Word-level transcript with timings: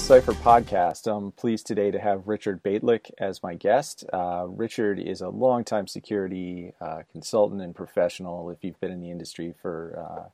Decipher 0.00 0.32
podcast. 0.32 1.06
I'm 1.06 1.30
pleased 1.30 1.66
today 1.66 1.90
to 1.90 2.00
have 2.00 2.26
Richard 2.26 2.62
Bejtlich 2.62 3.10
as 3.18 3.42
my 3.42 3.54
guest. 3.54 4.02
Uh, 4.10 4.46
Richard 4.48 4.98
is 4.98 5.20
a 5.20 5.28
longtime 5.28 5.86
security 5.86 6.72
uh, 6.80 7.02
consultant 7.12 7.60
and 7.60 7.74
professional. 7.74 8.48
If 8.48 8.64
you've 8.64 8.80
been 8.80 8.90
in 8.90 9.02
the 9.02 9.10
industry 9.10 9.54
for 9.60 9.98
uh, 9.98 10.28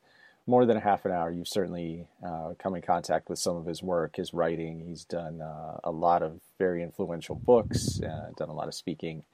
more 0.46 0.66
than 0.66 0.76
a 0.76 0.80
half 0.80 1.04
an 1.04 1.10
hour, 1.10 1.32
you've 1.32 1.48
certainly 1.48 2.06
uh, 2.24 2.52
come 2.60 2.76
in 2.76 2.80
contact 2.80 3.28
with 3.28 3.40
some 3.40 3.56
of 3.56 3.66
his 3.66 3.82
work, 3.82 4.16
his 4.16 4.32
writing. 4.32 4.84
He's 4.86 5.04
done 5.04 5.42
uh, 5.42 5.80
a 5.82 5.90
lot 5.90 6.22
of 6.22 6.40
very 6.58 6.82
influential 6.82 7.34
books, 7.34 8.00
uh, 8.00 8.30
done 8.36 8.48
a 8.48 8.54
lot 8.54 8.68
of 8.68 8.74
speaking, 8.74 9.24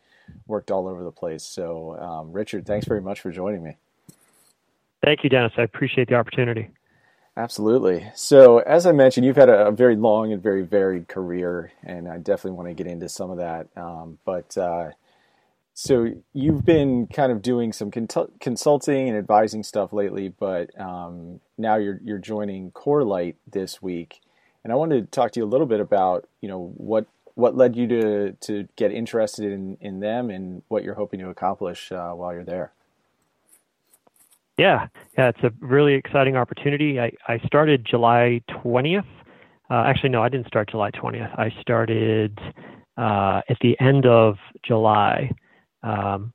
worked 0.46 0.70
all 0.70 0.88
over 0.88 1.04
the 1.04 1.12
place. 1.12 1.44
So, 1.44 1.96
um, 1.98 2.32
Richard, 2.32 2.66
thanks 2.66 2.86
very 2.86 3.02
much 3.02 3.20
for 3.20 3.30
joining 3.30 3.62
me. 3.62 3.76
Thank 5.04 5.24
you, 5.24 5.30
Dennis. 5.30 5.52
I 5.58 5.62
appreciate 5.62 6.08
the 6.08 6.14
opportunity. 6.14 6.70
Absolutely. 7.36 8.10
So, 8.14 8.58
as 8.58 8.84
I 8.84 8.92
mentioned, 8.92 9.24
you've 9.24 9.36
had 9.36 9.48
a, 9.48 9.70
very 9.70 9.96
long 9.96 10.32
and 10.32 10.42
very 10.42 10.62
varied 10.62 11.08
career, 11.08 11.72
and 11.82 12.06
I 12.06 12.18
definitely 12.18 12.52
want 12.58 12.68
to 12.68 12.74
get 12.74 12.86
into 12.86 13.08
some 13.08 13.30
of 13.30 13.38
that. 13.38 13.68
Um, 13.74 14.18
but 14.26 14.56
uh, 14.58 14.90
so, 15.72 16.10
you've 16.34 16.66
been 16.66 17.06
kind 17.06 17.32
of 17.32 17.40
doing 17.40 17.72
some 17.72 17.90
consulting 17.90 19.08
and 19.08 19.16
advising 19.16 19.62
stuff 19.62 19.94
lately, 19.94 20.28
but 20.28 20.78
um, 20.78 21.40
now 21.56 21.76
you're 21.76 22.00
you're 22.04 22.18
joining 22.18 22.70
Corelight 22.72 23.36
this 23.50 23.80
week, 23.80 24.20
and 24.62 24.70
I 24.70 24.76
wanted 24.76 25.00
to 25.00 25.10
talk 25.10 25.32
to 25.32 25.40
you 25.40 25.46
a 25.46 25.48
little 25.48 25.66
bit 25.66 25.80
about 25.80 26.28
you 26.42 26.48
know 26.48 26.74
what 26.76 27.06
what 27.34 27.56
led 27.56 27.76
you 27.76 27.86
to 27.88 28.32
to 28.32 28.68
get 28.76 28.92
interested 28.92 29.50
in 29.50 29.78
in 29.80 30.00
them 30.00 30.28
and 30.28 30.62
what 30.68 30.84
you're 30.84 30.96
hoping 30.96 31.20
to 31.20 31.30
accomplish 31.30 31.92
uh, 31.92 32.10
while 32.10 32.34
you're 32.34 32.44
there. 32.44 32.72
Yeah, 34.58 34.88
yeah, 35.16 35.28
it's 35.28 35.42
a 35.42 35.52
really 35.60 35.94
exciting 35.94 36.36
opportunity. 36.36 36.98
I, 36.98 37.12
I 37.28 37.38
started 37.46 37.86
July 37.88 38.40
20th. 38.48 39.04
Uh, 39.70 39.84
actually, 39.86 40.10
no, 40.10 40.22
I 40.22 40.28
didn't 40.28 40.46
start 40.46 40.70
July 40.70 40.90
20th. 40.90 41.38
I 41.38 41.50
started 41.60 42.38
uh, 42.96 43.42
at 43.48 43.58
the 43.60 43.78
end 43.80 44.06
of 44.06 44.36
July. 44.64 45.30
Um, 45.82 46.32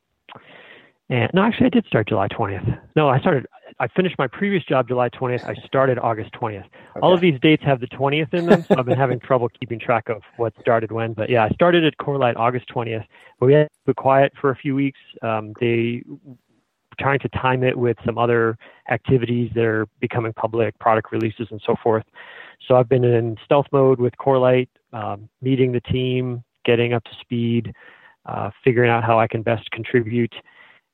and 1.10 1.30
no, 1.34 1.44
actually, 1.44 1.68
I 1.68 1.70
did 1.70 1.86
start 1.86 2.08
July 2.10 2.28
20th. 2.28 2.80
No, 2.96 3.08
I 3.08 3.20
started. 3.20 3.48
I 3.80 3.88
finished 3.88 4.16
my 4.18 4.28
previous 4.28 4.64
job 4.64 4.88
July 4.88 5.10
20th. 5.10 5.46
I 5.46 5.54
started 5.66 6.00
August 6.00 6.34
20th. 6.34 6.60
Okay. 6.60 7.00
All 7.02 7.14
of 7.14 7.22
these 7.22 7.40
dates 7.42 7.64
have 7.64 7.80
the 7.80 7.88
20th 7.88 8.34
in 8.34 8.48
them, 8.48 8.64
so 8.64 8.76
I've 8.78 8.86
been 8.86 8.98
having 8.98 9.20
trouble 9.20 9.50
keeping 9.50 9.80
track 9.80 10.10
of 10.10 10.22
what 10.38 10.54
started 10.60 10.92
when. 10.92 11.14
But 11.14 11.30
yeah, 11.30 11.46
I 11.46 11.50
started 11.50 11.86
at 11.86 11.98
Corelight 11.98 12.36
August 12.36 12.68
20th. 12.74 13.06
But 13.40 13.46
we 13.46 13.54
had 13.54 13.68
to 13.68 13.70
be 13.86 13.94
quiet 13.94 14.34
for 14.40 14.50
a 14.50 14.56
few 14.56 14.76
weeks. 14.76 15.00
Um, 15.22 15.54
they 15.60 16.04
trying 17.00 17.20
to 17.20 17.30
time 17.30 17.64
it 17.64 17.78
with 17.78 17.98
some 18.06 18.18
other 18.18 18.58
activities 18.90 19.52
that 19.56 19.66
are 19.66 19.88
becoming 20.00 20.34
public, 20.34 20.78
product 20.80 21.12
releases 21.12 21.48
and 21.52 21.62
so 21.66 21.76
forth. 21.82 22.06
So 22.68 22.76
I've 22.76 22.90
been 22.90 23.04
in 23.04 23.38
stealth 23.46 23.68
mode 23.72 24.00
with 24.00 24.18
Corelight, 24.18 24.70
um, 24.94 25.30
meeting 25.42 25.72
the 25.72 25.82
team, 25.82 26.44
getting 26.66 26.94
up 26.94 27.04
to 27.04 27.12
speed, 27.22 27.74
uh, 28.26 28.50
figuring 28.64 28.90
out 28.90 29.04
how 29.04 29.20
I 29.20 29.28
can 29.28 29.42
best 29.42 29.70
contribute. 29.72 30.34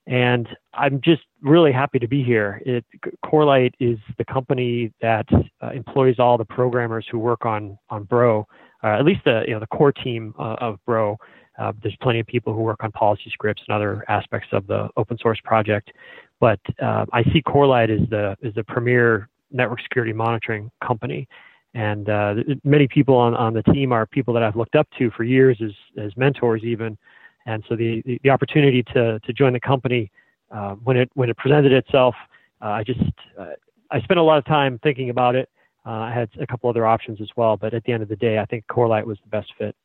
And 0.06 0.50
I'm 0.74 1.00
just 1.02 1.22
really 1.42 1.72
happy 1.72 1.98
to 2.00 2.08
be 2.08 2.24
here. 2.24 2.62
It, 2.66 2.86
Corelight 3.26 3.74
is 3.80 3.98
the 4.18 4.26
company 4.26 4.92
that 5.02 5.26
uh, 5.62 5.72
employs 5.72 6.20
all 6.20 6.38
the 6.38 6.46
programmers 6.46 7.06
who 7.10 7.20
work 7.20 7.46
on 7.46 7.78
on 7.90 8.04
Bro, 8.04 8.46
uh, 8.84 8.88
at 9.00 9.06
least 9.06 9.22
the 9.24 9.44
you 9.48 9.54
know 9.54 9.62
the 9.62 9.68
core 9.68 9.94
team 9.94 10.34
uh, 10.38 10.58
of 10.60 10.78
Bro. 10.86 11.18
Uh, 11.58 11.72
there's 11.82 11.96
plenty 12.02 12.20
of 12.20 12.28
people 12.28 12.54
who 12.54 12.62
work 12.62 12.84
on 12.84 12.92
policy 12.92 13.30
scripts 13.32 13.64
and 13.68 13.76
other 13.76 14.04
aspects 14.08 14.48
of 14.52 14.66
the 14.68 14.90
open 14.98 15.18
source 15.20 15.40
project, 15.44 15.92
but 16.40 16.60
uh, 16.82 17.06
I 17.14 17.24
see 17.32 17.42
Corelight 17.42 17.90
as 17.90 18.02
the 18.10 18.36
as 18.44 18.54
the 18.56 18.64
premier 18.64 19.30
network 19.52 19.82
security 19.82 20.14
monitoring 20.14 20.72
company. 20.86 21.28
And 21.76 22.10
uh, 22.10 22.36
many 22.64 22.88
people 22.88 23.16
on, 23.16 23.36
on 23.36 23.54
the 23.54 23.64
team 23.64 23.92
are 23.92 24.06
people 24.06 24.34
that 24.36 24.44
I've 24.44 24.56
looked 24.56 24.76
up 24.76 24.88
to 25.00 25.10
for 25.12 25.24
years 25.24 25.58
as, 25.64 25.72
as 25.98 26.16
mentors, 26.16 26.64
even. 26.64 26.98
And 27.46 27.64
so 27.68 27.76
the, 27.76 28.04
the, 28.06 28.20
the 28.24 28.30
opportunity 28.30 28.84
to, 28.94 29.20
to 29.20 29.34
join 29.34 29.54
the 29.54 29.60
company 29.60 30.12
uh, 30.52 30.76
when 30.84 30.98
it 30.98 31.10
when 31.16 31.30
it 31.30 31.38
presented 31.38 31.72
itself, 31.72 32.16
uh, 32.62 32.68
I 32.68 32.84
just 32.84 33.02
uh, 33.40 33.54
I 33.90 34.02
spent 34.02 34.20
a 34.20 34.24
lot 34.24 34.38
of 34.38 34.46
time 34.46 34.80
thinking 34.84 35.10
about 35.10 35.36
it. 35.36 35.50
I 35.86 36.14
had 36.14 36.30
a 36.40 36.48
couple 36.48 36.70
other 36.70 36.86
options 36.86 37.20
as 37.20 37.28
well, 37.36 37.58
but 37.58 37.74
at 37.74 37.84
the 37.84 37.92
end 37.92 38.04
of 38.04 38.08
the 38.08 38.16
day, 38.16 38.40
I 38.40 38.46
think 38.46 38.66
Corelight 38.68 39.06
was 39.06 39.18
the 39.22 39.30
best 39.30 39.52
fit. 39.58 39.76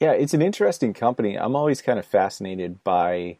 Yeah, 0.00 0.12
it's 0.12 0.34
an 0.34 0.42
interesting 0.42 0.92
company. 0.92 1.36
I'm 1.38 1.54
always 1.56 1.80
kind 1.80 1.98
of 1.98 2.04
fascinated 2.06 2.82
by 2.82 3.38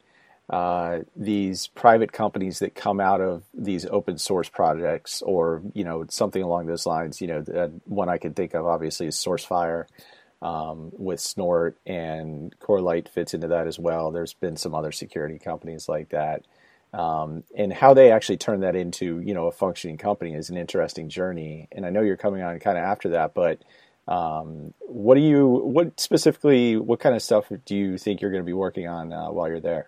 uh, 0.48 1.00
these 1.16 1.68
private 1.68 2.12
companies 2.12 2.60
that 2.60 2.74
come 2.74 3.00
out 3.00 3.20
of 3.20 3.42
these 3.52 3.86
open 3.86 4.18
source 4.18 4.48
projects, 4.48 5.22
or 5.22 5.62
you 5.72 5.84
know 5.84 6.04
something 6.08 6.42
along 6.42 6.66
those 6.66 6.86
lines. 6.86 7.20
You 7.20 7.28
know, 7.28 7.80
one 7.86 8.08
I 8.08 8.18
can 8.18 8.34
think 8.34 8.54
of 8.54 8.66
obviously 8.66 9.06
is 9.06 9.16
SourceFire 9.16 9.86
um, 10.42 10.90
with 10.92 11.18
Snort, 11.20 11.76
and 11.86 12.54
Corelight 12.60 13.08
fits 13.08 13.34
into 13.34 13.48
that 13.48 13.66
as 13.66 13.78
well. 13.78 14.12
There's 14.12 14.34
been 14.34 14.56
some 14.56 14.74
other 14.74 14.92
security 14.92 15.38
companies 15.38 15.88
like 15.88 16.10
that. 16.10 16.44
Um, 16.92 17.42
and 17.56 17.72
how 17.72 17.92
they 17.94 18.12
actually 18.12 18.36
turn 18.36 18.60
that 18.60 18.76
into 18.76 19.20
you 19.20 19.34
know 19.34 19.48
a 19.48 19.52
functioning 19.52 19.96
company 19.96 20.34
is 20.34 20.50
an 20.50 20.56
interesting 20.56 21.08
journey. 21.08 21.68
And 21.72 21.84
I 21.84 21.90
know 21.90 22.02
you're 22.02 22.16
coming 22.16 22.42
on 22.42 22.60
kind 22.60 22.78
of 22.78 22.84
after 22.84 23.08
that, 23.10 23.34
but 23.34 23.62
um, 24.08 24.74
what 24.80 25.14
do 25.14 25.20
you, 25.20 25.46
what 25.46 25.98
specifically, 25.98 26.76
what 26.76 27.00
kind 27.00 27.14
of 27.14 27.22
stuff 27.22 27.46
do 27.64 27.74
you 27.74 27.98
think 27.98 28.20
you're 28.20 28.30
going 28.30 28.42
to 28.42 28.46
be 28.46 28.52
working 28.52 28.88
on 28.88 29.12
uh, 29.12 29.30
while 29.30 29.48
you're 29.48 29.60
there? 29.60 29.86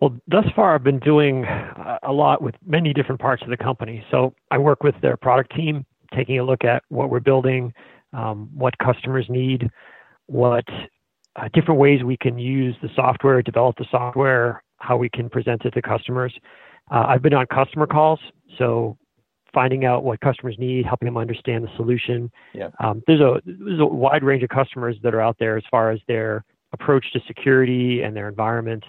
Well, 0.00 0.16
thus 0.26 0.46
far, 0.56 0.74
I've 0.74 0.84
been 0.84 0.98
doing 0.98 1.44
a 2.02 2.12
lot 2.12 2.40
with 2.40 2.54
many 2.66 2.94
different 2.94 3.20
parts 3.20 3.42
of 3.42 3.50
the 3.50 3.56
company. 3.56 4.02
So 4.10 4.34
I 4.50 4.56
work 4.56 4.82
with 4.82 4.94
their 5.02 5.16
product 5.16 5.54
team, 5.54 5.84
taking 6.14 6.38
a 6.38 6.44
look 6.44 6.64
at 6.64 6.82
what 6.88 7.10
we're 7.10 7.20
building, 7.20 7.74
um, 8.14 8.48
what 8.54 8.78
customers 8.78 9.26
need, 9.28 9.70
what 10.26 10.64
uh, 11.36 11.48
different 11.52 11.78
ways 11.78 12.02
we 12.02 12.16
can 12.16 12.38
use 12.38 12.74
the 12.82 12.88
software, 12.96 13.42
develop 13.42 13.76
the 13.76 13.86
software, 13.90 14.62
how 14.78 14.96
we 14.96 15.08
can 15.10 15.28
present 15.28 15.64
it 15.66 15.72
to 15.72 15.82
customers. 15.82 16.32
Uh, 16.90 17.04
I've 17.06 17.22
been 17.22 17.34
on 17.34 17.46
customer 17.46 17.86
calls, 17.86 18.20
so 18.58 18.96
finding 19.52 19.84
out 19.84 20.04
what 20.04 20.20
customers 20.20 20.56
need, 20.58 20.86
helping 20.86 21.06
them 21.06 21.16
understand 21.16 21.64
the 21.64 21.70
solution. 21.76 22.30
Yeah. 22.52 22.70
Um, 22.82 23.02
there's 23.06 23.20
a 23.20 23.40
there's 23.44 23.80
a 23.80 23.86
wide 23.86 24.22
range 24.22 24.42
of 24.42 24.48
customers 24.50 24.96
that 25.02 25.14
are 25.14 25.20
out 25.20 25.36
there 25.38 25.56
as 25.56 25.64
far 25.70 25.90
as 25.90 26.00
their 26.08 26.44
approach 26.72 27.12
to 27.12 27.20
security 27.26 28.02
and 28.02 28.16
their 28.16 28.28
environment. 28.28 28.84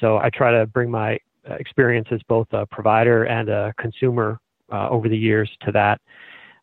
So 0.00 0.18
I 0.18 0.30
try 0.30 0.52
to 0.58 0.66
bring 0.66 0.90
my 0.90 1.18
uh, 1.48 1.54
experience 1.54 2.08
as 2.10 2.20
both 2.28 2.46
a 2.52 2.66
provider 2.66 3.24
and 3.24 3.48
a 3.48 3.72
consumer 3.78 4.38
uh, 4.72 4.88
over 4.88 5.08
the 5.08 5.16
years 5.16 5.50
to 5.62 5.72
that. 5.72 6.00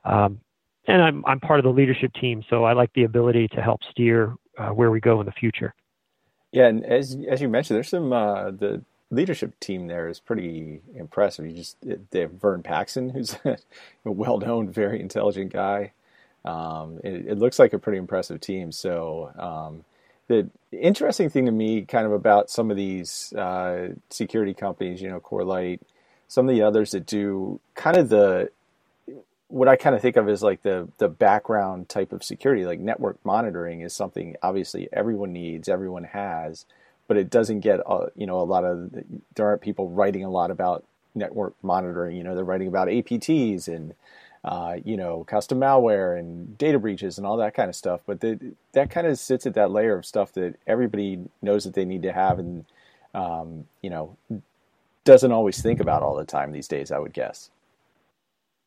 Um, 0.04 0.40
and 0.88 1.02
I'm 1.02 1.24
I'm 1.26 1.40
part 1.40 1.60
of 1.60 1.64
the 1.64 1.72
leadership 1.72 2.12
team, 2.14 2.44
so 2.50 2.64
I 2.64 2.74
like 2.74 2.92
the 2.94 3.04
ability 3.04 3.48
to 3.50 3.62
help 3.62 3.82
steer 3.92 4.36
uh, 4.58 4.70
where 4.70 4.92
we 4.92 5.00
go 5.00 5.20
in 5.20 5.26
the 5.26 5.32
future. 5.32 5.74
Yeah, 6.52 6.68
and 6.68 6.86
as 6.86 7.16
as 7.30 7.42
you 7.42 7.48
mentioned, 7.48 7.76
there's 7.76 7.90
some 7.90 8.12
uh, 8.12 8.52
the 8.52 8.84
leadership 9.12 9.60
team 9.60 9.88
there 9.88 10.08
is 10.08 10.20
pretty 10.20 10.82
impressive. 10.96 11.46
You 11.46 11.54
just 11.54 11.78
they 11.82 12.22
have 12.22 12.32
Vern 12.32 12.64
Paxson, 12.64 13.10
who's 13.10 13.36
a 13.46 13.58
well-known, 14.06 14.72
very 14.72 15.00
intelligent 15.00 15.54
guy. 15.54 15.92
Um, 16.44 17.00
it, 17.04 17.28
it, 17.28 17.38
looks 17.38 17.60
like 17.60 17.74
a 17.74 17.78
pretty 17.78 18.00
impressive 18.00 18.42
team. 18.42 18.72
So 18.72 19.32
um, 19.38 19.86
the 20.28 20.50
interesting 20.72 21.30
thing 21.30 21.46
to 21.46 21.52
me, 21.52 21.84
kind 21.84 22.08
of 22.08 22.14
about 22.14 22.50
some 22.50 22.72
of 22.72 22.78
these 22.78 23.32
uh, 23.34 23.90
security 24.10 24.56
companies, 24.56 25.04
you 25.04 25.10
know, 25.10 25.20
Corelight, 25.20 25.82
some 26.28 26.50
of 26.50 26.56
the 26.56 26.64
others 26.64 26.92
that 26.92 27.06
do 27.06 27.60
kind 27.76 27.98
of 27.98 28.10
the 28.10 28.50
what 29.50 29.68
I 29.68 29.76
kind 29.76 29.96
of 29.96 30.02
think 30.02 30.16
of 30.16 30.30
as 30.30 30.42
like 30.42 30.64
the 30.64 30.88
the 30.98 31.10
background 31.10 31.90
type 31.90 32.14
of 32.14 32.24
security, 32.24 32.66
like 32.66 32.80
network 32.80 33.18
monitoring, 33.24 33.82
is 33.82 33.94
something 33.94 34.36
obviously 34.42 34.88
everyone 34.94 35.34
needs, 35.34 35.70
everyone 35.70 36.06
has 36.06 36.66
but 37.12 37.18
it 37.18 37.30
doesn't 37.30 37.60
get 37.60 37.82
uh, 37.86 38.06
you 38.16 38.26
know 38.26 38.40
a 38.40 38.48
lot 38.48 38.64
of 38.64 38.90
there 39.36 39.46
aren't 39.46 39.62
people 39.62 39.90
writing 39.90 40.24
a 40.24 40.30
lot 40.30 40.50
about 40.50 40.86
network 41.14 41.54
monitoring. 41.62 42.16
You 42.16 42.24
know, 42.24 42.36
they're 42.36 42.46
writing 42.46 42.70
about 42.70 42.88
APTs 42.88 43.68
and 43.68 43.94
uh, 44.46 44.78
you 44.86 44.96
know 44.96 45.26
custom 45.26 45.60
malware 45.60 46.18
and 46.18 46.58
data 46.58 46.80
breaches 46.80 47.18
and 47.18 47.28
all 47.28 47.36
that 47.36 47.54
kind 47.54 47.68
of 47.68 47.76
stuff. 47.76 48.00
But 48.06 48.22
the, 48.22 48.54
that 48.72 48.92
kind 48.92 49.08
of 49.08 49.20
sits 49.20 49.46
at 49.46 49.56
that 49.56 49.72
layer 49.72 49.98
of 49.98 50.06
stuff 50.06 50.32
that 50.36 50.56
everybody 50.66 51.20
knows 51.42 51.66
that 51.66 51.74
they 51.74 51.84
need 51.84 52.04
to 52.04 52.14
have 52.14 52.40
and 52.40 52.64
um, 53.14 53.66
you 53.82 53.90
know 53.90 54.16
doesn't 55.04 55.34
always 55.34 55.62
think 55.62 55.82
about 55.82 56.04
all 56.04 56.16
the 56.16 56.24
time 56.24 56.54
these 56.54 56.70
days. 56.70 56.94
I 56.94 57.00
would 57.00 57.12
guess. 57.12 57.50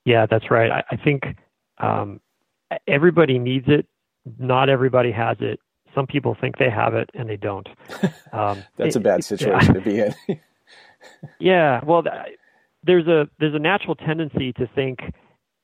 Yeah, 0.05 0.26
that's 0.26 0.50
right. 0.50 0.70
I, 0.70 0.85
I 0.91 0.96
think 0.96 1.25
um, 1.79 2.20
everybody 2.87 3.38
needs 3.38 3.69
it. 3.69 3.87
Not 4.38 4.69
everybody 4.69 5.12
has 5.12 5.38
it 5.41 5.61
some 5.94 6.06
people 6.06 6.37
think 6.41 6.58
they 6.58 6.70
have 6.70 6.94
it 6.94 7.11
and 7.14 7.29
they 7.29 7.37
don't. 7.37 7.69
Um, 8.32 8.64
That's 8.76 8.96
it, 8.96 8.99
a 8.99 9.02
bad 9.02 9.23
situation 9.23 9.76
yeah. 9.76 9.81
to 9.81 9.81
be 9.81 10.00
in. 10.00 10.41
yeah, 11.38 11.81
well, 11.85 12.02
there's 12.82 13.06
a 13.06 13.29
there's 13.38 13.55
a 13.55 13.61
natural 13.61 13.94
tendency 13.94 14.52
to 14.55 14.67
think 14.75 14.99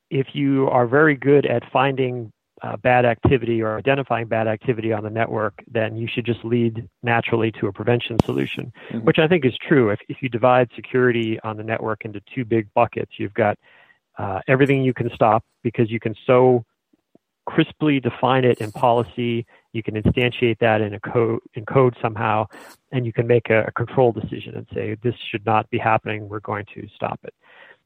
if 0.08 0.28
you 0.34 0.68
are 0.68 0.86
very 0.86 1.16
good 1.16 1.46
at 1.46 1.64
finding 1.72 2.32
uh, 2.62 2.76
bad 2.76 3.04
activity 3.04 3.62
or 3.62 3.78
identifying 3.78 4.26
bad 4.26 4.46
activity 4.46 4.92
on 4.92 5.02
the 5.02 5.10
network, 5.10 5.64
then 5.70 5.96
you 5.96 6.06
should 6.06 6.26
just 6.26 6.44
lead 6.44 6.88
naturally 7.02 7.50
to 7.52 7.66
a 7.66 7.72
prevention 7.72 8.16
solution, 8.24 8.72
mm-hmm. 8.90 9.04
which 9.04 9.18
I 9.18 9.26
think 9.26 9.44
is 9.44 9.56
true. 9.56 9.90
If, 9.90 10.00
if 10.08 10.18
you 10.20 10.28
divide 10.28 10.68
security 10.74 11.40
on 11.40 11.56
the 11.56 11.64
network 11.64 12.04
into 12.04 12.20
two 12.34 12.44
big 12.44 12.72
buckets, 12.74 13.12
you've 13.16 13.34
got 13.34 13.58
uh, 14.18 14.40
everything 14.46 14.82
you 14.82 14.92
can 14.92 15.10
stop 15.14 15.44
because 15.62 15.90
you 15.90 15.98
can 15.98 16.14
so 16.26 16.64
crisply 17.46 18.00
define 18.00 18.44
it 18.44 18.60
in 18.60 18.72
policy. 18.72 19.46
You 19.72 19.82
can 19.82 19.94
instantiate 19.94 20.58
that 20.58 20.80
in 20.80 20.94
a 20.94 21.00
code 21.00 21.40
in 21.54 21.64
code 21.64 21.96
somehow, 22.02 22.46
and 22.92 23.06
you 23.06 23.12
can 23.12 23.26
make 23.26 23.50
a, 23.50 23.64
a 23.64 23.72
control 23.72 24.12
decision 24.12 24.56
and 24.56 24.66
say 24.74 24.96
this 25.02 25.14
should 25.30 25.46
not 25.46 25.68
be 25.70 25.78
happening. 25.78 26.28
We're 26.28 26.40
going 26.40 26.66
to 26.74 26.86
stop 26.94 27.20
it. 27.24 27.34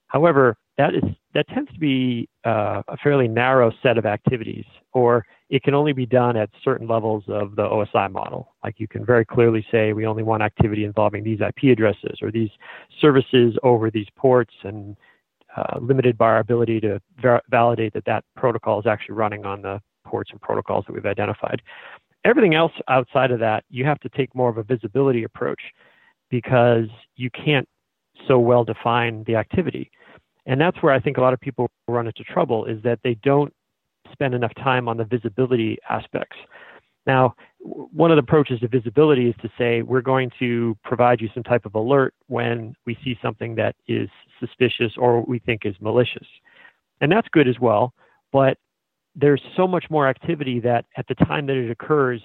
However, 0.06 0.56
that 0.78 0.94
is 0.94 1.02
that 1.34 1.48
tends 1.48 1.72
to 1.72 1.78
be 1.78 2.28
uh, 2.44 2.82
a 2.88 2.96
fairly 2.98 3.28
narrow 3.28 3.72
set 3.82 3.98
of 3.98 4.06
activities, 4.06 4.64
or 4.92 5.26
it 5.50 5.62
can 5.62 5.74
only 5.74 5.92
be 5.92 6.06
done 6.06 6.36
at 6.36 6.50
certain 6.62 6.86
levels 6.88 7.24
of 7.28 7.56
the 7.56 7.62
OSI 7.62 8.10
model. 8.10 8.54
Like 8.62 8.78
you 8.78 8.88
can 8.88 9.04
very 9.04 9.24
clearly 9.24 9.66
say 9.70 9.92
we 9.92 10.06
only 10.06 10.22
want 10.22 10.42
activity 10.42 10.84
involving 10.84 11.22
these 11.22 11.40
IP 11.40 11.70
addresses 11.72 12.18
or 12.22 12.30
these 12.30 12.50
services 13.00 13.56
over 13.62 13.90
these 13.90 14.06
ports, 14.16 14.54
and 14.62 14.96
uh, 15.56 15.78
limited 15.80 16.16
by 16.16 16.26
our 16.26 16.38
ability 16.38 16.80
to 16.80 17.00
ver- 17.20 17.42
validate 17.50 17.92
that 17.92 18.04
that 18.06 18.24
protocol 18.36 18.80
is 18.80 18.86
actually 18.86 19.14
running 19.14 19.44
on 19.44 19.62
the 19.62 19.80
ports 20.04 20.30
and 20.30 20.40
protocols 20.40 20.84
that 20.86 20.92
we've 20.92 21.06
identified. 21.06 21.62
Everything 22.24 22.54
else 22.54 22.72
outside 22.88 23.30
of 23.30 23.40
that, 23.40 23.64
you 23.68 23.84
have 23.84 24.00
to 24.00 24.08
take 24.10 24.34
more 24.34 24.48
of 24.48 24.58
a 24.58 24.62
visibility 24.62 25.24
approach 25.24 25.60
because 26.30 26.86
you 27.16 27.30
can't 27.30 27.68
so 28.26 28.38
well 28.38 28.64
define 28.64 29.24
the 29.24 29.36
activity. 29.36 29.90
And 30.46 30.60
that's 30.60 30.82
where 30.82 30.92
I 30.92 31.00
think 31.00 31.16
a 31.16 31.20
lot 31.20 31.32
of 31.32 31.40
people 31.40 31.70
run 31.88 32.06
into 32.06 32.24
trouble 32.24 32.64
is 32.66 32.82
that 32.82 33.00
they 33.02 33.14
don't 33.22 33.52
spend 34.12 34.34
enough 34.34 34.54
time 34.56 34.88
on 34.88 34.96
the 34.96 35.04
visibility 35.04 35.78
aspects. 35.88 36.36
Now, 37.06 37.34
one 37.60 38.10
of 38.10 38.16
the 38.16 38.22
approaches 38.22 38.60
to 38.60 38.68
visibility 38.68 39.28
is 39.28 39.34
to 39.42 39.50
say 39.58 39.82
we're 39.82 40.00
going 40.00 40.30
to 40.38 40.76
provide 40.84 41.20
you 41.20 41.28
some 41.34 41.42
type 41.42 41.66
of 41.66 41.74
alert 41.74 42.14
when 42.28 42.74
we 42.86 42.96
see 43.04 43.18
something 43.22 43.54
that 43.56 43.74
is 43.88 44.08
suspicious 44.40 44.92
or 44.96 45.22
we 45.22 45.38
think 45.38 45.62
is 45.64 45.74
malicious. 45.80 46.26
And 47.00 47.10
that's 47.10 47.28
good 47.28 47.48
as 47.48 47.58
well, 47.60 47.92
but 48.32 48.58
there's 49.14 49.42
so 49.56 49.66
much 49.66 49.86
more 49.90 50.08
activity 50.08 50.60
that 50.60 50.86
at 50.96 51.06
the 51.08 51.14
time 51.14 51.46
that 51.46 51.56
it 51.56 51.70
occurs, 51.70 52.20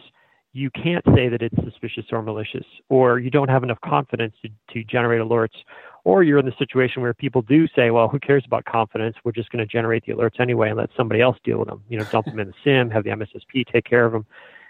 you 0.53 0.69
can't 0.71 1.05
say 1.15 1.29
that 1.29 1.41
it's 1.41 1.55
suspicious 1.63 2.05
or 2.11 2.21
malicious, 2.21 2.65
or 2.89 3.19
you 3.19 3.29
don't 3.29 3.49
have 3.49 3.63
enough 3.63 3.79
confidence 3.81 4.33
to, 4.41 4.49
to 4.73 4.83
generate 4.83 5.21
alerts, 5.21 5.55
or 6.03 6.23
you're 6.23 6.39
in 6.39 6.45
the 6.45 6.55
situation 6.57 7.01
where 7.01 7.13
people 7.13 7.43
do 7.43 7.67
say, 7.75 7.91
well, 7.91 8.07
who 8.07 8.19
cares 8.19 8.43
about 8.45 8.65
confidence? 8.65 9.15
We're 9.23 9.31
just 9.31 9.51
going 9.51 9.65
to 9.65 9.71
generate 9.71 10.05
the 10.05 10.13
alerts 10.13 10.39
anyway 10.39 10.69
and 10.69 10.77
let 10.77 10.89
somebody 10.97 11.21
else 11.21 11.37
deal 11.43 11.59
with 11.59 11.67
them. 11.67 11.83
You 11.87 11.99
know, 11.99 12.05
dump 12.05 12.25
them 12.25 12.39
in 12.39 12.47
the 12.47 12.53
SIEM, 12.63 12.89
have 12.89 13.03
the 13.03 13.11
MSSP 13.11 13.67
take 13.71 13.85
care 13.85 14.05
of 14.05 14.11
them, 14.11 14.25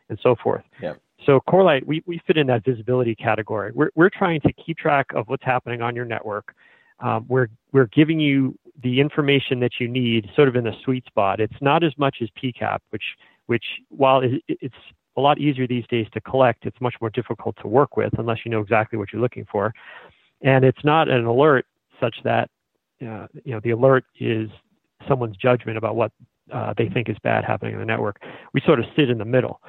and 0.10 0.19
so 0.22 0.36
forth. 0.36 0.63
Yeah. 0.81 0.95
So 1.25 1.39
Corelight, 1.39 1.86
we, 1.88 2.04
we 2.06 2.22
fit 2.25 2.38
in 2.38 2.48
that 2.48 2.65
visibility 2.65 3.15
category. 3.15 3.72
We're, 3.74 3.89
we're 3.95 4.10
trying 4.10 4.42
to 4.42 4.54
keep 4.54 4.77
track 4.77 5.07
of 5.13 5.27
what's 5.27 5.44
happening 5.44 5.81
on 5.81 5.95
your 5.95 6.06
network. 6.06 6.56
Um, 7.00 7.25
we're, 7.30 7.48
we're 7.72 7.88
giving 7.88 8.19
you 8.19 8.57
the 8.81 9.00
information 9.00 9.60
that 9.60 9.74
you 9.80 9.88
need 9.88 10.30
sort 10.36 10.48
of 10.48 10.56
in 10.56 10.64
the 10.64 10.74
sweet 10.84 11.06
spot. 11.06 11.40
It's 11.40 11.62
not 11.62 11.84
as 11.84 11.98
much 11.98 12.18
as 12.22 12.30
PCAP, 12.42 12.80
which, 12.90 13.04
which 13.48 13.66
while 13.90 14.22
it's 14.48 14.76
a 15.18 15.22
lot 15.22 15.40
easier 15.40 15.68
these 15.68 15.86
days 15.88 16.08
to 16.14 16.22
collect, 16.22 16.66
it's 16.66 16.80
much 16.80 16.96
more 17.02 17.10
difficult 17.10 17.56
to 17.62 17.68
work 17.68 17.98
with 17.98 18.14
unless 18.18 18.40
you 18.46 18.52
know 18.52 18.62
exactly 18.62 18.98
what 18.98 19.12
you're 19.12 19.22
looking 19.22 19.46
for 19.52 19.74
and 20.42 20.64
it's 20.64 20.84
not 20.84 21.10
an 21.10 21.26
alert 21.26 21.66
such 22.00 22.16
that 22.24 22.50
uh, 23.02 23.28
you 23.44 23.54
know 23.54 23.60
the 23.64 23.72
alert 23.72 24.06
is 24.20 24.50
someone's 25.08 25.38
judgment 25.38 25.78
about 25.78 25.96
what 25.96 26.12
uh, 26.54 26.74
they 26.78 26.90
think 26.90 27.10
is 27.10 27.18
bad 27.24 27.44
happening 27.44 27.74
in 27.74 27.80
the 27.80 27.86
network. 27.86 28.22
We 28.54 28.62
sort 28.62 28.80
of 28.80 28.86
sit 28.96 29.10
in 29.10 29.18
the 29.18 29.25
middle, 29.25 29.62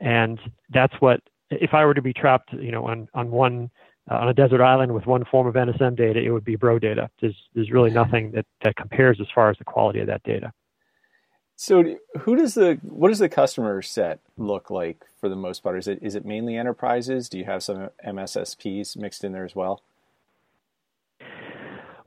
and 0.00 0.38
that's 0.70 0.94
what 1.00 1.20
if 1.50 1.74
I 1.74 1.84
were 1.84 1.94
to 1.94 2.02
be 2.02 2.12
trapped, 2.12 2.52
you 2.52 2.70
know, 2.70 2.86
on 2.86 3.08
on 3.14 3.30
one 3.30 3.70
uh, 4.10 4.16
on 4.16 4.28
a 4.28 4.34
desert 4.34 4.60
island 4.60 4.92
with 4.92 5.06
one 5.06 5.24
form 5.24 5.46
of 5.46 5.54
NSM 5.54 5.96
data, 5.96 6.20
it 6.20 6.30
would 6.30 6.44
be 6.44 6.56
bro 6.56 6.78
data. 6.78 7.08
There's 7.20 7.36
there's 7.54 7.70
really 7.70 7.90
nothing 7.90 8.32
that 8.32 8.46
that 8.62 8.76
compares 8.76 9.20
as 9.20 9.26
far 9.34 9.50
as 9.50 9.58
the 9.58 9.64
quality 9.64 10.00
of 10.00 10.06
that 10.08 10.22
data. 10.22 10.52
So, 11.56 11.96
who 12.20 12.34
does 12.34 12.54
the 12.54 12.80
what 12.82 13.08
does 13.08 13.20
the 13.20 13.28
customer 13.28 13.82
set 13.82 14.20
look 14.36 14.70
like 14.70 15.04
for 15.20 15.28
the 15.28 15.36
most 15.36 15.62
part? 15.62 15.78
Is 15.78 15.86
it 15.86 16.00
is 16.02 16.14
it 16.14 16.24
mainly 16.24 16.56
enterprises? 16.56 17.28
Do 17.28 17.38
you 17.38 17.44
have 17.44 17.62
some 17.62 17.90
MSSPs 18.04 18.96
mixed 18.96 19.22
in 19.22 19.32
there 19.32 19.44
as 19.44 19.54
well? 19.54 19.82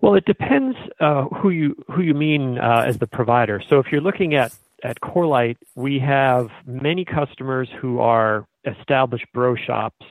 Well, 0.02 0.16
it 0.16 0.26
depends 0.26 0.76
uh, 1.00 1.24
who 1.26 1.50
you 1.50 1.76
who 1.90 2.02
you 2.02 2.14
mean 2.14 2.58
uh, 2.58 2.84
as 2.86 2.98
the 2.98 3.08
provider. 3.08 3.62
So 3.70 3.80
if 3.80 3.88
you're 3.92 4.02
looking 4.02 4.36
at 4.36 4.54
at 4.84 5.00
Corelight, 5.00 5.58
we 5.76 6.00
have 6.00 6.50
many 6.66 7.06
customers 7.06 7.70
who 7.80 8.00
are 8.00 8.46
established 8.66 9.26
bro 9.34 9.56
shops, 9.56 10.06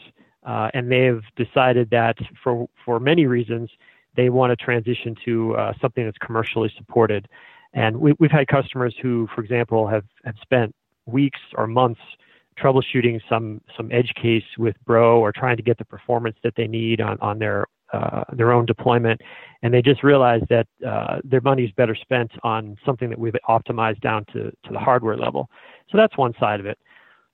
uh, 0.44 0.68
and 0.74 0.90
they've 0.90 1.22
decided 1.36 1.90
that 1.90 2.16
for 2.42 2.66
for 2.84 3.00
many 3.00 3.26
reasons 3.26 3.70
they 4.16 4.30
want 4.30 4.56
to 4.56 4.64
transition 4.64 5.14
to 5.24 5.56
uh, 5.56 5.72
something 5.80 6.04
that's 6.04 6.18
commercially 6.18 6.72
supported. 6.76 7.28
And 7.72 7.96
we, 7.96 8.14
we've 8.20 8.30
had 8.30 8.46
customers 8.46 8.94
who, 9.02 9.28
for 9.34 9.42
example, 9.42 9.88
have, 9.88 10.04
have 10.24 10.36
spent 10.40 10.72
weeks 11.06 11.40
or 11.56 11.66
months 11.66 12.00
troubleshooting 12.56 13.20
some 13.28 13.60
some 13.76 13.90
edge 13.90 14.12
case 14.14 14.44
with 14.58 14.76
Bro 14.84 15.18
or 15.18 15.32
trying 15.32 15.56
to 15.56 15.62
get 15.62 15.76
the 15.76 15.84
performance 15.84 16.36
that 16.44 16.54
they 16.56 16.68
need 16.68 17.00
on 17.00 17.18
on 17.20 17.38
their 17.38 17.66
uh, 17.92 18.24
their 18.32 18.52
own 18.52 18.66
deployment, 18.66 19.20
and 19.62 19.72
they 19.72 19.82
just 19.82 20.02
realized 20.02 20.44
that 20.50 20.66
uh, 20.86 21.18
their 21.24 21.40
money 21.40 21.64
is 21.64 21.70
better 21.72 21.94
spent 21.94 22.30
on 22.42 22.76
something 22.84 23.08
that 23.08 23.18
we've 23.18 23.34
optimized 23.48 24.00
down 24.00 24.24
to, 24.26 24.50
to 24.64 24.72
the 24.72 24.78
hardware 24.78 25.16
level. 25.16 25.48
So 25.90 25.98
that's 25.98 26.16
one 26.16 26.34
side 26.40 26.58
of 26.60 26.66
it. 26.66 26.78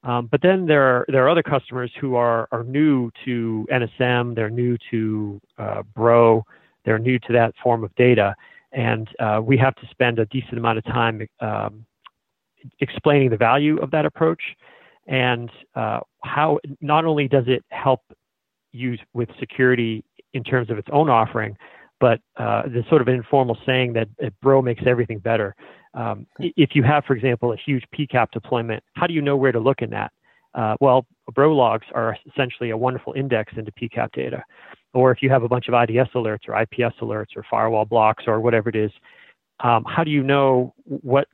Um, 0.03 0.29
but 0.31 0.41
then 0.43 0.67
there 0.67 0.83
are 0.83 1.05
there 1.09 1.25
are 1.25 1.29
other 1.29 1.43
customers 1.43 1.93
who 2.01 2.15
are 2.15 2.49
are 2.53 2.65
new 2.65 3.11
to 3.25 3.67
NSM, 3.71 4.35
they're 4.35 4.51
new 4.51 4.79
to 4.91 5.41
uh, 5.59 5.83
Bro, 5.95 6.45
they're 6.85 6.99
new 6.99 7.19
to 7.19 7.33
that 7.35 7.55
form 7.63 7.85
of 7.85 7.95
data, 7.97 8.35
and 8.73 9.09
uh, 9.19 9.41
we 9.45 9.59
have 9.59 9.75
to 9.77 9.87
spend 9.91 10.19
a 10.19 10.27
decent 10.27 10.57
amount 10.57 10.79
of 10.79 10.85
time 10.85 11.27
um, 11.41 11.85
explaining 12.81 13.31
the 13.31 13.37
value 13.37 13.77
of 13.79 13.91
that 13.91 14.07
approach. 14.07 14.43
And 15.07 15.51
uh, 15.75 16.01
how 16.23 16.61
not 16.81 17.05
only 17.05 17.29
does 17.29 17.45
it 17.47 17.65
help 17.71 18.01
use 18.73 19.01
with 19.13 19.29
security 19.39 20.05
in 20.33 20.45
terms 20.45 20.71
of 20.71 20.79
its 20.79 20.89
own 20.93 21.11
offering, 21.11 21.57
but 22.01 22.21
uh, 22.37 22.63
there's 22.67 22.89
sort 22.89 23.03
of 23.03 23.09
an 23.09 23.15
informal 23.15 23.57
saying 23.67 23.93
that, 23.93 24.09
Bro 24.41 24.63
makes 24.63 24.83
everything 24.87 25.19
better. 25.19 25.55
Um, 25.95 26.27
if 26.39 26.71
you 26.75 26.83
have, 26.83 27.05
for 27.05 27.15
example, 27.15 27.53
a 27.53 27.57
huge 27.57 27.85
PCAP 27.97 28.31
deployment, 28.33 28.83
how 28.95 29.07
do 29.07 29.15
you 29.15 29.21
know 29.21 29.37
where 29.37 29.53
to 29.53 29.61
look 29.61 29.83
in 29.83 29.91
that? 29.91 30.13
Uh, 30.55 30.77
well, 30.81 31.07
Bro 31.35 31.55
logs 31.55 31.87
are 31.95 32.17
essentially 32.27 32.71
a 32.71 32.77
wonderful 32.77 33.13
index 33.13 33.53
into 33.57 33.71
PCAP 33.73 34.13
data. 34.13 34.43
Or 34.95 35.13
if 35.13 35.23
you 35.23 35.31
have 35.31 35.45
a 35.45 35.49
bunch 35.49 35.69
of 35.69 35.75
IDS 35.75 36.11
alerts 36.15 36.49
or 36.49 36.61
IPS 36.61 36.97
alerts 37.01 37.37
or 37.37 37.45
firewall 37.49 37.85
blocks 37.85 38.25
or 38.27 38.41
whatever 38.41 38.69
it 38.69 38.77
is, 38.77 38.91
um, 39.63 39.85
how 39.87 40.03
do 40.03 40.11
you 40.11 40.23
know 40.23 40.75
what, 40.85 41.29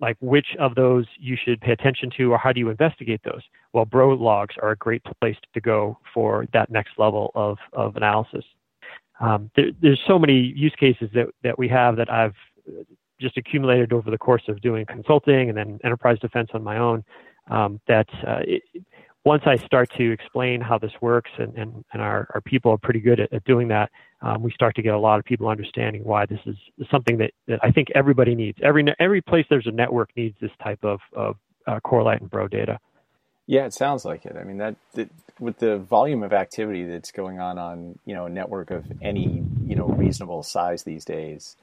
like 0.00 0.16
which 0.20 0.46
of 0.60 0.74
those 0.74 1.06
you 1.18 1.36
should 1.42 1.60
pay 1.60 1.72
attention 1.72 2.10
to 2.18 2.32
or 2.32 2.38
how 2.38 2.52
do 2.52 2.60
you 2.60 2.68
investigate 2.68 3.20
those? 3.24 3.42
Well, 3.72 3.84
Bro 3.84 4.14
logs 4.14 4.54
are 4.62 4.70
a 4.70 4.76
great 4.76 5.02
place 5.20 5.36
to 5.54 5.60
go 5.60 5.98
for 6.14 6.46
that 6.52 6.70
next 6.70 6.92
level 6.98 7.32
of, 7.34 7.56
of 7.72 7.96
analysis. 7.96 8.44
Um, 9.20 9.50
there, 9.56 9.70
there's 9.80 10.00
so 10.06 10.18
many 10.18 10.38
use 10.38 10.74
cases 10.78 11.08
that, 11.14 11.28
that 11.42 11.58
we 11.58 11.68
have 11.68 11.96
that 11.96 12.12
I've 12.12 12.34
just 13.20 13.36
accumulated 13.36 13.92
over 13.92 14.10
the 14.10 14.18
course 14.18 14.42
of 14.48 14.60
doing 14.60 14.84
consulting 14.86 15.48
and 15.48 15.56
then 15.56 15.78
enterprise 15.84 16.18
defense 16.18 16.50
on 16.52 16.62
my 16.62 16.78
own 16.78 17.04
um, 17.50 17.80
that 17.88 18.08
uh, 18.26 18.40
it, 18.42 18.62
once 19.26 19.42
I 19.44 19.56
start 19.56 19.90
to 19.98 20.12
explain 20.12 20.60
how 20.60 20.78
this 20.78 20.92
works, 21.00 21.30
and, 21.38 21.52
and, 21.58 21.84
and 21.92 22.00
our, 22.00 22.28
our 22.32 22.40
people 22.40 22.70
are 22.70 22.78
pretty 22.78 23.00
good 23.00 23.18
at, 23.18 23.32
at 23.32 23.42
doing 23.44 23.66
that, 23.68 23.90
um, 24.22 24.40
we 24.40 24.52
start 24.52 24.76
to 24.76 24.82
get 24.82 24.94
a 24.94 24.98
lot 24.98 25.18
of 25.18 25.24
people 25.24 25.48
understanding 25.48 26.04
why 26.04 26.26
this 26.26 26.38
is 26.46 26.56
something 26.92 27.18
that, 27.18 27.32
that 27.48 27.58
I 27.62 27.72
think 27.72 27.88
everybody 27.96 28.36
needs. 28.36 28.56
Every 28.62 28.84
every 29.00 29.20
place 29.20 29.44
there's 29.50 29.66
a 29.66 29.72
network 29.72 30.10
needs 30.16 30.36
this 30.40 30.52
type 30.62 30.78
of, 30.84 31.00
of 31.12 31.36
uh, 31.66 31.80
Corelight 31.80 32.20
and 32.20 32.30
Bro 32.30 32.48
data. 32.48 32.78
Yeah, 33.46 33.66
it 33.66 33.74
sounds 33.74 34.04
like 34.04 34.26
it. 34.26 34.36
I 34.40 34.44
mean, 34.44 34.58
that, 34.58 34.76
that, 34.94 35.10
with 35.38 35.58
the 35.58 35.78
volume 35.78 36.22
of 36.22 36.32
activity 36.32 36.84
that's 36.84 37.12
going 37.12 37.40
on 37.40 37.58
on 37.58 37.98
you 38.06 38.14
know 38.14 38.26
a 38.26 38.30
network 38.30 38.70
of 38.70 38.84
any 39.02 39.44
you 39.66 39.76
know 39.76 39.86
reasonable 39.86 40.42
size 40.42 40.82
these 40.82 41.04
days, 41.04 41.56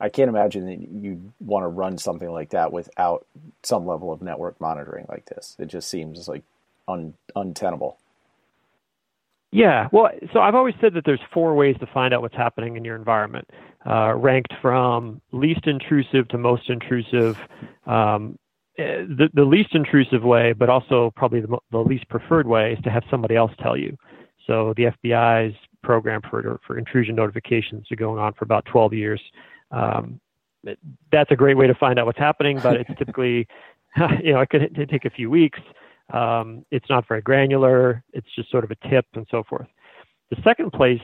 I 0.00 0.08
can't 0.08 0.28
imagine 0.28 0.66
that 0.66 0.80
you'd 0.80 1.32
want 1.40 1.64
to 1.64 1.68
run 1.68 1.98
something 1.98 2.30
like 2.30 2.50
that 2.50 2.72
without 2.72 3.26
some 3.62 3.86
level 3.86 4.12
of 4.12 4.22
network 4.22 4.60
monitoring 4.60 5.06
like 5.08 5.26
this. 5.26 5.56
It 5.58 5.66
just 5.68 5.88
seems 5.88 6.28
like 6.28 6.42
un, 6.88 7.14
untenable. 7.36 7.98
Yeah, 9.52 9.88
well, 9.92 10.10
so 10.32 10.40
I've 10.40 10.54
always 10.54 10.76
said 10.80 10.94
that 10.94 11.04
there's 11.04 11.20
four 11.34 11.54
ways 11.54 11.76
to 11.80 11.86
find 11.86 12.14
out 12.14 12.22
what's 12.22 12.36
happening 12.36 12.76
in 12.76 12.84
your 12.84 12.96
environment, 12.96 13.48
uh, 13.84 14.14
ranked 14.14 14.52
from 14.62 15.20
least 15.32 15.66
intrusive 15.66 16.28
to 16.28 16.38
most 16.38 16.70
intrusive. 16.70 17.36
Um, 17.86 18.38
the, 18.80 19.28
the 19.34 19.44
least 19.44 19.74
intrusive 19.74 20.22
way, 20.22 20.52
but 20.52 20.68
also 20.68 21.12
probably 21.16 21.40
the, 21.40 21.58
the 21.70 21.78
least 21.78 22.08
preferred 22.08 22.46
way, 22.46 22.72
is 22.72 22.82
to 22.84 22.90
have 22.90 23.02
somebody 23.10 23.36
else 23.36 23.52
tell 23.60 23.76
you. 23.76 23.96
So 24.46 24.74
the 24.76 24.92
FBI's 25.04 25.56
program 25.82 26.20
for 26.28 26.60
for 26.66 26.78
intrusion 26.78 27.14
notifications 27.14 27.86
are 27.90 27.96
going 27.96 28.18
on 28.18 28.34
for 28.34 28.44
about 28.44 28.64
12 28.66 28.92
years. 28.94 29.20
Um, 29.70 30.20
that's 31.10 31.30
a 31.30 31.36
great 31.36 31.56
way 31.56 31.66
to 31.66 31.74
find 31.74 31.98
out 31.98 32.06
what's 32.06 32.18
happening, 32.18 32.58
but 32.62 32.76
it's 32.76 32.90
typically, 32.98 33.46
you 34.22 34.32
know, 34.32 34.40
it 34.40 34.50
could 34.50 34.88
take 34.90 35.04
a 35.04 35.10
few 35.10 35.30
weeks. 35.30 35.60
Um, 36.12 36.64
it's 36.70 36.88
not 36.90 37.06
very 37.06 37.22
granular. 37.22 38.02
It's 38.12 38.26
just 38.34 38.50
sort 38.50 38.64
of 38.64 38.70
a 38.70 38.88
tip 38.88 39.06
and 39.14 39.26
so 39.30 39.44
forth. 39.44 39.68
The 40.30 40.42
second 40.42 40.72
place 40.72 41.00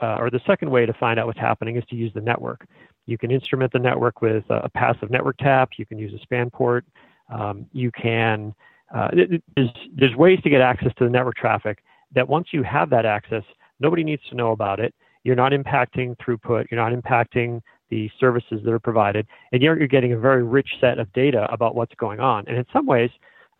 uh, 0.00 0.16
or 0.18 0.30
the 0.30 0.40
second 0.46 0.70
way 0.70 0.84
to 0.84 0.92
find 0.92 1.18
out 1.18 1.26
what's 1.26 1.38
happening 1.38 1.76
is 1.76 1.84
to 1.88 1.96
use 1.96 2.12
the 2.12 2.20
network. 2.20 2.66
You 3.06 3.16
can 3.16 3.30
instrument 3.30 3.72
the 3.72 3.78
network 3.78 4.20
with 4.20 4.44
a 4.50 4.68
passive 4.68 5.10
network 5.10 5.38
tap. 5.38 5.70
You 5.76 5.86
can 5.86 5.98
use 5.98 6.12
a 6.12 6.18
span 6.18 6.50
port. 6.50 6.84
Um, 7.28 7.66
you 7.72 7.90
can 7.92 8.54
uh, 8.94 9.08
there's 9.56 9.70
there's 9.94 10.14
ways 10.16 10.38
to 10.42 10.50
get 10.50 10.60
access 10.60 10.92
to 10.98 11.04
the 11.04 11.10
network 11.10 11.36
traffic 11.36 11.82
that 12.14 12.28
once 12.28 12.48
you 12.52 12.62
have 12.62 12.90
that 12.90 13.06
access, 13.06 13.42
nobody 13.80 14.04
needs 14.04 14.22
to 14.28 14.34
know 14.34 14.52
about 14.52 14.80
it. 14.80 14.94
You're 15.24 15.36
not 15.36 15.52
impacting 15.52 16.16
throughput. 16.18 16.70
You're 16.70 16.80
not 16.80 16.92
impacting 16.92 17.62
the 17.90 18.10
services 18.18 18.60
that 18.64 18.72
are 18.72 18.78
provided, 18.78 19.26
and 19.52 19.62
you're, 19.62 19.78
you're 19.78 19.88
getting 19.88 20.12
a 20.12 20.18
very 20.18 20.42
rich 20.42 20.68
set 20.80 20.98
of 20.98 21.12
data 21.12 21.46
about 21.52 21.74
what's 21.74 21.94
going 21.96 22.20
on. 22.20 22.44
And 22.48 22.56
in 22.56 22.64
some 22.72 22.86
ways, 22.86 23.10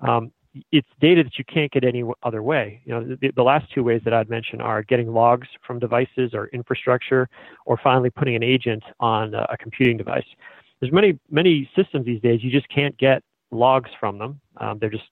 um, 0.01 0.33
it's 0.71 0.89
data 1.01 1.23
that 1.23 1.39
you 1.39 1.45
can't 1.45 1.71
get 1.71 1.85
any 1.85 2.03
other 2.23 2.43
way. 2.43 2.83
You 2.85 2.93
know, 2.93 3.17
the, 3.21 3.31
the, 3.35 3.43
last 3.43 3.73
two 3.75 3.83
ways 3.83 4.03
that 4.05 4.13
I'd 4.13 4.29
mention 4.29 4.61
are 4.61 4.83
getting 4.83 5.13
logs 5.13 5.49
from 5.67 5.79
devices 5.79 6.33
or 6.35 6.49
infrastructure, 6.49 7.29
or 7.65 7.79
finally 7.83 8.11
putting 8.11 8.35
an 8.35 8.43
agent 8.43 8.83
on 9.01 9.35
a, 9.35 9.47
a 9.51 9.57
computing 9.57 9.97
device. 9.97 10.27
There's 10.81 10.93
many 10.93 11.19
many 11.31 11.71
systems 11.77 12.05
these 12.07 12.21
days 12.21 12.43
you 12.43 12.51
just 12.51 12.69
can't 12.69 12.97
get 12.99 13.23
logs 13.53 13.91
from 14.01 14.19
them. 14.19 14.41
Um, 14.57 14.79
they're 14.79 14.91
just 14.91 15.05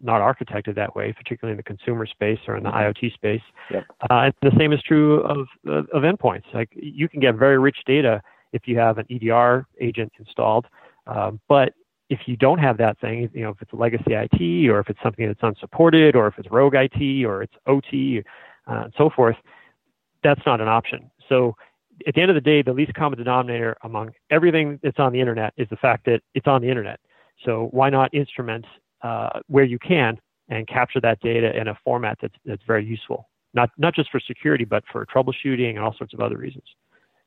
not 0.00 0.20
architected 0.20 0.74
that 0.76 0.94
way, 0.94 1.12
particularly 1.12 1.52
in 1.52 1.56
the 1.56 1.62
consumer 1.62 2.06
space 2.06 2.38
or 2.46 2.56
in 2.56 2.62
the. 2.62 2.70
IoT 2.70 3.12
space. 3.12 3.42
Yep. 3.70 3.84
Uh, 4.02 4.14
and 4.14 4.34
the 4.42 4.56
same 4.56 4.72
is 4.72 4.80
true 4.82 5.20
of, 5.22 5.46
of 5.66 6.02
endpoints. 6.02 6.44
Like 6.54 6.70
you 6.74 7.08
can 7.08 7.20
get 7.20 7.34
very 7.34 7.58
rich 7.58 7.78
data 7.84 8.22
if 8.52 8.62
you 8.66 8.78
have 8.78 8.98
an 8.98 9.06
EDR 9.10 9.66
agent 9.80 10.12
installed, 10.18 10.66
um, 11.06 11.40
but 11.48 11.74
if 12.08 12.20
you 12.26 12.36
don't 12.36 12.58
have 12.58 12.78
that 12.78 12.98
thing, 13.00 13.28
you 13.34 13.42
know, 13.42 13.50
if 13.50 13.60
it's 13.60 13.72
a 13.72 13.76
legacy 13.76 14.14
IT 14.14 14.70
or 14.70 14.80
if 14.80 14.88
it's 14.88 14.98
something 15.02 15.26
that's 15.26 15.42
unsupported 15.42 16.16
or 16.16 16.26
if 16.26 16.38
it's 16.38 16.50
rogue 16.50 16.74
IT 16.74 17.24
or 17.24 17.42
it's 17.42 17.52
OT 17.66 18.22
uh, 18.66 18.82
and 18.84 18.92
so 18.96 19.10
forth, 19.10 19.36
that's 20.22 20.40
not 20.46 20.60
an 20.60 20.68
option. 20.68 21.10
So 21.28 21.54
at 22.06 22.14
the 22.14 22.22
end 22.22 22.30
of 22.30 22.34
the 22.34 22.40
day, 22.40 22.62
the 22.62 22.72
least 22.72 22.94
common 22.94 23.18
denominator 23.18 23.76
among 23.82 24.12
everything 24.30 24.78
that's 24.82 24.98
on 24.98 25.12
the 25.12 25.20
internet 25.20 25.52
is 25.56 25.68
the 25.68 25.76
fact 25.76 26.06
that 26.06 26.22
it's 26.34 26.46
on 26.46 26.62
the 26.62 26.68
internet. 26.68 27.00
So 27.44 27.68
why 27.70 27.90
not 27.90 28.12
instrument 28.14 28.64
uh, 29.02 29.40
where 29.46 29.64
you 29.64 29.78
can 29.78 30.18
and 30.48 30.66
capture 30.66 31.00
that 31.00 31.20
data 31.20 31.56
in 31.58 31.68
a 31.68 31.78
format 31.84 32.18
that's, 32.20 32.34
that's 32.44 32.62
very 32.66 32.84
useful, 32.84 33.28
not, 33.54 33.70
not 33.78 33.94
just 33.94 34.10
for 34.10 34.20
security, 34.20 34.64
but 34.64 34.82
for 34.90 35.04
troubleshooting 35.06 35.70
and 35.70 35.80
all 35.80 35.94
sorts 35.96 36.14
of 36.14 36.20
other 36.20 36.36
reasons. 36.36 36.64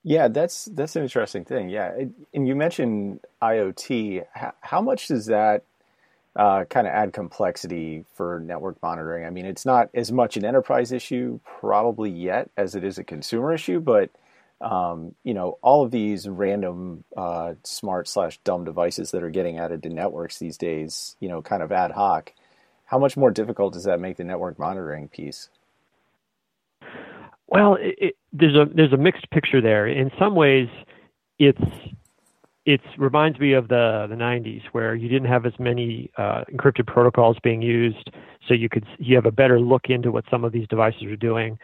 Yeah, 0.04 0.30
that's 0.30 0.66
that's 0.66 0.96
an 0.96 1.04
interesting 1.04 1.46
thing. 1.46 1.70
Yeah, 1.70 1.92
and 2.34 2.48
you 2.48 2.56
mentioned 2.56 3.20
IoT. 3.42 4.26
How, 4.62 4.82
much 4.82 5.08
does 5.08 5.28
that 5.28 5.64
uh, 6.36 6.66
kind 6.66 6.88
of 6.88 6.94
add 6.94 7.14
complexity 7.14 8.06
for 8.16 8.40
network 8.40 8.82
monitoring? 8.82 9.26
I 9.26 9.30
mean, 9.30 9.46
it's 9.46 9.64
not 9.64 9.90
as 9.94 10.12
much 10.12 10.38
an 10.38 10.44
enterprise 10.44 10.92
issue 10.92 11.40
probably 11.60 12.10
yet 12.10 12.50
as 12.58 12.74
it 12.74 12.84
is 12.84 12.98
a 12.98 13.04
consumer 13.04 13.54
issue, 13.54 13.80
but 13.80 14.10
um, 14.62 15.16
you 15.24 15.34
know, 15.34 15.58
all 15.62 15.84
of 15.84 15.92
these 15.92 16.28
random 16.28 17.04
uh, 17.18 17.54
smart 17.64 18.08
slash 18.08 18.38
dumb 18.44 18.64
devices 18.64 19.12
that 19.12 19.24
are 19.24 19.30
getting 19.30 19.58
added 19.58 19.84
to 19.84 19.90
networks 19.90 20.38
these 20.40 20.58
days, 20.58 21.16
you 21.20 21.30
know, 21.30 21.42
kind 21.42 21.64
of 21.64 21.72
ad 21.72 21.92
hoc. 21.92 22.32
How 22.86 23.00
much 23.00 23.18
more 23.18 23.32
difficult 23.32 23.74
does 23.74 23.86
that 23.86 24.00
make 24.00 24.18
the 24.18 24.24
network 24.24 24.60
monitoring 24.60 25.08
piece? 25.08 25.50
Well, 27.48 27.76
it, 27.76 27.96
it, 27.98 28.16
there's 28.32 28.56
a 28.56 28.66
there's 28.74 28.94
a 28.94 28.98
mixed 28.98 29.30
picture 29.32 29.62
there. 29.62 29.88
In 29.88 30.12
some 30.18 30.36
ways, 30.36 30.68
it's 31.40 31.62
it 32.66 32.82
reminds 32.98 33.40
me 33.40 33.54
of 33.54 33.68
the 33.68 34.08
the 34.10 34.16
90s 34.16 34.62
where 34.72 34.96
you 34.96 35.10
didn't 35.10 35.28
have 35.28 35.46
as 35.46 35.54
many 35.60 36.12
uh, 36.18 36.44
encrypted 36.52 36.86
protocols 36.86 37.38
being 37.44 37.62
used, 37.62 38.12
so 38.48 38.54
you 38.54 38.70
could 38.70 38.86
you 39.00 39.16
have 39.16 39.26
a 39.26 39.32
better 39.32 39.60
look 39.60 39.90
into 39.90 40.12
what 40.12 40.26
some 40.30 40.46
of 40.46 40.52
these 40.52 40.68
devices 40.68 41.04
are 41.04 41.16
doing 41.16 41.58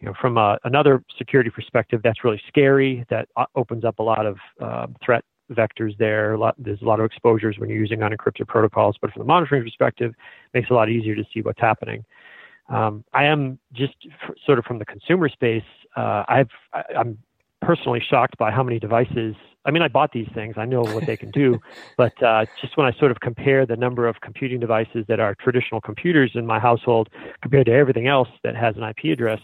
you 0.00 0.06
know, 0.06 0.14
from 0.20 0.38
a, 0.38 0.58
another 0.64 1.02
security 1.16 1.50
perspective, 1.50 2.00
that's 2.02 2.24
really 2.24 2.40
scary. 2.46 3.04
That 3.10 3.28
uh, 3.36 3.46
opens 3.56 3.84
up 3.84 3.98
a 3.98 4.02
lot 4.02 4.26
of 4.26 4.38
uh, 4.60 4.86
threat 5.04 5.24
vectors 5.50 5.96
there. 5.98 6.34
A 6.34 6.38
lot, 6.38 6.54
there's 6.58 6.82
a 6.82 6.84
lot 6.84 7.00
of 7.00 7.06
exposures 7.06 7.58
when 7.58 7.68
you're 7.68 7.78
using 7.78 8.00
unencrypted 8.00 8.46
protocols. 8.46 8.96
But 9.00 9.12
from 9.12 9.20
the 9.20 9.26
monitoring 9.26 9.62
perspective, 9.64 10.10
it 10.10 10.58
makes 10.58 10.70
it 10.70 10.72
a 10.72 10.76
lot 10.76 10.88
easier 10.88 11.14
to 11.14 11.24
see 11.32 11.42
what's 11.42 11.60
happening. 11.60 12.04
Um, 12.68 13.04
I 13.14 13.24
am 13.24 13.58
just 13.72 13.94
f- 14.22 14.34
sort 14.44 14.58
of 14.58 14.64
from 14.64 14.78
the 14.78 14.84
consumer 14.84 15.28
space. 15.28 15.62
Uh, 15.96 16.24
I've 16.28 16.50
I, 16.72 16.82
I'm 16.98 17.18
personally 17.62 18.02
shocked 18.08 18.36
by 18.38 18.50
how 18.50 18.62
many 18.62 18.78
devices. 18.78 19.34
I 19.64 19.70
mean, 19.70 19.82
I 19.82 19.88
bought 19.88 20.12
these 20.12 20.28
things. 20.34 20.54
I 20.56 20.64
know 20.64 20.82
what 20.82 21.06
they 21.06 21.16
can 21.16 21.30
do, 21.30 21.60
but 21.96 22.22
uh, 22.22 22.44
just 22.60 22.76
when 22.76 22.86
I 22.86 22.92
sort 22.98 23.10
of 23.10 23.20
compare 23.20 23.66
the 23.66 23.76
number 23.76 24.06
of 24.06 24.20
computing 24.20 24.60
devices 24.60 25.04
that 25.08 25.18
are 25.18 25.34
traditional 25.34 25.80
computers 25.80 26.32
in 26.34 26.46
my 26.46 26.58
household 26.58 27.08
compared 27.42 27.66
to 27.66 27.72
everything 27.72 28.06
else 28.06 28.28
that 28.44 28.54
has 28.54 28.76
an 28.76 28.82
IP 28.82 29.12
address, 29.12 29.40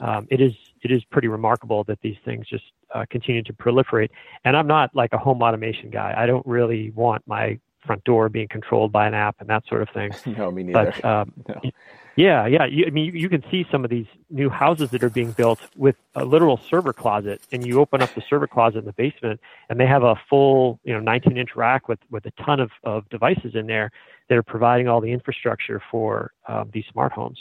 um, 0.00 0.26
it 0.30 0.40
is 0.40 0.52
it 0.82 0.90
is 0.90 1.04
pretty 1.04 1.28
remarkable 1.28 1.84
that 1.84 2.00
these 2.00 2.16
things 2.24 2.46
just 2.48 2.64
uh, 2.94 3.04
continue 3.10 3.42
to 3.42 3.52
proliferate. 3.52 4.10
And 4.44 4.56
I'm 4.56 4.66
not 4.66 4.94
like 4.94 5.12
a 5.12 5.18
home 5.18 5.42
automation 5.42 5.90
guy. 5.90 6.14
I 6.16 6.26
don't 6.26 6.46
really 6.46 6.90
want 6.90 7.22
my 7.26 7.58
front 7.84 8.04
door 8.04 8.28
being 8.28 8.48
controlled 8.48 8.92
by 8.92 9.06
an 9.06 9.14
app 9.14 9.36
and 9.40 9.48
that 9.48 9.64
sort 9.66 9.82
of 9.82 9.88
thing. 9.90 10.12
no, 10.36 10.50
me 10.50 10.62
neither. 10.62 10.92
But, 10.92 11.04
um, 11.04 11.32
no. 11.48 11.70
Yeah, 12.16 12.46
yeah. 12.46 12.66
You, 12.66 12.84
I 12.86 12.90
mean, 12.90 13.06
you, 13.06 13.12
you, 13.12 13.28
can 13.28 13.42
see 13.50 13.64
some 13.70 13.84
of 13.84 13.90
these 13.90 14.06
new 14.28 14.50
houses 14.50 14.90
that 14.90 15.02
are 15.02 15.10
being 15.10 15.32
built 15.32 15.60
with 15.76 15.96
a 16.14 16.24
literal 16.24 16.60
server 16.68 16.92
closet, 16.92 17.40
and 17.52 17.66
you 17.66 17.80
open 17.80 18.02
up 18.02 18.14
the 18.14 18.22
server 18.28 18.46
closet 18.46 18.80
in 18.80 18.84
the 18.84 18.92
basement, 18.92 19.40
and 19.70 19.80
they 19.80 19.86
have 19.86 20.02
a 20.02 20.16
full, 20.28 20.80
you 20.84 20.92
know, 20.92 21.00
19-inch 21.00 21.50
rack 21.56 21.88
with 21.88 22.00
with 22.10 22.26
a 22.26 22.32
ton 22.32 22.60
of 22.60 22.70
of 22.84 23.08
devices 23.08 23.54
in 23.54 23.66
there 23.66 23.90
that 24.28 24.36
are 24.36 24.42
providing 24.42 24.88
all 24.88 25.00
the 25.00 25.12
infrastructure 25.12 25.80
for 25.90 26.32
um, 26.48 26.68
these 26.74 26.84
smart 26.92 27.12
homes. 27.12 27.38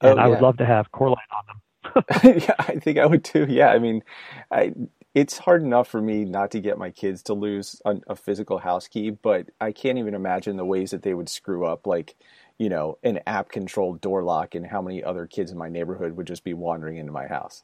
And 0.00 0.12
oh, 0.12 0.16
yeah. 0.16 0.24
I 0.24 0.28
would 0.28 0.40
love 0.40 0.56
to 0.58 0.66
have 0.66 0.90
Corelight 0.92 1.28
on 1.30 1.46
them. 1.46 1.60
yeah, 2.24 2.54
I 2.58 2.78
think 2.80 2.98
I 2.98 3.06
would 3.06 3.24
too. 3.24 3.46
Yeah, 3.48 3.68
I 3.68 3.78
mean, 3.78 4.02
I, 4.50 4.72
it's 5.14 5.38
hard 5.38 5.62
enough 5.62 5.88
for 5.88 6.00
me 6.00 6.24
not 6.24 6.50
to 6.50 6.60
get 6.60 6.78
my 6.78 6.90
kids 6.90 7.22
to 7.24 7.34
lose 7.34 7.80
a, 7.84 7.96
a, 8.08 8.16
physical 8.16 8.58
house 8.58 8.86
key, 8.86 9.10
but 9.10 9.48
I 9.60 9.72
can't 9.72 9.98
even 9.98 10.14
imagine 10.14 10.56
the 10.56 10.64
ways 10.64 10.90
that 10.90 11.02
they 11.02 11.14
would 11.14 11.28
screw 11.28 11.64
up, 11.64 11.86
like, 11.86 12.16
you 12.58 12.68
know, 12.68 12.98
an 13.02 13.20
app 13.26 13.50
controlled 13.50 14.00
door 14.00 14.22
lock 14.22 14.54
and 14.54 14.66
how 14.66 14.82
many 14.82 15.02
other 15.02 15.26
kids 15.26 15.50
in 15.50 15.58
my 15.58 15.68
neighborhood 15.68 16.16
would 16.16 16.26
just 16.26 16.44
be 16.44 16.54
wandering 16.54 16.98
into 16.98 17.12
my 17.12 17.26
house. 17.26 17.62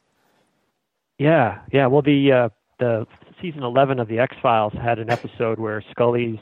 Yeah, 1.19 1.59
yeah. 1.71 1.87
Well, 1.87 2.01
the 2.01 2.31
uh, 2.31 2.49
the 2.79 3.05
season 3.41 3.63
eleven 3.63 3.99
of 3.99 4.07
the 4.07 4.19
X 4.19 4.35
Files 4.41 4.73
had 4.73 4.97
an 4.97 5.11
episode 5.11 5.59
where 5.59 5.83
Scully's 5.91 6.39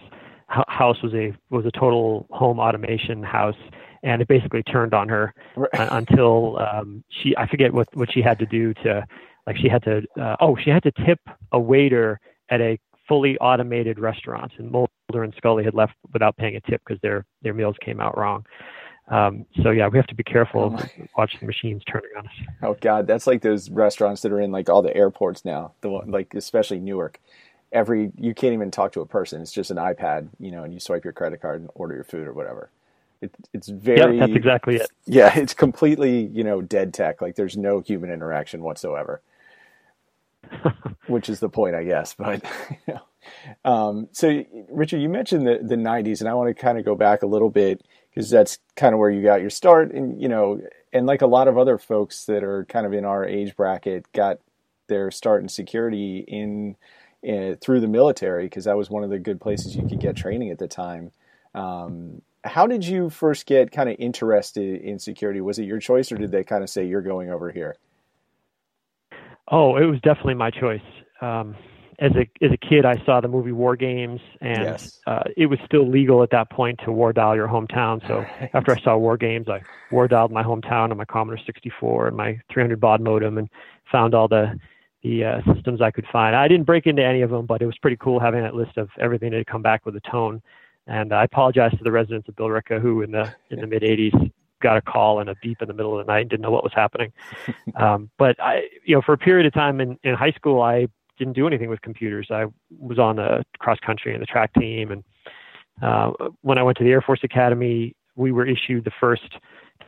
house 0.48 1.02
was 1.04 1.14
a 1.14 1.34
was 1.50 1.66
a 1.66 1.72
total 1.72 2.26
home 2.32 2.60
automation 2.60 3.24
house 3.24 3.56
and 4.04 4.22
it 4.22 4.28
basically 4.28 4.64
turned 4.64 4.94
on 4.94 5.10
her 5.10 5.34
right. 5.56 5.70
until 5.74 6.60
um, 6.60 7.04
she 7.10 7.36
I 7.38 7.48
forget 7.48 7.74
what 7.74 7.88
what 7.96 8.12
she 8.12 8.22
had 8.22 8.40
to 8.40 8.46
do 8.46 8.74
to 8.76 9.06
like 9.48 9.58
she 9.58 9.70
had 9.70 9.84
to 9.84 10.04
uh, 10.20 10.38
oh 10.40 10.58
she 10.64 10.70
had 10.70 10.84
to 10.84 10.92
tip 11.06 11.20
a 11.52 11.60
waiter 11.60 12.20
at 12.50 12.62
a 12.62 12.80
fully 13.08 13.38
automated 13.40 14.00
restaurant 14.00 14.52
and 14.58 14.72
Mulder 14.72 15.24
and 15.24 15.34
Scully 15.36 15.64
had 15.64 15.74
left 15.74 15.94
without 16.14 16.38
paying 16.38 16.56
a 16.56 16.62
tip 16.62 16.82
because 16.86 17.02
their 17.02 17.26
their 17.42 17.54
meals 17.54 17.76
came 17.82 18.00
out 18.00 18.18
wrong. 18.18 18.46
Um, 19.08 19.46
so 19.62 19.72
yeah, 19.72 19.88
we 19.88 19.98
have 19.98 20.08
to 20.08 20.16
be 20.16 20.24
careful 20.24 20.76
oh 20.78 21.06
watching 21.18 21.42
the 21.42 21.46
machines 21.46 21.84
turning 21.84 22.12
on 22.18 22.28
us. 22.28 22.34
Oh 22.64 22.78
God, 22.80 23.08
that's 23.08 23.28
like 23.28 23.42
those 23.42 23.70
restaurants 23.70 24.22
that 24.22 24.32
are 24.32 24.40
in 24.40 24.52
like 24.52 24.70
all 24.70 24.82
the 24.82 24.96
airports 24.96 25.44
now. 25.44 25.74
The 25.82 25.90
one, 25.90 26.12
like 26.12 26.34
especially 26.34 26.80
Newark. 26.80 27.20
Every 27.74 28.12
you 28.18 28.34
can't 28.34 28.54
even 28.54 28.72
talk 28.72 28.94
to 28.94 29.02
a 29.02 29.06
person. 29.06 29.42
It's 29.42 29.52
just 29.52 29.72
an 29.72 29.78
iPad, 29.78 30.30
you 30.40 30.52
know, 30.52 30.64
and 30.64 30.74
you 30.74 30.80
swipe 30.80 31.04
your 31.04 31.14
credit 31.14 31.42
card 31.42 31.62
and 31.62 31.70
order 31.74 31.96
your 31.96 32.04
food 32.04 32.28
or 32.28 32.34
whatever. 32.34 32.70
It, 33.22 33.36
it's 33.54 33.70
very. 33.70 34.00
Yeah, 34.00 34.26
that's 34.26 34.36
exactly 34.36 34.76
it. 34.78 34.90
Yeah, 35.06 35.32
it's 35.38 35.54
completely 35.54 36.28
you 36.28 36.44
know 36.44 36.62
dead 36.62 36.94
tech. 36.94 37.22
Like 37.22 37.36
there's 37.36 37.58
no 37.58 37.80
human 37.80 38.12
interaction 38.12 38.62
whatsoever. 38.62 39.22
which 41.08 41.30
is 41.30 41.40
the 41.40 41.50
point, 41.50 41.76
I 41.76 41.84
guess. 41.84 42.14
But 42.14 42.44
you 42.88 42.94
know. 42.96 43.72
um, 43.72 44.10
so, 44.12 44.44
Richard, 44.70 45.02
you 45.02 45.10
mentioned 45.10 45.46
the 45.46 45.60
the 45.62 45.76
'90s, 45.76 46.20
and 46.20 46.30
I 46.30 46.34
want 46.34 46.56
to 46.56 46.62
kind 46.62 46.78
of 46.78 46.86
go 46.86 46.96
back 46.96 47.22
a 47.22 47.28
little 47.28 47.50
bit 47.50 47.84
because 48.10 48.30
that's 48.30 48.60
kind 48.76 48.94
of 48.94 49.00
where 49.00 49.10
you 49.10 49.24
got 49.24 49.42
your 49.42 49.50
start, 49.50 49.92
and 49.92 50.22
you 50.22 50.28
know, 50.28 50.62
and 50.94 51.06
like 51.06 51.22
a 51.22 51.28
lot 51.28 51.48
of 51.48 51.58
other 51.58 51.78
folks 51.78 52.26
that 52.26 52.44
are 52.44 52.66
kind 52.66 52.86
of 52.86 52.94
in 52.94 53.06
our 53.06 53.26
age 53.26 53.56
bracket, 53.56 54.12
got 54.14 54.40
their 54.88 55.12
start 55.12 55.42
in 55.42 55.48
security 55.48 56.26
in, 56.28 56.76
in 57.24 57.56
through 57.58 57.80
the 57.80 57.88
military 57.88 58.46
because 58.46 58.66
that 58.66 58.78
was 58.78 58.90
one 58.90 59.04
of 59.04 59.10
the 59.10 59.20
good 59.20 59.40
places 59.40 59.76
you 59.76 59.88
could 59.88 60.00
get 60.00 60.16
training 60.16 60.50
at 60.50 60.60
the 60.60 60.68
time. 60.68 61.12
Um, 61.54 62.22
how 62.44 62.68
did 62.68 62.86
you 62.86 63.10
first 63.10 63.46
get 63.46 63.72
kind 63.72 63.90
of 63.90 63.96
interested 64.00 64.82
in 64.82 65.00
security? 65.00 65.42
Was 65.42 65.60
it 65.60 65.64
your 65.64 65.80
choice, 65.80 66.12
or 66.12 66.18
did 66.18 66.32
they 66.32 66.44
kind 66.44 66.64
of 66.64 66.70
say 66.70 66.86
you're 66.86 67.02
going 67.02 67.30
over 67.30 67.52
here? 67.52 67.76
Oh, 69.48 69.78
it 69.78 69.86
was 69.86 70.00
definitely 70.02 70.36
my 70.36 70.50
choice. 70.50 70.82
Um, 71.22 71.56
as 72.00 72.12
a 72.16 72.22
as 72.44 72.52
a 72.52 72.58
kid, 72.58 72.84
I 72.84 72.96
saw 73.06 73.22
the 73.22 73.28
movie 73.28 73.52
War 73.52 73.76
Games, 73.76 74.20
and 74.42 74.64
yes. 74.64 75.00
uh, 75.06 75.24
it 75.38 75.46
was 75.46 75.60
still 75.66 75.88
legal 75.88 76.24
at 76.24 76.32
that 76.32 76.50
point 76.50 76.80
to 76.86 76.92
war 76.92 77.14
dial 77.14 77.36
your 77.36 77.48
hometown. 77.48 78.06
So 78.08 78.20
right. 78.42 78.50
after 78.54 78.72
I 78.72 78.82
saw 78.82 78.98
War 78.98 79.18
Games, 79.18 79.48
I 79.48 79.62
war 79.92 80.08
dialed 80.08 80.32
my 80.32 80.42
hometown 80.42 80.90
on 80.90 80.98
my 80.98 81.06
Commodore 81.06 81.40
64 81.46 82.08
and 82.08 82.18
my 82.18 82.40
300 82.52 82.80
baud 82.80 83.02
modem, 83.02 83.38
and 83.38 83.50
found 83.92 84.16
all 84.16 84.28
the 84.28 84.60
the 85.04 85.26
uh, 85.26 85.54
systems 85.54 85.82
I 85.82 85.92
could 85.92 86.06
find. 86.12 86.36
I 86.36 86.48
didn't 86.48 86.66
break 86.66 86.88
into 86.88 87.04
any 87.04 87.22
of 87.22 87.30
them, 87.30 87.46
but 87.46 87.62
it 87.62 87.66
was 87.66 87.78
pretty 87.80 87.98
cool 87.98 88.20
having 88.20 88.42
that 88.42 88.56
list 88.56 88.78
of 88.78 88.90
everything 89.00 89.32
that 89.32 89.38
had 89.38 89.48
come 89.48 89.62
back 89.62 89.86
with 89.86 89.96
a 89.96 90.02
tone. 90.12 90.42
And 90.88 91.14
I 91.14 91.24
apologize 91.24 91.72
to 91.78 91.84
the 91.84 91.92
residents 91.92 92.28
of 92.28 92.36
Billerica 92.36 92.82
who, 92.82 93.02
in 93.02 93.12
the 93.12 93.34
in 93.50 93.62
the 93.62 93.68
mid 93.68 93.84
'80s, 93.84 94.32
got 94.62 94.78
a 94.78 94.82
call 94.82 95.20
and 95.20 95.30
a 95.30 95.36
beep 95.42 95.62
in 95.62 95.68
the 95.68 95.74
middle 95.74 96.00
of 96.00 96.06
the 96.06 96.12
night 96.12 96.22
and 96.22 96.30
didn't 96.30 96.42
know 96.42 96.52
what 96.52 96.64
was 96.64 96.74
happening. 96.74 97.12
um, 97.76 98.10
but 98.18 98.40
I, 98.42 98.64
you 98.86 98.96
know, 98.96 99.02
for 99.02 99.14
a 99.14 99.18
period 99.18 99.46
of 99.46 99.54
time 99.54 99.82
in, 99.82 99.98
in 100.04 100.16
high 100.16 100.32
school, 100.32 100.62
I 100.62 100.88
didn't 101.18 101.34
do 101.34 101.46
anything 101.46 101.70
with 101.70 101.82
computers. 101.82 102.28
I 102.32 102.46
was 102.80 102.98
on 102.98 103.18
the 103.18 103.44
cross 103.60 103.78
country 103.86 104.14
and 104.14 104.22
the 104.22 104.26
track 104.26 104.54
team. 104.54 104.92
And 104.92 105.04
uh, 105.82 106.12
when 106.42 106.58
I 106.58 106.64
went 106.64 106.78
to 106.78 106.84
the 106.84 106.92
Air 106.92 107.02
Force 107.02 107.22
Academy, 107.24 107.96
we 108.16 108.32
were 108.32 108.46
issued 108.46 108.86
the 108.86 108.92
first 109.00 109.38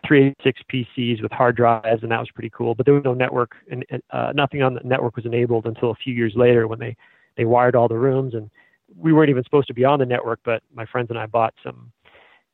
386 0.08 0.62
PCs 0.72 1.22
with 1.22 1.32
hard 1.32 1.56
drives, 1.56 2.04
and 2.04 2.12
that 2.12 2.20
was 2.20 2.30
pretty 2.32 2.50
cool. 2.50 2.76
But 2.76 2.86
there 2.86 2.94
was 2.94 3.04
no 3.04 3.14
network, 3.14 3.56
and 3.72 3.86
uh, 4.12 4.34
nothing 4.36 4.62
on 4.62 4.76
the 4.76 4.82
network 4.84 5.16
was 5.16 5.26
enabled 5.26 5.66
until 5.66 5.92
a 5.92 5.96
few 5.96 6.14
years 6.14 6.34
later 6.36 6.68
when 6.68 6.80
they 6.80 6.96
they 7.36 7.46
wired 7.46 7.76
all 7.76 7.88
the 7.88 7.98
rooms, 7.98 8.36
and 8.36 8.52
we 8.96 9.14
weren't 9.14 9.30
even 9.30 9.44
supposed 9.44 9.68
to 9.68 9.74
be 9.74 9.86
on 9.86 10.00
the 10.00 10.06
network. 10.06 10.40
But 10.44 10.64
my 10.74 10.86
friends 10.86 11.10
and 11.10 11.20
I 11.20 11.26
bought 11.26 11.54
some 11.64 11.92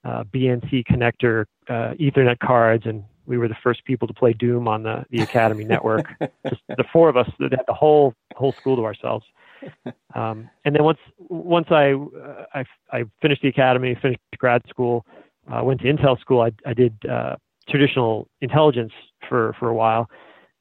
uh, 0.03 0.23
BNC 0.25 0.85
connector 0.85 1.45
uh, 1.67 1.93
Ethernet 1.99 2.39
cards, 2.39 2.85
and 2.85 3.03
we 3.25 3.37
were 3.37 3.47
the 3.47 3.57
first 3.61 3.85
people 3.85 4.07
to 4.07 4.13
play 4.13 4.33
Doom 4.33 4.67
on 4.67 4.83
the 4.83 5.05
the 5.09 5.21
Academy 5.21 5.63
network. 5.75 6.07
Just 6.47 6.61
the 6.69 6.85
four 6.91 7.09
of 7.09 7.17
us 7.17 7.29
that 7.39 7.51
had 7.51 7.65
the 7.67 7.73
whole 7.73 8.13
whole 8.35 8.53
school 8.53 8.75
to 8.75 8.85
ourselves. 8.85 9.25
Um, 10.15 10.49
and 10.65 10.73
then 10.73 10.83
once 10.83 10.97
once 11.19 11.67
I, 11.69 11.91
uh, 11.91 12.45
I 12.55 12.65
I 12.91 13.03
finished 13.21 13.43
the 13.43 13.47
academy, 13.47 13.95
finished 14.01 14.19
grad 14.39 14.63
school, 14.67 15.05
uh, 15.51 15.63
went 15.63 15.81
to 15.81 15.87
Intel 15.87 16.19
school. 16.19 16.41
I, 16.41 16.51
I 16.65 16.73
did 16.73 16.95
uh, 17.05 17.35
traditional 17.69 18.27
intelligence 18.41 18.91
for 19.27 19.53
for 19.59 19.69
a 19.69 19.73
while, 19.75 20.09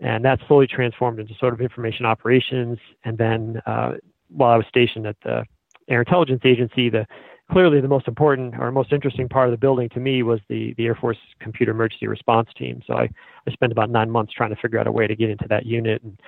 and 0.01 0.25
that 0.25 0.41
slowly 0.47 0.67
transformed 0.67 1.19
into 1.19 1.35
sort 1.37 1.55
of 1.55 1.63
information 1.63 2.05
operations. 2.05 2.79
And 3.05 3.17
then 3.17 3.63
uh, 3.65 3.93
while 4.29 4.51
I 4.51 4.57
was 4.57 4.67
stationed 4.69 5.07
at 5.07 5.17
the 5.23 5.45
Air 5.89 6.01
Intelligence 6.01 6.43
Agency, 6.45 6.91
the 6.91 7.07
clearly 7.51 7.81
the 7.81 7.89
most 7.89 8.07
important 8.07 8.55
or 8.59 8.71
most 8.71 8.93
interesting 8.93 9.29
part 9.29 9.49
of 9.49 9.53
the 9.53 9.59
building 9.59 9.89
to 9.91 10.01
me 10.01 10.23
was 10.23 10.41
the, 10.49 10.75
the 10.77 10.87
Air 10.87 10.95
Force 10.95 11.17
Computer 11.41 11.73
Emergency 11.73 12.07
Response 12.07 12.49
Team. 12.57 12.83
So 12.87 12.95
I, 12.95 13.09
I 13.47 13.51
spent 13.53 13.73
about 13.73 13.91
nine 13.91 14.11
months 14.11 14.33
trying 14.33 14.51
to 14.51 14.57
figure 14.57 14.79
out 14.79 14.87
a 14.87 14.93
way 14.93 15.07
to 15.07 15.17
get 15.17 15.31
into 15.31 15.47
that 15.49 15.65
unit. 15.65 16.03
And 16.03 16.21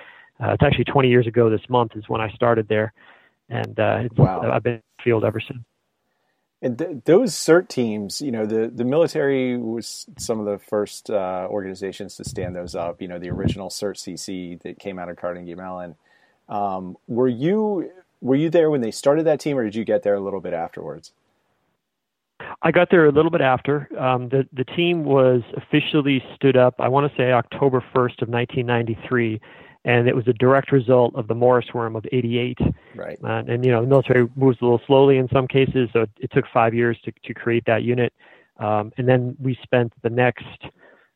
uh, 0.43 0.53
it's 0.53 0.63
actually 0.63 0.85
20 0.85 1.09
years 1.09 1.27
ago 1.27 1.49
this 1.49 1.61
month 1.69 1.91
is 1.95 2.05
when 2.07 2.21
I 2.21 2.31
started 2.31 2.67
there. 2.67 2.93
And 3.49 3.79
uh, 3.79 4.03
wow. 4.15 4.51
I've 4.51 4.63
been 4.63 4.73
in 4.73 4.81
the 4.97 5.03
field 5.03 5.23
ever 5.23 5.39
since. 5.39 5.59
And 6.63 6.77
th- 6.77 6.97
those 7.05 7.33
CERT 7.33 7.69
teams, 7.69 8.21
you 8.21 8.31
know, 8.31 8.45
the, 8.45 8.71
the 8.73 8.85
military 8.85 9.57
was 9.57 10.05
some 10.17 10.39
of 10.39 10.45
the 10.45 10.59
first 10.59 11.09
uh, 11.09 11.47
organizations 11.49 12.15
to 12.17 12.23
stand 12.23 12.55
those 12.55 12.75
up. 12.75 13.01
You 13.01 13.07
know, 13.07 13.19
the 13.19 13.29
original 13.29 13.69
CERT 13.69 13.97
CC 13.97 14.61
that 14.61 14.79
came 14.79 14.99
out 14.99 15.09
of 15.09 15.17
Carnegie 15.17 15.55
Mellon. 15.55 15.95
Um, 16.47 16.97
were 17.07 17.27
you 17.27 17.91
were 18.21 18.35
you 18.35 18.49
there 18.49 18.69
when 18.69 18.81
they 18.81 18.91
started 18.91 19.25
that 19.25 19.39
team, 19.39 19.57
or 19.57 19.63
did 19.63 19.75
you 19.75 19.83
get 19.83 20.03
there 20.03 20.13
a 20.13 20.19
little 20.19 20.41
bit 20.41 20.53
afterwards? 20.53 21.11
I 22.61 22.71
got 22.71 22.89
there 22.91 23.05
a 23.05 23.11
little 23.11 23.31
bit 23.31 23.41
after. 23.41 23.89
Um, 23.99 24.29
the 24.29 24.47
the 24.53 24.63
team 24.63 25.03
was 25.03 25.41
officially 25.55 26.23
stood 26.35 26.57
up. 26.57 26.75
I 26.79 26.87
want 26.87 27.11
to 27.11 27.17
say 27.17 27.31
October 27.31 27.83
1st 27.93 28.21
of 28.21 28.29
1993, 28.29 29.41
and 29.85 30.07
it 30.07 30.15
was 30.15 30.27
a 30.27 30.33
direct 30.33 30.71
result 30.71 31.15
of 31.15 31.27
the 31.27 31.35
Morris 31.35 31.67
worm 31.73 31.95
of 31.95 32.05
'88. 32.11 32.57
Right. 32.95 33.19
Uh, 33.23 33.43
and 33.47 33.65
you 33.65 33.71
know, 33.71 33.81
the 33.81 33.87
military 33.87 34.27
moves 34.35 34.57
a 34.61 34.65
little 34.65 34.81
slowly 34.85 35.17
in 35.17 35.27
some 35.29 35.47
cases, 35.47 35.89
so 35.93 36.01
it, 36.01 36.09
it 36.19 36.31
took 36.31 36.45
five 36.53 36.73
years 36.73 36.97
to 37.05 37.11
to 37.25 37.33
create 37.33 37.63
that 37.65 37.83
unit. 37.83 38.13
Um, 38.57 38.91
and 38.97 39.07
then 39.07 39.35
we 39.39 39.57
spent 39.63 39.93
the 40.03 40.09
next 40.09 40.45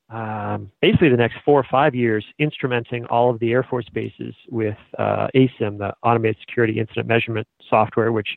um, 0.09 0.71
basically 0.81 1.09
the 1.09 1.17
next 1.17 1.37
four 1.43 1.59
or 1.59 1.65
five 1.69 1.95
years 1.95 2.23
instrumenting 2.39 3.05
all 3.09 3.29
of 3.29 3.39
the 3.39 3.51
Air 3.51 3.63
Force 3.63 3.89
bases 3.89 4.35
with 4.49 4.77
uh, 4.99 5.27
ASIM, 5.35 5.79
the 5.79 5.93
Automated 6.03 6.37
Security 6.41 6.79
Incident 6.79 7.07
Measurement 7.07 7.47
software, 7.69 8.11
which 8.11 8.29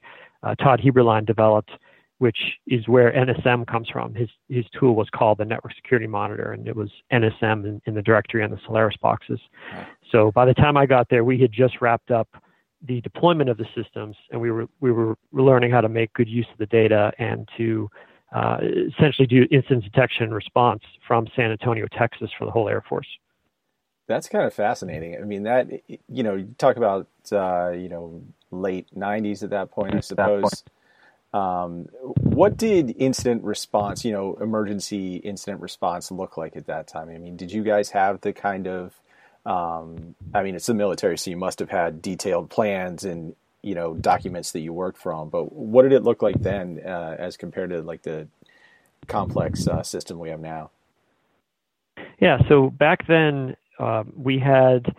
uh, 0.42 0.54
Todd 0.54 0.80
Heberlein 0.82 1.26
developed, 1.26 1.70
which 2.18 2.38
is 2.66 2.88
where 2.88 3.12
NSM 3.12 3.66
comes 3.66 3.88
from. 3.90 4.14
His 4.14 4.30
his 4.48 4.64
tool 4.78 4.94
was 4.94 5.08
called 5.10 5.38
the 5.38 5.44
Network 5.44 5.74
Security 5.74 6.06
Monitor, 6.06 6.52
and 6.52 6.66
it 6.66 6.74
was 6.74 6.90
NSM 7.12 7.64
in, 7.66 7.82
in 7.86 7.94
the 7.94 8.02
directory 8.02 8.42
on 8.42 8.50
the 8.50 8.58
Solaris 8.64 8.96
boxes. 9.02 9.40
So 10.10 10.32
by 10.32 10.46
the 10.46 10.54
time 10.54 10.76
I 10.76 10.86
got 10.86 11.08
there, 11.10 11.24
we 11.24 11.38
had 11.38 11.52
just 11.52 11.80
wrapped 11.82 12.10
up 12.10 12.28
the 12.86 13.00
deployment 13.02 13.50
of 13.50 13.58
the 13.58 13.66
systems, 13.76 14.16
and 14.30 14.40
we 14.40 14.50
were 14.50 14.68
we 14.80 14.90
were 14.90 15.16
learning 15.32 15.70
how 15.70 15.82
to 15.82 15.88
make 15.88 16.12
good 16.14 16.28
use 16.28 16.46
of 16.50 16.58
the 16.58 16.66
data 16.66 17.12
and 17.18 17.46
to 17.58 17.90
uh, 18.32 18.58
essentially 18.88 19.26
do 19.26 19.46
incident 19.50 19.84
detection 19.84 20.24
and 20.24 20.34
response 20.34 20.82
from 21.06 21.26
San 21.34 21.50
Antonio, 21.50 21.86
Texas, 21.90 22.30
for 22.38 22.44
the 22.44 22.50
whole 22.50 22.68
Air 22.68 22.82
Force. 22.88 23.08
That's 24.06 24.28
kind 24.28 24.44
of 24.44 24.54
fascinating. 24.54 25.16
I 25.16 25.24
mean, 25.24 25.42
that 25.44 25.68
you 26.08 26.22
know, 26.22 26.36
you 26.36 26.54
talk 26.58 26.76
about 26.76 27.08
uh, 27.32 27.70
you 27.70 27.88
know 27.88 28.22
late 28.50 28.86
'90s 28.96 29.42
at 29.42 29.50
that 29.50 29.70
point, 29.70 29.94
I 29.94 30.00
suppose. 30.00 30.64
Um, 31.34 31.88
what 32.22 32.56
did 32.56 32.94
incident 32.98 33.44
response, 33.44 34.02
you 34.02 34.12
know, 34.12 34.38
emergency 34.40 35.16
incident 35.16 35.60
response 35.60 36.10
look 36.10 36.38
like 36.38 36.56
at 36.56 36.68
that 36.68 36.88
time? 36.88 37.10
I 37.10 37.18
mean, 37.18 37.36
did 37.36 37.52
you 37.52 37.62
guys 37.62 37.90
have 37.90 38.22
the 38.22 38.32
kind 38.32 38.66
of 38.66 38.98
um, 39.48 40.14
I 40.34 40.42
mean, 40.42 40.54
it's 40.54 40.66
the 40.66 40.74
military, 40.74 41.16
so 41.16 41.30
you 41.30 41.36
must 41.36 41.58
have 41.60 41.70
had 41.70 42.02
detailed 42.02 42.50
plans 42.50 43.04
and 43.04 43.34
you 43.62 43.74
know 43.74 43.94
documents 43.94 44.52
that 44.52 44.60
you 44.60 44.72
worked 44.72 44.98
from. 44.98 45.28
But 45.28 45.52
what 45.52 45.82
did 45.82 45.92
it 45.92 46.02
look 46.02 46.22
like 46.22 46.40
then, 46.40 46.80
uh, 46.84 47.16
as 47.18 47.36
compared 47.36 47.70
to 47.70 47.82
like 47.82 48.02
the 48.02 48.28
complex 49.06 49.66
uh, 49.66 49.82
system 49.82 50.18
we 50.18 50.30
have 50.30 50.40
now? 50.40 50.70
Yeah, 52.20 52.38
so 52.48 52.70
back 52.70 53.06
then 53.06 53.56
uh, 53.78 54.04
we 54.16 54.38
had 54.38 54.94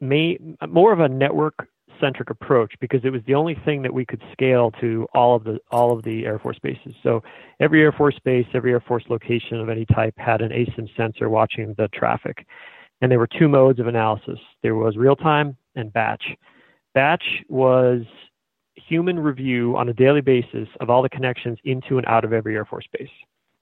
may, 0.00 0.38
more 0.68 0.92
of 0.92 1.00
a 1.00 1.08
network 1.08 1.68
centric 2.00 2.30
approach 2.30 2.74
because 2.80 3.00
it 3.04 3.10
was 3.10 3.22
the 3.26 3.34
only 3.34 3.56
thing 3.64 3.82
that 3.82 3.92
we 3.92 4.04
could 4.04 4.22
scale 4.32 4.70
to 4.80 5.06
all 5.14 5.34
of 5.34 5.44
the 5.44 5.58
all 5.70 5.96
of 5.96 6.04
the 6.04 6.26
Air 6.26 6.38
Force 6.38 6.58
bases. 6.58 6.94
So 7.02 7.22
every 7.60 7.82
Air 7.82 7.92
Force 7.92 8.18
base, 8.24 8.46
every 8.54 8.72
Air 8.72 8.80
Force 8.80 9.04
location 9.08 9.60
of 9.60 9.68
any 9.68 9.86
type 9.86 10.14
had 10.16 10.42
an 10.42 10.50
ASIM 10.50 10.94
sensor 10.96 11.28
watching 11.28 11.74
the 11.78 11.88
traffic. 11.88 12.46
And 13.00 13.10
there 13.10 13.18
were 13.18 13.28
two 13.38 13.48
modes 13.48 13.78
of 13.78 13.86
analysis. 13.86 14.38
There 14.62 14.74
was 14.74 14.96
real 14.96 15.16
time 15.16 15.56
and 15.74 15.92
batch. 15.92 16.22
Batch 16.96 17.44
was 17.50 18.04
human 18.74 19.20
review 19.20 19.76
on 19.76 19.86
a 19.90 19.92
daily 19.92 20.22
basis 20.22 20.66
of 20.80 20.88
all 20.88 21.02
the 21.02 21.10
connections 21.10 21.58
into 21.64 21.98
and 21.98 22.06
out 22.06 22.24
of 22.24 22.32
every 22.32 22.56
Air 22.56 22.64
Force 22.64 22.86
base. 22.90 23.10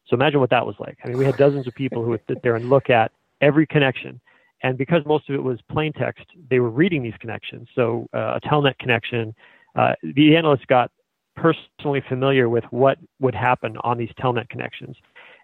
So 0.06 0.14
imagine 0.14 0.38
what 0.38 0.50
that 0.50 0.64
was 0.64 0.76
like. 0.78 0.98
I 1.04 1.08
mean, 1.08 1.18
we 1.18 1.24
had 1.24 1.36
dozens 1.36 1.66
of 1.66 1.74
people 1.74 2.04
who 2.04 2.10
would 2.10 2.20
sit 2.28 2.44
there 2.44 2.54
and 2.54 2.70
look 2.70 2.90
at 2.90 3.10
every 3.40 3.66
connection. 3.66 4.20
And 4.62 4.78
because 4.78 5.04
most 5.04 5.28
of 5.28 5.34
it 5.34 5.42
was 5.42 5.58
plain 5.68 5.92
text, 5.92 6.24
they 6.48 6.60
were 6.60 6.70
reading 6.70 7.02
these 7.02 7.16
connections. 7.18 7.66
So 7.74 8.06
uh, 8.14 8.38
a 8.38 8.40
telnet 8.46 8.78
connection, 8.78 9.34
uh, 9.74 9.94
the 10.04 10.36
analysts 10.36 10.66
got 10.68 10.92
personally 11.34 12.04
familiar 12.08 12.48
with 12.48 12.62
what 12.70 12.98
would 13.18 13.34
happen 13.34 13.76
on 13.82 13.98
these 13.98 14.12
telnet 14.16 14.48
connections. 14.48 14.94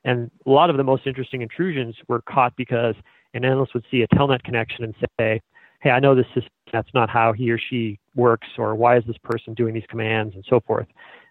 And 0.05 0.31
a 0.47 0.51
lot 0.51 0.71
of 0.71 0.77
the 0.77 0.85
most 0.85 1.09
interesting 1.09 1.43
intrusions 1.43 1.97
were 2.07 2.23
caught 2.23 2.55
because 2.55 2.95
an 3.35 3.45
analyst 3.45 3.75
would 3.75 3.85
see 3.91 4.03
a 4.03 4.09
telnet 4.09 4.45
connection 4.45 4.85
and 4.85 4.95
say, 5.19 5.41
hey, 5.81 5.91
I 5.91 6.01
know 6.01 6.15
this 6.15 6.27
system, 6.27 6.51
that's 6.73 6.89
not 6.95 7.11
how 7.11 7.33
he 7.33 7.51
or 7.51 7.59
she 7.59 7.99
works, 8.15 8.47
or 8.59 8.75
why 8.75 8.97
is 8.97 9.05
this 9.07 9.17
person 9.25 9.55
doing 9.55 9.75
these 9.75 9.85
commands, 9.89 10.35
and 10.35 10.45
so 10.49 10.61
forth. 10.61 10.87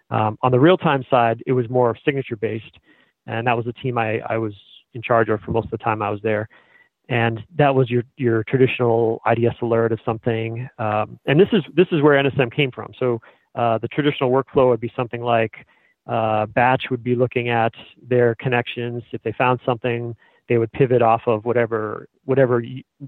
Um, 0.09 0.37
on 0.41 0.51
the 0.51 0.59
real 0.59 0.77
time 0.77 1.05
side, 1.09 1.43
it 1.45 1.53
was 1.53 1.69
more 1.69 1.95
signature 2.03 2.35
based, 2.35 2.77
and 3.27 3.45
that 3.47 3.55
was 3.55 3.65
the 3.65 3.73
team 3.73 3.97
I, 3.97 4.19
I 4.27 4.37
was 4.37 4.53
in 4.93 5.01
charge 5.01 5.29
of 5.29 5.39
for 5.41 5.51
most 5.51 5.65
of 5.65 5.71
the 5.71 5.77
time 5.77 6.01
I 6.01 6.09
was 6.09 6.19
there. 6.23 6.49
And 7.09 7.39
that 7.57 7.73
was 7.73 7.89
your 7.89 8.03
your 8.17 8.43
traditional 8.43 9.21
IDS 9.25 9.55
alert 9.61 9.91
of 9.91 9.99
something. 10.05 10.69
Um, 10.77 11.19
and 11.25 11.39
this 11.39 11.47
is 11.51 11.63
this 11.75 11.87
is 11.91 12.01
where 12.01 12.21
NSM 12.21 12.53
came 12.53 12.71
from. 12.71 12.91
So 12.99 13.19
uh, 13.55 13.79
the 13.79 13.87
traditional 13.87 14.31
workflow 14.31 14.69
would 14.69 14.79
be 14.79 14.91
something 14.95 15.21
like 15.21 15.65
uh, 16.07 16.45
batch 16.47 16.85
would 16.91 17.03
be 17.03 17.15
looking 17.15 17.49
at 17.49 17.73
their 18.07 18.35
connections. 18.35 19.03
If 19.11 19.23
they 19.23 19.31
found 19.31 19.59
something, 19.65 20.15
they 20.49 20.57
would 20.57 20.71
pivot 20.73 21.01
off 21.01 21.21
of 21.27 21.45
whatever 21.45 22.07
whatever 22.25 22.61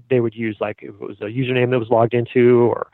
they 0.08 0.20
would 0.20 0.34
use, 0.34 0.56
like 0.60 0.78
if 0.80 0.94
it 0.94 1.00
was 1.00 1.20
a 1.20 1.24
username 1.24 1.70
that 1.70 1.78
was 1.78 1.90
logged 1.90 2.14
into 2.14 2.62
or 2.70 2.86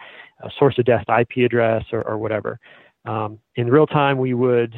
a 0.42 0.50
source 0.58 0.76
of 0.78 0.86
dest 0.86 1.06
IP 1.08 1.44
address 1.44 1.84
or, 1.92 2.02
or 2.02 2.18
whatever. 2.18 2.58
Um, 3.04 3.38
in 3.56 3.68
real 3.68 3.86
time, 3.86 4.18
we 4.18 4.34
would 4.34 4.74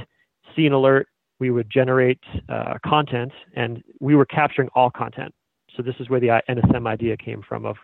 see 0.54 0.66
an 0.66 0.72
alert, 0.72 1.08
we 1.38 1.50
would 1.50 1.70
generate 1.70 2.20
uh, 2.48 2.74
content, 2.84 3.32
and 3.54 3.82
we 4.00 4.14
were 4.14 4.26
capturing 4.26 4.68
all 4.74 4.90
content. 4.90 5.32
So 5.76 5.82
this 5.82 5.94
is 6.00 6.10
where 6.10 6.20
the 6.20 6.42
NSM 6.48 6.86
idea 6.86 7.16
came 7.16 7.42
from 7.48 7.64
of 7.64 7.76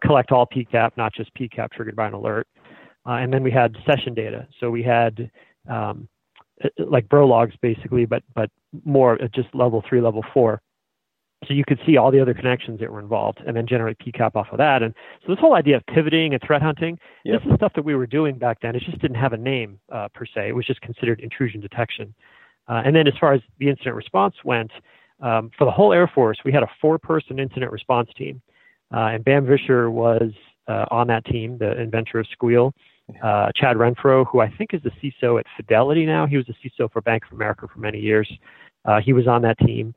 collect 0.00 0.32
all 0.32 0.46
PCAP, 0.46 0.90
not 0.96 1.12
just 1.12 1.34
PCAP 1.34 1.70
triggered 1.72 1.96
by 1.96 2.06
an 2.06 2.14
alert. 2.14 2.46
Uh, 3.06 3.14
and 3.14 3.32
then 3.32 3.42
we 3.42 3.50
had 3.50 3.76
session 3.84 4.14
data. 4.14 4.46
So 4.60 4.70
we 4.70 4.82
had 4.82 5.30
um, 5.68 6.08
like 6.78 7.08
bro 7.08 7.26
logs 7.26 7.54
basically, 7.60 8.06
but 8.06 8.22
but 8.34 8.48
more 8.84 9.20
at 9.20 9.34
just 9.34 9.52
level 9.54 9.82
three, 9.88 10.00
level 10.00 10.24
four 10.32 10.62
so 11.46 11.54
you 11.54 11.64
could 11.66 11.80
see 11.84 11.96
all 11.96 12.10
the 12.10 12.20
other 12.20 12.34
connections 12.34 12.80
that 12.80 12.90
were 12.90 13.00
involved 13.00 13.40
and 13.46 13.56
then 13.56 13.66
generate 13.66 13.98
PCAP 13.98 14.36
off 14.36 14.48
of 14.52 14.58
that. 14.58 14.82
And 14.82 14.94
so 15.24 15.32
this 15.32 15.40
whole 15.40 15.54
idea 15.54 15.76
of 15.76 15.86
pivoting 15.86 16.34
and 16.34 16.42
threat 16.42 16.62
hunting, 16.62 16.98
yep. 17.24 17.42
this 17.42 17.50
is 17.50 17.56
stuff 17.56 17.72
that 17.74 17.84
we 17.84 17.94
were 17.94 18.06
doing 18.06 18.38
back 18.38 18.58
then. 18.62 18.76
It 18.76 18.82
just 18.82 19.00
didn't 19.00 19.16
have 19.16 19.32
a 19.32 19.36
name 19.36 19.78
uh, 19.90 20.08
per 20.14 20.24
se. 20.24 20.48
It 20.48 20.54
was 20.54 20.66
just 20.66 20.80
considered 20.80 21.20
intrusion 21.20 21.60
detection. 21.60 22.14
Uh, 22.68 22.82
and 22.84 22.94
then 22.94 23.08
as 23.08 23.14
far 23.18 23.32
as 23.32 23.40
the 23.58 23.68
incident 23.68 23.96
response 23.96 24.34
went, 24.44 24.70
um, 25.20 25.50
for 25.56 25.64
the 25.64 25.70
whole 25.70 25.92
Air 25.92 26.10
Force, 26.12 26.38
we 26.44 26.52
had 26.52 26.62
a 26.62 26.70
four-person 26.80 27.38
incident 27.38 27.70
response 27.70 28.10
team. 28.16 28.40
Uh, 28.92 29.10
and 29.14 29.24
Bamm 29.24 29.46
Visscher 29.46 29.90
was 29.90 30.32
uh, 30.68 30.86
on 30.90 31.06
that 31.08 31.24
team, 31.24 31.58
the 31.58 31.80
inventor 31.80 32.18
of 32.18 32.26
Sguil. 32.36 32.72
Uh, 33.22 33.50
Chad 33.54 33.76
Renfro, 33.76 34.24
who 34.26 34.40
I 34.40 34.50
think 34.56 34.74
is 34.74 34.80
the 34.82 34.90
CISO 35.02 35.38
at 35.38 35.46
Fidelity 35.56 36.06
now, 36.06 36.26
he 36.26 36.36
was 36.36 36.46
the 36.46 36.54
CISO 36.54 36.90
for 36.92 37.00
Bank 37.02 37.24
of 37.26 37.32
America 37.32 37.66
for 37.72 37.80
many 37.80 37.98
years. 37.98 38.30
Uh, 38.84 39.00
he 39.00 39.12
was 39.12 39.26
on 39.26 39.42
that 39.42 39.58
team. 39.58 39.94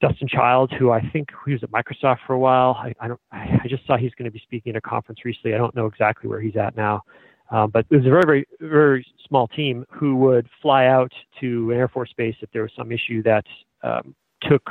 Dustin 0.00 0.28
Childs, 0.28 0.72
who 0.78 0.90
I 0.90 1.00
think 1.10 1.30
he 1.44 1.52
was 1.52 1.62
at 1.62 1.70
Microsoft 1.70 2.18
for 2.26 2.32
a 2.34 2.38
while. 2.38 2.76
I, 2.78 2.94
I 3.00 3.08
don't. 3.08 3.20
I 3.32 3.66
just 3.68 3.86
saw 3.86 3.96
he's 3.96 4.14
going 4.14 4.24
to 4.26 4.30
be 4.30 4.40
speaking 4.40 4.70
at 4.70 4.76
a 4.76 4.80
conference 4.80 5.24
recently. 5.24 5.54
I 5.54 5.58
don't 5.58 5.74
know 5.74 5.86
exactly 5.86 6.28
where 6.28 6.40
he's 6.40 6.56
at 6.56 6.76
now, 6.76 7.02
um, 7.50 7.70
but 7.70 7.86
it 7.90 7.96
was 7.96 8.06
a 8.06 8.10
very, 8.10 8.24
very, 8.26 8.46
very 8.60 9.06
small 9.26 9.48
team 9.48 9.84
who 9.90 10.16
would 10.16 10.48
fly 10.62 10.86
out 10.86 11.12
to 11.40 11.70
an 11.70 11.76
Air 11.76 11.88
Force 11.88 12.12
base 12.16 12.36
if 12.40 12.50
there 12.52 12.62
was 12.62 12.72
some 12.76 12.92
issue 12.92 13.22
that 13.22 13.44
um, 13.82 14.14
took 14.42 14.68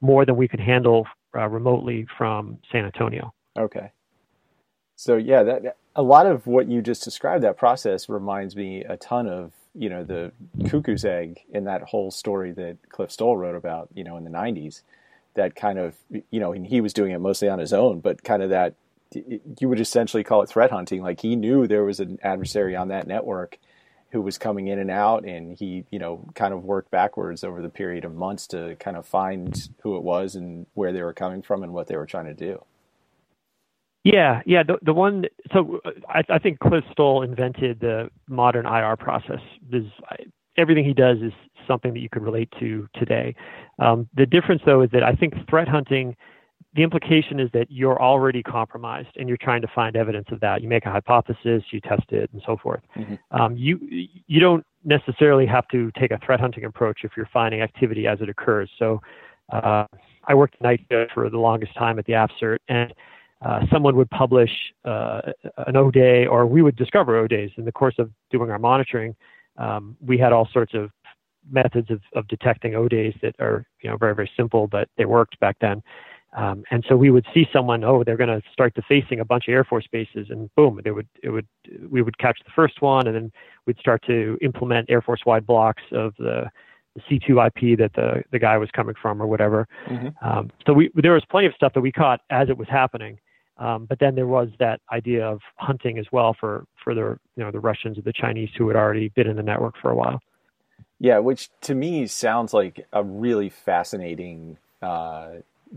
more 0.00 0.24
than 0.24 0.36
we 0.36 0.48
could 0.48 0.60
handle 0.60 1.06
uh, 1.36 1.48
remotely 1.48 2.06
from 2.16 2.58
San 2.70 2.84
Antonio. 2.84 3.32
Okay. 3.58 3.92
So 4.96 5.16
yeah, 5.16 5.42
that 5.44 5.76
a 5.94 6.02
lot 6.02 6.26
of 6.26 6.46
what 6.46 6.68
you 6.68 6.82
just 6.82 7.04
described 7.04 7.44
that 7.44 7.56
process 7.56 8.08
reminds 8.08 8.56
me 8.56 8.84
a 8.84 8.96
ton 8.96 9.28
of 9.28 9.52
you 9.74 9.88
know 9.88 10.04
the 10.04 10.32
cuckoo's 10.68 11.04
egg 11.04 11.40
in 11.52 11.64
that 11.64 11.82
whole 11.82 12.10
story 12.10 12.52
that 12.52 12.76
Cliff 12.88 13.10
Stoll 13.10 13.36
wrote 13.36 13.56
about 13.56 13.88
you 13.94 14.04
know 14.04 14.16
in 14.16 14.24
the 14.24 14.30
90s 14.30 14.82
that 15.34 15.54
kind 15.54 15.78
of 15.78 15.94
you 16.30 16.40
know 16.40 16.52
and 16.52 16.66
he 16.66 16.80
was 16.80 16.92
doing 16.92 17.12
it 17.12 17.18
mostly 17.18 17.48
on 17.48 17.58
his 17.58 17.72
own 17.72 18.00
but 18.00 18.24
kind 18.24 18.42
of 18.42 18.50
that 18.50 18.74
you 19.14 19.68
would 19.68 19.80
essentially 19.80 20.24
call 20.24 20.42
it 20.42 20.48
threat 20.48 20.70
hunting. 20.70 21.02
Like 21.02 21.20
he 21.20 21.36
knew 21.36 21.66
there 21.66 21.84
was 21.84 22.00
an 22.00 22.18
adversary 22.22 22.76
on 22.76 22.88
that 22.88 23.06
network 23.06 23.58
who 24.10 24.22
was 24.22 24.38
coming 24.38 24.68
in 24.68 24.78
and 24.78 24.90
out 24.90 25.24
and 25.24 25.56
he 25.58 25.84
you 25.90 25.98
know 25.98 26.24
kind 26.34 26.54
of 26.54 26.64
worked 26.64 26.90
backwards 26.90 27.44
over 27.44 27.60
the 27.60 27.68
period 27.68 28.04
of 28.04 28.14
months 28.14 28.46
to 28.48 28.74
kind 28.76 28.96
of 28.96 29.06
find 29.06 29.68
who 29.82 29.96
it 29.96 30.02
was 30.02 30.34
and 30.34 30.66
where 30.74 30.92
they 30.92 31.02
were 31.02 31.12
coming 31.12 31.42
from 31.42 31.62
and 31.62 31.74
what 31.74 31.88
they 31.88 31.96
were 31.96 32.06
trying 32.06 32.24
to 32.24 32.34
do 32.34 32.62
yeah, 34.12 34.42
yeah. 34.46 34.62
The 34.62 34.78
the 34.82 34.94
one. 34.94 35.26
So 35.52 35.80
I, 36.08 36.22
I 36.28 36.38
think 36.38 36.60
Cliff 36.60 36.84
Stoll 36.92 37.22
invented 37.22 37.80
the 37.80 38.10
modern 38.28 38.64
IR 38.64 38.96
process. 38.96 39.40
There's, 39.70 39.90
everything 40.56 40.84
he 40.84 40.94
does 40.94 41.18
is 41.18 41.32
something 41.66 41.92
that 41.92 42.00
you 42.00 42.08
could 42.08 42.22
relate 42.22 42.48
to 42.58 42.88
today. 42.94 43.34
Um, 43.78 44.08
the 44.14 44.24
difference, 44.24 44.62
though, 44.64 44.80
is 44.80 44.90
that 44.92 45.02
I 45.02 45.12
think 45.12 45.34
threat 45.48 45.68
hunting. 45.68 46.16
The 46.74 46.82
implication 46.82 47.40
is 47.40 47.50
that 47.52 47.66
you're 47.70 48.00
already 48.00 48.42
compromised 48.42 49.08
and 49.16 49.28
you're 49.28 49.38
trying 49.38 49.62
to 49.62 49.68
find 49.74 49.96
evidence 49.96 50.28
of 50.30 50.40
that. 50.40 50.62
You 50.62 50.68
make 50.68 50.86
a 50.86 50.90
hypothesis, 50.90 51.62
you 51.70 51.80
test 51.80 52.10
it, 52.10 52.30
and 52.32 52.42
so 52.46 52.56
forth. 52.56 52.80
Mm-hmm. 52.96 53.14
Um, 53.30 53.56
you 53.56 53.78
you 54.26 54.40
don't 54.40 54.64
necessarily 54.84 55.46
have 55.46 55.66
to 55.68 55.90
take 55.98 56.12
a 56.12 56.18
threat 56.24 56.40
hunting 56.40 56.64
approach 56.64 57.00
if 57.04 57.12
you're 57.16 57.28
finding 57.32 57.60
activity 57.60 58.06
as 58.06 58.20
it 58.20 58.28
occurs. 58.28 58.70
So 58.78 59.00
uh, 59.52 59.84
I 60.24 60.34
worked 60.34 60.60
night 60.62 60.80
shift 60.90 61.12
for 61.12 61.28
the 61.28 61.38
longest 61.38 61.74
time 61.74 61.98
at 61.98 62.06
the 62.06 62.12
AFCERT, 62.12 62.58
and 62.68 62.94
uh, 63.44 63.60
someone 63.72 63.96
would 63.96 64.10
publish 64.10 64.50
uh, 64.84 65.20
an 65.66 65.76
O 65.76 65.90
day, 65.90 66.26
or 66.26 66.46
we 66.46 66.62
would 66.62 66.76
discover 66.76 67.16
O 67.16 67.26
days 67.26 67.50
in 67.56 67.64
the 67.64 67.72
course 67.72 67.94
of 67.98 68.10
doing 68.30 68.50
our 68.50 68.58
monitoring. 68.58 69.14
Um, 69.56 69.96
we 70.04 70.18
had 70.18 70.32
all 70.32 70.48
sorts 70.52 70.74
of 70.74 70.90
methods 71.50 71.90
of, 71.90 72.00
of 72.14 72.26
detecting 72.28 72.74
O 72.74 72.88
days 72.88 73.14
that 73.22 73.34
are 73.38 73.64
you 73.82 73.90
know 73.90 73.96
very 73.96 74.14
very 74.14 74.30
simple, 74.36 74.66
but 74.66 74.88
they 74.96 75.04
worked 75.04 75.38
back 75.40 75.56
then. 75.60 75.82
Um, 76.36 76.64
and 76.70 76.84
so 76.88 76.96
we 76.96 77.10
would 77.10 77.26
see 77.32 77.46
someone, 77.52 77.82
oh, 77.84 78.04
they're 78.04 78.16
going 78.16 78.28
to 78.28 78.42
start 78.52 78.74
defacing 78.74 79.18
a 79.18 79.24
bunch 79.24 79.48
of 79.48 79.54
Air 79.54 79.64
Force 79.64 79.86
bases, 79.90 80.26
and 80.28 80.54
boom, 80.56 80.80
it 80.84 80.90
would, 80.90 81.08
it 81.22 81.30
would, 81.30 81.46
we 81.88 82.02
would 82.02 82.18
catch 82.18 82.38
the 82.44 82.50
first 82.54 82.82
one, 82.82 83.06
and 83.06 83.16
then 83.16 83.32
we'd 83.66 83.78
start 83.78 84.02
to 84.06 84.36
implement 84.42 84.90
Air 84.90 85.00
Force-wide 85.00 85.46
blocks 85.46 85.82
of 85.90 86.14
the, 86.18 86.50
the 86.94 87.00
C2 87.00 87.46
IP 87.46 87.78
that 87.78 87.94
the 87.94 88.22
the 88.30 88.38
guy 88.38 88.58
was 88.58 88.68
coming 88.72 88.94
from, 89.00 89.22
or 89.22 89.26
whatever. 89.26 89.66
Mm-hmm. 89.88 90.08
Um, 90.26 90.50
so 90.66 90.74
we, 90.74 90.90
there 90.94 91.12
was 91.12 91.24
plenty 91.30 91.46
of 91.46 91.54
stuff 91.54 91.72
that 91.72 91.80
we 91.80 91.92
caught 91.92 92.20
as 92.28 92.50
it 92.50 92.58
was 92.58 92.68
happening, 92.68 93.18
um, 93.58 93.86
but 93.86 93.98
then 93.98 94.14
there 94.14 94.26
was 94.26 94.48
that 94.58 94.80
idea 94.92 95.26
of 95.26 95.40
hunting 95.56 95.98
as 95.98 96.06
well 96.12 96.34
for, 96.38 96.64
for 96.82 96.94
the 96.94 97.18
you 97.36 97.44
know 97.44 97.50
the 97.50 97.60
Russians 97.60 97.98
or 97.98 98.02
the 98.02 98.12
Chinese 98.12 98.50
who 98.56 98.68
had 98.68 98.76
already 98.76 99.08
been 99.08 99.26
in 99.26 99.36
the 99.36 99.42
network 99.42 99.74
for 99.80 99.90
a 99.90 99.96
while. 99.96 100.20
Yeah, 101.00 101.18
which 101.18 101.50
to 101.62 101.74
me 101.74 102.06
sounds 102.06 102.52
like 102.52 102.86
a 102.92 103.02
really 103.02 103.48
fascinating 103.48 104.58
uh, 104.82 105.28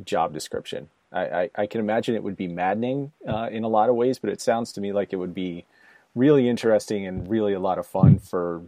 job 0.03 0.33
description. 0.33 0.89
I, 1.11 1.21
I, 1.21 1.49
I, 1.55 1.65
can 1.67 1.81
imagine 1.81 2.15
it 2.15 2.23
would 2.23 2.37
be 2.37 2.47
maddening 2.47 3.11
uh, 3.27 3.49
in 3.51 3.63
a 3.63 3.67
lot 3.67 3.89
of 3.89 3.95
ways, 3.95 4.17
but 4.17 4.29
it 4.29 4.39
sounds 4.39 4.71
to 4.73 4.81
me 4.81 4.93
like 4.93 5.11
it 5.11 5.17
would 5.17 5.33
be 5.33 5.65
really 6.15 6.47
interesting 6.47 7.05
and 7.05 7.29
really 7.29 7.53
a 7.53 7.59
lot 7.59 7.77
of 7.77 7.85
fun 7.85 8.19
for 8.19 8.61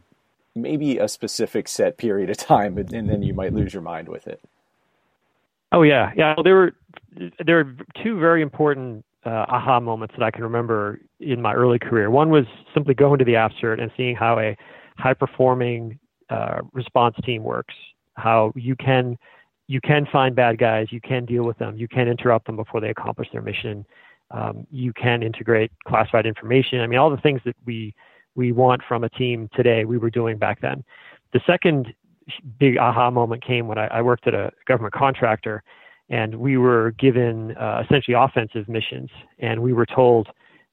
maybe 0.56 0.98
a 0.98 1.08
specific 1.08 1.68
set 1.68 1.98
period 1.98 2.30
of 2.30 2.38
time, 2.38 2.78
and 2.78 3.10
then 3.10 3.24
you 3.24 3.34
might 3.34 3.54
lose 3.54 3.74
your 3.74 3.82
mind 3.82 4.10
with 4.10 4.28
it. 4.28 4.42
Oh 5.74 5.82
yeah, 5.82 6.12
yeah. 6.16 6.36
Well, 6.38 6.44
there 6.44 6.56
were 6.56 6.74
there 7.46 7.60
are 7.60 7.76
two 8.04 8.20
very 8.20 8.42
important 8.42 9.04
uh, 9.26 9.46
aha 9.50 9.80
moments 9.80 10.14
that 10.18 10.24
I 10.24 10.32
can 10.32 10.44
remember 10.44 11.02
in 11.20 11.42
my 11.42 11.54
early 11.54 11.80
career. 11.80 12.12
One 12.12 12.30
was 12.30 12.46
simply 12.74 12.94
going 12.94 13.20
to 13.20 13.26
the 13.26 13.34
AFCERT 13.34 13.82
and 13.82 13.92
seeing 13.98 14.16
how 14.16 14.40
a 14.40 14.56
high 14.98 15.14
performing 15.14 16.00
uh, 16.30 16.60
response 16.74 17.16
team 17.26 17.44
works. 17.44 17.74
How 18.16 18.54
you 18.56 18.76
can 18.76 19.18
you 19.68 19.82
can 19.82 20.06
find 20.12 20.36
bad 20.36 20.60
guys, 20.60 20.88
you 20.92 21.02
can 21.02 21.26
deal 21.26 21.44
with 21.44 21.58
them, 21.58 21.76
you 21.78 21.88
can 21.88 22.08
interrupt 22.08 22.46
them 22.46 22.56
before 22.56 22.80
they 22.80 22.90
accomplish 22.90 23.30
their 23.32 23.42
mission. 23.42 23.86
Um, 24.30 24.68
you 24.70 24.94
can 24.94 25.24
integrate 25.24 25.72
classified 25.88 26.26
information. 26.26 26.82
I 26.82 26.88
mean, 26.88 27.00
all 27.00 27.10
the 27.10 27.18
things 27.18 27.42
that 27.46 27.56
we 27.66 27.96
we 28.36 28.52
want 28.52 28.82
from 28.88 29.04
a 29.04 29.10
team 29.10 29.50
today, 29.56 29.86
we 29.86 29.98
were 29.98 30.10
doing 30.10 30.38
back 30.38 30.62
then. 30.62 30.84
The 31.34 31.42
second 31.48 31.94
big 32.60 32.78
aha 32.78 33.10
moment 33.10 33.44
came 33.44 33.68
when 33.68 33.78
I, 33.78 33.88
I 33.88 34.02
worked 34.02 34.28
at 34.28 34.34
a 34.34 34.52
government 34.66 34.94
contractor 34.94 35.64
and 36.10 36.36
we 36.36 36.58
were 36.58 36.92
given 36.92 37.56
uh, 37.58 37.82
essentially 37.86 38.14
offensive 38.14 38.68
missions, 38.68 39.10
and 39.40 39.62
we 39.62 39.74
were 39.74 39.86
told 39.86 40.28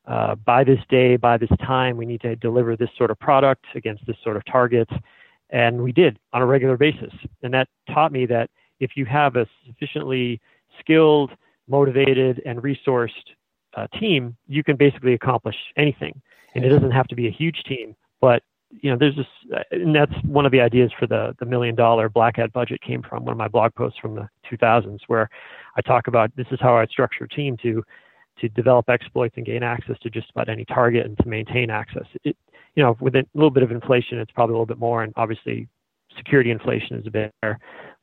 uh, 0.06 0.34
by 0.34 0.64
this 0.64 0.80
day, 0.88 1.16
by 1.16 1.36
this 1.36 1.50
time, 1.60 1.96
we 1.96 2.04
need 2.04 2.20
to 2.20 2.34
deliver 2.36 2.76
this 2.76 2.90
sort 2.96 3.10
of 3.10 3.18
product 3.20 3.64
against 3.74 4.04
this 4.06 4.16
sort 4.22 4.36
of 4.36 4.44
target. 4.44 4.88
and 5.50 5.82
we 5.82 5.92
did 5.92 6.18
on 6.32 6.42
a 6.42 6.46
regular 6.46 6.76
basis. 6.76 7.12
And 7.42 7.52
that 7.54 7.68
taught 7.92 8.12
me 8.12 8.26
that 8.26 8.50
if 8.78 8.96
you 8.96 9.04
have 9.06 9.36
a 9.36 9.46
sufficiently 9.66 10.40
skilled, 10.78 11.30
motivated, 11.68 12.42
and 12.46 12.62
resourced 12.62 13.10
uh, 13.76 13.86
team, 13.98 14.36
you 14.46 14.62
can 14.62 14.76
basically 14.76 15.14
accomplish 15.14 15.56
anything. 15.76 16.20
And 16.54 16.64
it 16.64 16.68
doesn't 16.68 16.90
have 16.90 17.06
to 17.08 17.14
be 17.14 17.26
a 17.28 17.30
huge 17.30 17.62
team, 17.64 17.94
but 18.20 18.42
you 18.70 18.90
know, 18.90 18.96
there's 18.96 19.16
this, 19.16 19.26
and 19.70 19.94
that's 19.94 20.12
one 20.24 20.46
of 20.46 20.52
the 20.52 20.60
ideas 20.60 20.92
for 20.98 21.06
the 21.06 21.34
the 21.38 21.46
million 21.46 21.74
dollar 21.74 22.08
black 22.08 22.36
hat 22.36 22.52
budget 22.52 22.80
came 22.80 23.02
from 23.02 23.24
one 23.24 23.32
of 23.32 23.38
my 23.38 23.48
blog 23.48 23.74
posts 23.74 23.98
from 23.98 24.14
the 24.14 24.28
2000s, 24.50 25.00
where 25.08 25.28
I 25.76 25.80
talk 25.80 26.06
about 26.06 26.34
this 26.36 26.46
is 26.50 26.60
how 26.60 26.76
I'd 26.76 26.90
structure 26.90 27.24
a 27.24 27.28
team 27.28 27.56
to 27.58 27.84
to 28.40 28.48
develop 28.48 28.88
exploits 28.88 29.34
and 29.36 29.44
gain 29.44 29.62
access 29.62 29.98
to 30.00 30.10
just 30.10 30.30
about 30.30 30.48
any 30.48 30.64
target 30.64 31.04
and 31.04 31.18
to 31.18 31.28
maintain 31.28 31.68
access. 31.68 32.06
It, 32.24 32.36
you 32.76 32.82
know, 32.82 32.96
with 33.00 33.16
a 33.16 33.26
little 33.34 33.50
bit 33.50 33.62
of 33.62 33.70
inflation, 33.70 34.18
it's 34.18 34.30
probably 34.32 34.52
a 34.52 34.56
little 34.56 34.66
bit 34.66 34.78
more, 34.78 35.02
and 35.02 35.12
obviously 35.16 35.68
security 36.16 36.50
inflation 36.50 36.96
is 36.96 37.06
a 37.06 37.10
bit 37.10 37.34
there. 37.42 37.58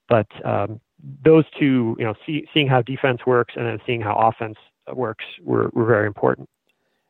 But 0.10 0.28
um, 0.46 0.80
those 1.24 1.46
two, 1.60 1.96
you 1.98 2.06
know, 2.06 2.14
see, 2.26 2.48
seeing 2.54 2.68
how 2.68 2.82
defense 2.82 3.26
works 3.26 3.54
and 3.58 3.66
then 3.66 3.80
seeing 3.86 4.02
how 4.02 4.16
offense 4.16 4.58
works 4.94 5.26
were, 5.44 5.70
were 5.74 5.86
very 5.86 6.08
important. 6.08 6.50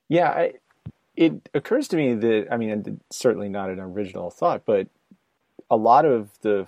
Yeah, 0.10 0.30
I, 0.30 0.54
it 1.17 1.49
occurs 1.53 1.88
to 1.89 1.97
me 1.97 2.13
that 2.13 2.47
I 2.51 2.58
mean, 2.58 3.01
certainly 3.10 3.49
not 3.49 3.69
an 3.69 3.80
original 3.80 4.30
thought, 4.30 4.63
but 4.65 4.88
a 5.69 5.75
lot 5.75 6.06
of 6.06 6.30
the 6.41 6.67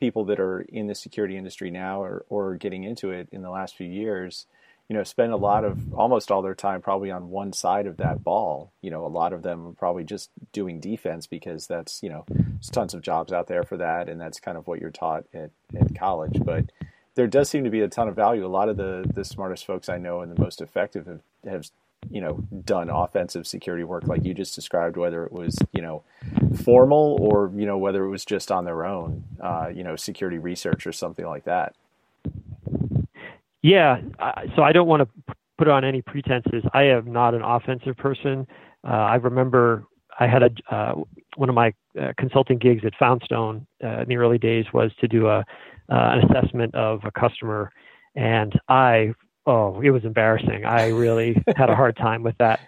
people 0.00 0.24
that 0.24 0.40
are 0.40 0.62
in 0.62 0.86
the 0.86 0.94
security 0.94 1.36
industry 1.36 1.70
now 1.70 2.02
or, 2.02 2.24
or 2.28 2.54
getting 2.54 2.84
into 2.84 3.10
it 3.10 3.28
in 3.30 3.42
the 3.42 3.50
last 3.50 3.76
few 3.76 3.86
years, 3.86 4.46
you 4.88 4.96
know, 4.96 5.04
spend 5.04 5.32
a 5.32 5.36
lot 5.36 5.64
of 5.64 5.92
almost 5.94 6.30
all 6.30 6.42
their 6.42 6.54
time 6.54 6.80
probably 6.80 7.10
on 7.10 7.30
one 7.30 7.52
side 7.52 7.86
of 7.86 7.98
that 7.98 8.22
ball. 8.24 8.72
You 8.82 8.90
know, 8.90 9.04
a 9.04 9.08
lot 9.08 9.32
of 9.32 9.42
them 9.42 9.66
are 9.66 9.72
probably 9.72 10.04
just 10.04 10.30
doing 10.52 10.80
defense 10.80 11.26
because 11.26 11.66
that's, 11.66 12.02
you 12.02 12.08
know, 12.08 12.24
there's 12.28 12.70
tons 12.70 12.94
of 12.94 13.02
jobs 13.02 13.32
out 13.32 13.48
there 13.48 13.62
for 13.62 13.76
that. 13.76 14.08
And 14.08 14.20
that's 14.20 14.40
kind 14.40 14.56
of 14.56 14.66
what 14.66 14.80
you're 14.80 14.90
taught 14.90 15.24
at, 15.34 15.50
at 15.78 15.94
college. 15.96 16.40
But 16.44 16.72
there 17.14 17.26
does 17.26 17.48
seem 17.48 17.64
to 17.64 17.70
be 17.70 17.80
a 17.80 17.88
ton 17.88 18.08
of 18.08 18.16
value. 18.16 18.44
A 18.44 18.48
lot 18.48 18.68
of 18.68 18.76
the, 18.76 19.08
the 19.14 19.24
smartest 19.24 19.66
folks 19.66 19.88
I 19.88 19.98
know 19.98 20.20
and 20.20 20.34
the 20.34 20.40
most 20.40 20.60
effective 20.60 21.06
have, 21.06 21.20
have 21.44 21.70
you 22.10 22.20
know 22.20 22.34
done 22.64 22.90
offensive 22.90 23.46
security 23.46 23.84
work 23.84 24.06
like 24.06 24.24
you 24.24 24.34
just 24.34 24.54
described 24.54 24.96
whether 24.96 25.24
it 25.24 25.32
was 25.32 25.56
you 25.72 25.80
know 25.80 26.02
formal 26.64 27.16
or 27.20 27.50
you 27.54 27.66
know 27.66 27.78
whether 27.78 28.04
it 28.04 28.08
was 28.10 28.24
just 28.24 28.50
on 28.50 28.64
their 28.64 28.84
own 28.84 29.24
uh, 29.40 29.68
you 29.72 29.84
know 29.84 29.96
security 29.96 30.38
research 30.38 30.86
or 30.86 30.92
something 30.92 31.26
like 31.26 31.44
that? 31.44 31.74
Yeah 33.62 34.00
so 34.56 34.62
i 34.62 34.72
don't 34.72 34.88
want 34.88 35.02
to 35.02 35.34
put 35.58 35.68
on 35.68 35.84
any 35.84 36.02
pretenses. 36.02 36.64
I 36.72 36.84
am 36.84 37.12
not 37.12 37.34
an 37.34 37.42
offensive 37.42 37.96
person. 37.96 38.46
Uh, 38.84 38.88
i 38.90 39.14
remember 39.16 39.84
i 40.18 40.26
had 40.26 40.42
a 40.42 40.74
uh, 40.74 40.94
one 41.36 41.48
of 41.48 41.54
my 41.54 41.72
uh, 42.00 42.12
consulting 42.18 42.58
gigs 42.58 42.84
at 42.84 42.92
foundstone 42.98 43.66
uh, 43.82 44.02
in 44.02 44.08
the 44.08 44.16
early 44.16 44.38
days 44.38 44.66
was 44.72 44.90
to 45.00 45.08
do 45.08 45.28
a 45.28 45.44
uh, 45.90 46.14
an 46.14 46.30
assessment 46.30 46.74
of 46.74 47.00
a 47.04 47.10
customer. 47.10 47.70
And 48.14 48.52
i 48.68 49.12
oh, 49.46 49.80
it 49.80 49.90
was 49.90 50.04
embarrassing. 50.04 50.64
I 50.64 50.88
really 50.88 51.42
had 51.56 51.70
a 51.70 51.74
hard 51.74 51.96
time 51.96 52.22
with 52.22 52.36
that. 52.38 52.60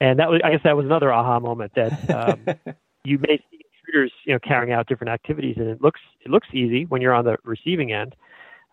And 0.00 0.18
that 0.18 0.30
was, 0.30 0.40
I 0.42 0.52
guess, 0.52 0.60
that 0.64 0.76
was 0.76 0.86
another 0.86 1.12
aha 1.12 1.40
moment 1.40 1.72
that 1.74 2.10
um, 2.10 2.74
you 3.04 3.18
may 3.18 3.38
see 3.50 3.66
intruders, 3.90 4.12
you 4.24 4.32
know, 4.32 4.38
carrying 4.38 4.72
out 4.72 4.86
different 4.86 5.10
activities, 5.10 5.56
and 5.58 5.68
it 5.68 5.82
looks 5.82 6.00
it 6.24 6.30
looks 6.30 6.48
easy 6.52 6.86
when 6.86 7.02
you're 7.02 7.14
on 7.14 7.24
the 7.24 7.36
receiving 7.44 7.92
end. 7.92 8.14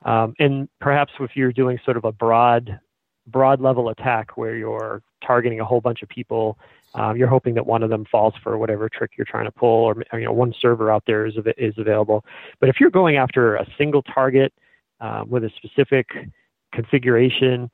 Um, 0.05 0.35
and 0.39 0.69
perhaps 0.79 1.11
if 1.19 1.31
you're 1.35 1.51
doing 1.51 1.79
sort 1.83 1.97
of 1.97 2.05
a 2.05 2.11
broad 2.11 2.79
broad 3.25 3.59
level 3.59 3.89
attack 3.89 4.37
where 4.37 4.55
you're 4.55 5.01
targeting 5.25 5.59
a 5.59 5.65
whole 5.65 5.81
bunch 5.81 6.01
of 6.01 6.07
people, 6.07 6.57
um, 6.93 7.17
you're 7.17 7.27
hoping 7.27 7.55
that 7.55 7.65
one 7.65 7.83
of 7.83 7.89
them 7.89 8.05
falls 8.09 8.33
for 8.41 8.57
whatever 8.57 8.87
trick 8.87 9.11
you're 9.17 9.25
trying 9.25 9.45
to 9.45 9.51
pull, 9.51 9.83
or, 9.83 9.95
or 10.13 10.19
you 10.19 10.25
know, 10.25 10.31
one 10.31 10.53
server 10.61 10.89
out 10.89 11.03
there 11.07 11.25
is 11.25 11.33
is 11.57 11.73
available. 11.77 12.23
But 12.61 12.69
if 12.69 12.79
you're 12.79 12.89
going 12.91 13.17
after 13.17 13.55
a 13.55 13.65
single 13.77 14.01
target 14.03 14.53
um, 15.01 15.29
with 15.29 15.43
a 15.43 15.51
specific 15.57 16.07
configuration, 16.77 17.69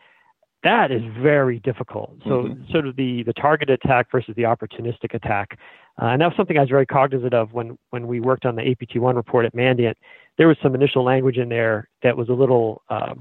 that 0.64 0.92
is 0.92 1.04
very 1.20 1.60
difficult. 1.60 2.16
So, 2.24 2.44
mm-hmm. 2.44 2.72
sort 2.72 2.88
of 2.88 2.96
the 2.96 3.24
the 3.24 3.34
targeted 3.34 3.82
attack 3.84 4.08
versus 4.10 4.34
the 4.36 4.44
opportunistic 4.44 5.14
attack, 5.14 5.60
uh, 6.02 6.06
and 6.06 6.22
that 6.22 6.28
was 6.28 6.38
something 6.38 6.58
I 6.58 6.62
was 6.62 6.70
very 6.70 6.86
cognizant 6.86 7.34
of 7.34 7.52
when 7.52 7.78
when 7.90 8.08
we 8.08 8.22
worked 8.22 8.46
on 8.46 8.56
the 8.56 8.62
APT1 8.62 9.16
report 9.16 9.46
at 9.46 9.54
Mandiant. 9.54 9.96
There 10.38 10.48
was 10.48 10.58
some 10.64 10.74
initial 10.74 11.04
language 11.04 11.38
in 11.38 11.50
there 11.50 11.90
that 12.02 12.18
was 12.18 12.30
a 12.30 12.34
little, 12.34 12.82
uh, 12.90 13.14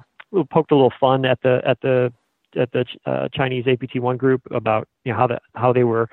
poked 0.51 0.71
a 0.71 0.75
little 0.75 0.93
fun 1.01 1.27
at 1.27 1.41
the 1.43 1.61
at 1.67 1.81
the 1.81 2.13
at 2.57 2.71
the 2.73 2.85
uh, 3.07 3.29
Chinese 3.35 3.65
APT1 3.65 4.17
group 4.19 4.43
about 4.53 4.87
you 5.05 5.13
know 5.13 5.19
how 5.19 5.27
the 5.27 5.41
how 5.55 5.73
they 5.73 5.85
were 5.85 6.09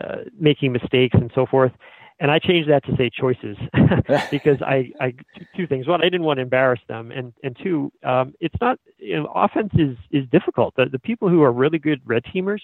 uh, 0.00 0.18
making 0.38 0.72
mistakes 0.72 1.16
and 1.20 1.32
so 1.34 1.46
forth 1.46 1.72
and 2.20 2.30
I 2.30 2.38
changed 2.38 2.68
that 2.70 2.84
to 2.84 2.96
say 2.96 3.10
choices 3.10 3.56
because 4.30 4.60
I, 4.62 4.92
I 5.00 5.14
two 5.56 5.66
things. 5.66 5.88
One, 5.88 6.00
I 6.00 6.04
didn't 6.04 6.22
want 6.22 6.36
to 6.36 6.42
embarrass 6.42 6.80
them, 6.86 7.10
and 7.10 7.32
and 7.42 7.56
two, 7.60 7.90
um, 8.04 8.34
it's 8.40 8.54
not 8.60 8.78
you 8.98 9.16
know, 9.16 9.32
offense 9.34 9.72
is 9.74 9.96
is 10.10 10.28
difficult. 10.30 10.74
The 10.76 10.86
the 10.86 10.98
people 10.98 11.28
who 11.28 11.42
are 11.42 11.52
really 11.52 11.78
good 11.78 12.00
red 12.04 12.22
teamers, 12.24 12.60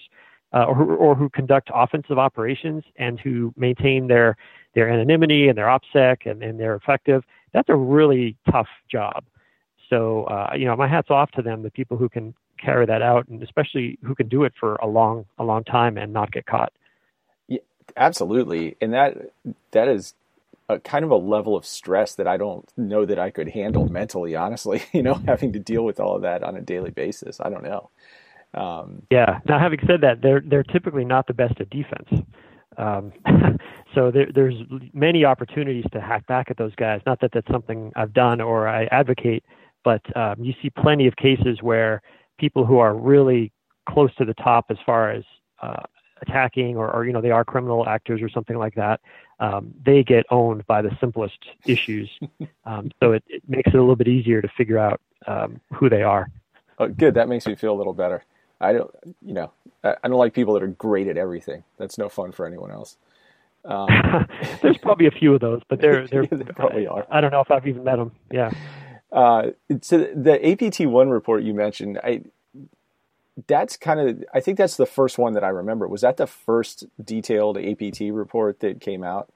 uh, 0.53 0.65
or 0.65 0.95
or 0.95 1.15
who 1.15 1.29
conduct 1.29 1.69
offensive 1.73 2.17
operations 2.17 2.83
and 2.97 3.19
who 3.19 3.53
maintain 3.57 4.07
their 4.07 4.37
their 4.75 4.89
anonymity 4.89 5.47
and 5.47 5.57
their 5.57 5.65
opsec 5.65 6.29
and, 6.29 6.43
and 6.43 6.59
they're 6.59 6.75
effective. 6.75 7.23
That's 7.53 7.69
a 7.69 7.75
really 7.75 8.37
tough 8.51 8.67
job. 8.89 9.25
So 9.89 10.25
uh, 10.25 10.53
you 10.55 10.65
know, 10.65 10.75
my 10.75 10.87
hats 10.87 11.09
off 11.09 11.31
to 11.31 11.41
them, 11.41 11.63
the 11.63 11.71
people 11.71 11.97
who 11.97 12.09
can 12.09 12.33
carry 12.59 12.85
that 12.85 13.01
out, 13.01 13.27
and 13.27 13.41
especially 13.41 13.97
who 14.03 14.13
can 14.15 14.27
do 14.27 14.43
it 14.43 14.53
for 14.59 14.75
a 14.75 14.87
long 14.87 15.25
a 15.39 15.43
long 15.43 15.63
time 15.63 15.97
and 15.97 16.13
not 16.13 16.31
get 16.31 16.45
caught. 16.45 16.71
Absolutely, 17.95 18.75
and 18.81 18.93
that 18.93 19.31
that 19.71 19.87
is 19.87 20.13
a 20.69 20.79
kind 20.79 21.05
of 21.05 21.11
a 21.11 21.15
level 21.15 21.55
of 21.55 21.65
stress 21.65 22.15
that 22.15 22.27
I 22.27 22.37
don't 22.37 22.69
know 22.75 23.05
that 23.05 23.19
I 23.19 23.29
could 23.29 23.49
handle 23.49 23.87
mentally. 23.87 24.35
Honestly, 24.35 24.83
you 24.93 25.03
know, 25.03 25.15
having 25.25 25.53
to 25.53 25.59
deal 25.59 25.83
with 25.83 25.99
all 25.99 26.15
of 26.15 26.21
that 26.23 26.43
on 26.43 26.55
a 26.55 26.61
daily 26.61 26.91
basis, 26.91 27.39
I 27.39 27.49
don't 27.49 27.63
know. 27.63 27.89
Um, 28.53 29.03
yeah. 29.11 29.39
Now, 29.47 29.59
having 29.59 29.79
said 29.87 30.01
that, 30.01 30.21
they're 30.21 30.41
they're 30.45 30.63
typically 30.63 31.05
not 31.05 31.27
the 31.27 31.33
best 31.33 31.59
at 31.59 31.69
defense. 31.69 32.09
Um, 32.77 33.11
so 33.95 34.11
there, 34.11 34.27
there's 34.33 34.55
many 34.93 35.25
opportunities 35.25 35.85
to 35.93 36.01
hack 36.01 36.27
back 36.27 36.47
at 36.49 36.57
those 36.57 36.75
guys. 36.75 37.01
Not 37.05 37.19
that 37.21 37.31
that's 37.33 37.51
something 37.51 37.91
I've 37.95 38.13
done 38.13 38.41
or 38.41 38.67
I 38.67 38.85
advocate, 38.85 39.43
but 39.83 40.01
um, 40.15 40.35
you 40.39 40.53
see 40.61 40.69
plenty 40.69 41.07
of 41.07 41.15
cases 41.15 41.59
where 41.61 42.01
people 42.39 42.65
who 42.65 42.77
are 42.77 42.95
really 42.95 43.51
close 43.89 44.13
to 44.15 44.25
the 44.25 44.33
top 44.35 44.65
as 44.69 44.77
far 44.85 45.11
as 45.11 45.23
uh, 45.61 45.83
attacking 46.21 46.77
or, 46.77 46.91
or, 46.91 47.05
you 47.05 47.13
know 47.13 47.21
they 47.21 47.31
are 47.31 47.45
criminal 47.45 47.87
actors 47.87 48.21
or 48.21 48.29
something 48.29 48.57
like 48.57 48.75
that 48.75 48.99
um, 49.39 49.73
they 49.85 50.03
get 50.03 50.25
owned 50.31 50.65
by 50.65 50.81
the 50.81 50.95
simplest 50.99 51.37
issues. 51.65 52.09
Um, 52.65 52.91
so 53.01 53.13
it, 53.13 53.23
it, 53.29 53.41
makes 53.47 53.69
it 53.69 53.75
a 53.75 53.79
little 53.79 53.95
bit 53.95 54.09
easier 54.09 54.41
to 54.41 54.47
figure 54.49 54.77
out 54.77 54.99
um, 55.25 55.61
who 55.71 55.89
they 55.89 56.03
are. 56.03 56.29
Oh, 56.79 56.89
good. 56.89 57.13
That 57.13 57.29
makes 57.29 57.47
me 57.47 57.55
feel 57.55 57.73
a 57.73 57.77
little 57.77 57.93
better. 57.93 58.25
I 58.59 58.73
don't 58.73 58.91
you 59.21 59.33
know 59.33 59.51
I, 59.85 59.95
I 60.03 60.07
don't 60.09 60.17
like 60.17 60.33
people 60.33 60.53
that 60.55 60.63
are 60.63 60.67
great 60.67 61.07
at 61.07 61.17
everything. 61.17 61.63
That's 61.77 61.97
no 61.97 62.09
fun 62.09 62.33
for 62.33 62.45
anyone 62.45 62.71
else. 62.71 62.97
Um, 63.63 63.87
there's 64.61 64.77
probably 64.79 65.07
a 65.07 65.11
few 65.11 65.33
of 65.33 65.39
those 65.39 65.61
but 65.69 65.79
they're 65.79 66.07
they're 66.11 66.25
they 66.25 66.43
probably 66.43 66.87
are. 66.87 67.07
I 67.09 67.21
don't 67.21 67.31
know 67.31 67.41
if 67.41 67.51
i've 67.51 67.67
even 67.67 67.85
met 67.85 67.95
them 67.95 68.11
yeah. 68.31 68.51
Uh, 69.11 69.51
so 69.81 69.99
the 69.99 70.37
apt1 70.43 71.09
report 71.11 71.41
you 71.43 71.53
mentioned 71.53 71.97
i 72.03 72.21
that's 73.45 73.77
kind 73.77 73.99
of 73.99 74.23
I 74.33 74.39
think 74.39 74.57
that's 74.57 74.77
the 74.77 74.85
first 74.85 75.17
one 75.17 75.33
that 75.33 75.43
I 75.43 75.49
remember. 75.49 75.87
Was 75.87 76.01
that 76.01 76.17
the 76.17 76.27
first 76.27 76.85
detailed 77.03 77.57
APT 77.57 78.01
report 78.11 78.61
that 78.61 78.81
came 78.81 79.03
out? 79.03 79.31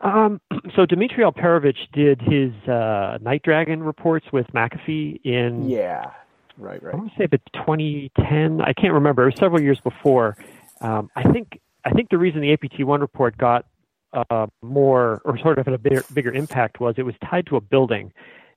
Um, 0.00 0.40
so 0.76 0.86
Dmitry 0.86 1.24
Alperovitch 1.24 1.90
did 1.92 2.20
his 2.20 2.52
uh, 2.68 3.18
Night 3.20 3.42
Dragon 3.42 3.82
reports 3.82 4.26
with 4.32 4.46
McAfee 4.48 5.20
in 5.24 5.68
yeah, 5.68 6.12
right, 6.58 6.82
right. 6.82 6.94
I 6.94 6.96
want 6.96 7.10
to 7.10 7.18
say 7.18 7.26
the 7.26 7.40
2010. 7.54 8.60
I 8.60 8.72
can't 8.72 8.94
remember. 8.94 9.22
It 9.22 9.32
was 9.32 9.40
several 9.40 9.60
years 9.60 9.80
before. 9.80 10.36
Um, 10.80 11.10
I 11.16 11.24
think 11.32 11.60
I 11.84 11.90
think 11.90 12.10
the 12.10 12.18
reason 12.18 12.40
the 12.40 12.56
APT1 12.56 13.00
report 13.00 13.36
got 13.36 13.66
uh, 14.12 14.46
more 14.60 15.22
or 15.24 15.38
sort 15.38 15.58
of 15.58 15.66
had 15.66 15.74
a 15.74 15.78
bigger, 15.78 16.04
bigger 16.12 16.32
impact 16.32 16.80
was 16.80 16.94
it 16.98 17.02
was 17.02 17.14
tied 17.28 17.46
to 17.46 17.56
a 17.56 17.60
building, 17.60 18.12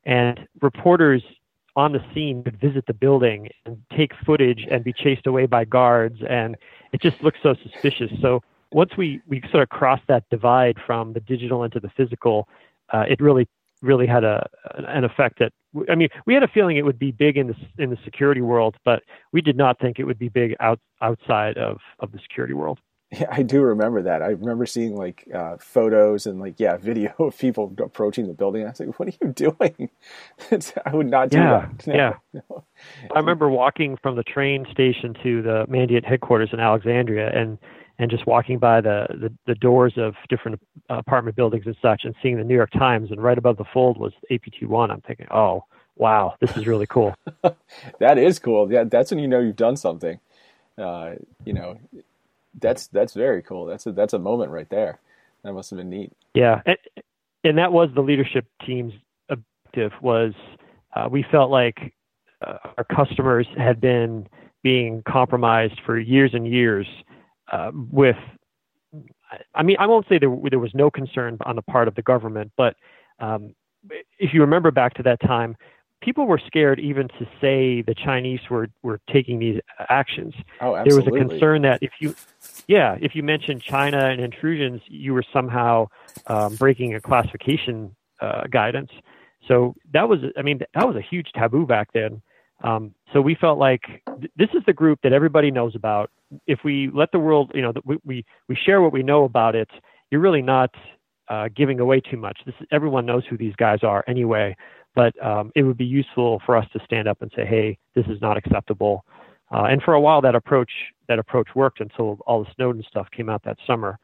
and 0.05 0.47
reporters 0.61 1.23
on 1.75 1.91
the 1.91 2.03
scene 2.13 2.43
could 2.43 2.59
visit 2.59 2.85
the 2.87 2.93
building 2.93 3.49
and 3.65 3.77
take 3.95 4.11
footage 4.25 4.65
and 4.69 4.83
be 4.83 4.93
chased 4.93 5.27
away 5.27 5.45
by 5.45 5.65
guards 5.65 6.19
and 6.29 6.55
it 6.93 7.01
just 7.01 7.21
looks 7.21 7.39
so 7.43 7.55
suspicious. 7.63 8.11
So 8.21 8.41
once 8.71 8.91
we 8.97 9.21
we 9.27 9.41
sort 9.51 9.63
of 9.63 9.69
crossed 9.69 10.07
that 10.07 10.23
divide 10.29 10.77
from 10.85 11.13
the 11.13 11.19
digital 11.19 11.63
into 11.63 11.79
the 11.79 11.89
physical 11.89 12.47
uh, 12.93 13.03
it 13.07 13.19
really 13.19 13.47
really 13.81 14.07
had 14.07 14.23
a 14.23 14.47
an 14.87 15.03
effect 15.03 15.39
that 15.39 15.51
I 15.89 15.95
mean 15.95 16.09
we 16.25 16.33
had 16.33 16.43
a 16.43 16.47
feeling 16.47 16.77
it 16.77 16.85
would 16.85 16.99
be 16.99 17.11
big 17.11 17.37
in 17.37 17.47
the 17.47 17.55
in 17.77 17.89
the 17.89 17.97
security 18.03 18.41
world 18.41 18.75
but 18.85 19.03
we 19.31 19.41
did 19.41 19.57
not 19.57 19.79
think 19.79 19.99
it 19.99 20.03
would 20.03 20.19
be 20.19 20.29
big 20.29 20.55
out 20.59 20.79
outside 21.01 21.57
of 21.57 21.77
of 21.99 22.11
the 22.11 22.19
security 22.19 22.53
world 22.53 22.79
yeah, 23.11 23.27
I 23.31 23.43
do 23.43 23.61
remember 23.61 24.01
that. 24.03 24.21
I 24.21 24.27
remember 24.27 24.65
seeing 24.65 24.95
like 24.95 25.27
uh, 25.33 25.57
photos 25.57 26.25
and 26.25 26.39
like 26.39 26.55
yeah, 26.57 26.77
video 26.81 27.13
of 27.19 27.37
people 27.37 27.73
approaching 27.79 28.27
the 28.27 28.33
building. 28.33 28.65
I 28.65 28.69
was 28.69 28.79
like, 28.79 28.99
"What 28.99 29.09
are 29.09 29.13
you 29.21 29.33
doing?" 29.33 29.89
I 30.85 30.95
would 30.95 31.09
not 31.09 31.29
do 31.29 31.37
yeah, 31.37 31.69
that. 31.77 31.87
No, 31.87 31.93
yeah, 31.93 32.13
no. 32.33 32.63
I 33.13 33.19
remember 33.19 33.49
walking 33.49 33.97
from 34.01 34.15
the 34.15 34.23
train 34.23 34.65
station 34.71 35.15
to 35.23 35.41
the 35.41 35.65
Mandiant 35.69 36.05
headquarters 36.05 36.49
in 36.51 36.59
Alexandria, 36.59 37.31
and 37.33 37.57
and 37.97 38.11
just 38.11 38.27
walking 38.27 38.59
by 38.59 38.81
the 38.81 39.07
the, 39.09 39.33
the 39.47 39.55
doors 39.55 39.93
of 39.97 40.15
different 40.29 40.59
apartment 40.89 41.35
buildings 41.35 41.65
and 41.65 41.75
such, 41.81 42.01
and 42.03 42.15
seeing 42.21 42.37
the 42.37 42.43
New 42.43 42.55
York 42.55 42.71
Times, 42.71 43.11
and 43.11 43.21
right 43.21 43.37
above 43.37 43.57
the 43.57 43.65
fold 43.73 43.97
was 43.97 44.13
APT 44.31 44.63
one. 44.63 44.91
I'm 44.91 45.01
thinking, 45.01 45.27
oh 45.31 45.63
wow, 45.97 46.35
this 46.41 46.57
is 46.57 46.67
really 46.67 46.87
cool. 46.87 47.15
that 47.99 48.17
is 48.17 48.39
cool. 48.39 48.71
Yeah, 48.71 48.83
that's 48.83 49.11
when 49.11 49.19
you 49.19 49.27
know 49.27 49.39
you've 49.39 49.55
done 49.55 49.77
something. 49.77 50.19
Uh, 50.77 51.13
you 51.45 51.53
know, 51.53 51.79
that's 52.59 52.87
that's 52.87 53.13
very 53.13 53.41
cool. 53.41 53.65
That's 53.65 53.85
a 53.85 53.91
that's 53.91 54.13
a 54.13 54.19
moment 54.19 54.51
right 54.51 54.69
there. 54.69 54.99
That 55.43 55.53
must 55.53 55.69
have 55.69 55.77
been 55.77 55.89
neat. 55.89 56.11
Yeah, 56.33 56.61
and, 56.65 56.77
and 57.43 57.57
that 57.57 57.71
was 57.71 57.89
the 57.93 58.01
leadership 58.01 58.45
team's 58.65 58.93
objective. 59.29 59.91
Was 60.01 60.33
uh, 60.95 61.07
we 61.09 61.25
felt 61.31 61.51
like 61.51 61.93
uh, 62.45 62.57
our 62.77 62.83
customers 62.83 63.47
had 63.57 63.79
been 63.79 64.27
being 64.63 65.03
compromised 65.07 65.79
for 65.85 65.99
years 65.99 66.31
and 66.33 66.47
years 66.47 66.87
uh, 67.51 67.71
with. 67.91 68.17
I 69.53 69.63
mean, 69.63 69.75
I 69.79 69.87
won't 69.87 70.07
say 70.07 70.17
there 70.17 70.35
there 70.49 70.59
was 70.59 70.73
no 70.73 70.89
concern 70.89 71.37
on 71.45 71.55
the 71.55 71.61
part 71.61 71.87
of 71.87 71.95
the 71.95 72.01
government, 72.01 72.51
but 72.55 72.75
um, 73.19 73.53
if 74.17 74.33
you 74.33 74.41
remember 74.41 74.71
back 74.71 74.93
to 74.95 75.03
that 75.03 75.19
time, 75.21 75.55
people 76.05 76.27
were 76.27 76.39
scared 76.45 76.79
even 76.79 77.07
to 77.07 77.25
say 77.41 77.81
the 77.81 77.95
Chinese 77.95 78.39
were, 78.49 78.69
were 78.83 79.01
taking 79.11 79.39
these 79.39 79.59
actions. 79.89 80.35
Oh, 80.61 80.75
absolutely. 80.75 80.89
There 80.89 80.95
was 80.95 81.07
a 81.07 81.29
concern 81.29 81.61
that 81.63 81.79
if 81.81 81.93
you, 81.99 82.15
yeah, 82.67 82.95
if 83.01 83.15
you 83.15 83.23
mentioned 83.23 83.63
China 83.63 84.05
and 84.05 84.21
intrusions, 84.21 84.81
you 84.87 85.15
were 85.15 85.25
somehow 85.33 85.87
um, 86.27 86.55
breaking 86.55 86.93
a 86.93 87.01
classification 87.01 87.95
uh, 88.21 88.43
guidance. 88.51 88.91
So 89.47 89.75
that 89.93 90.07
was, 90.07 90.19
I 90.37 90.43
mean, 90.43 90.59
that 90.75 90.87
was 90.87 90.95
a 90.95 91.01
huge 91.01 91.31
taboo 91.33 91.65
back 91.65 91.89
then. 91.93 92.21
Um, 92.63 92.93
so 93.11 93.19
we 93.19 93.35
felt 93.35 93.57
like 93.57 93.81
th- 94.19 94.31
this 94.37 94.49
is 94.53 94.63
the 94.65 94.73
group 94.73 94.99
that 95.03 95.11
everybody 95.11 95.49
knows 95.49 95.75
about. 95.75 96.11
If 96.45 96.59
we 96.63 96.89
let 96.93 97.11
the 97.11 97.19
world, 97.19 97.51
you 97.55 97.63
know, 97.63 97.73
we, 97.83 97.97
we, 98.05 98.25
we 98.47 98.55
share 98.55 98.81
what 98.81 98.93
we 98.93 99.01
know 99.01 99.23
about 99.23 99.55
it, 99.55 99.69
you're 100.11 100.21
really 100.21 100.41
not 100.41 100.73
uh, 101.29 101.49
giving 101.55 101.79
away 101.79 101.99
too 101.99 102.17
much. 102.17 102.39
This, 102.45 102.55
everyone 102.71 103.07
knows 103.07 103.23
who 103.27 103.37
these 103.37 103.55
guys 103.55 103.79
are 103.81 104.03
anyway 104.07 104.55
but 104.95 105.13
um, 105.23 105.51
it 105.55 105.63
would 105.63 105.77
be 105.77 105.85
useful 105.85 106.41
for 106.45 106.55
us 106.55 106.67
to 106.73 106.79
stand 106.85 107.07
up 107.07 107.21
and 107.21 107.31
say, 107.35 107.45
"Hey, 107.45 107.77
this 107.93 108.05
is 108.07 108.21
not 108.21 108.37
acceptable." 108.37 109.05
Uh, 109.51 109.65
and 109.65 109.81
for 109.83 109.93
a 109.93 110.01
while, 110.01 110.21
that 110.21 110.35
approach 110.35 110.71
that 111.07 111.19
approach 111.19 111.49
worked 111.55 111.79
until 111.79 112.19
all 112.25 112.43
the 112.43 112.49
Snowden 112.55 112.83
stuff 112.87 113.07
came 113.11 113.29
out 113.29 113.43
that 113.43 113.57
summer. 113.67 113.99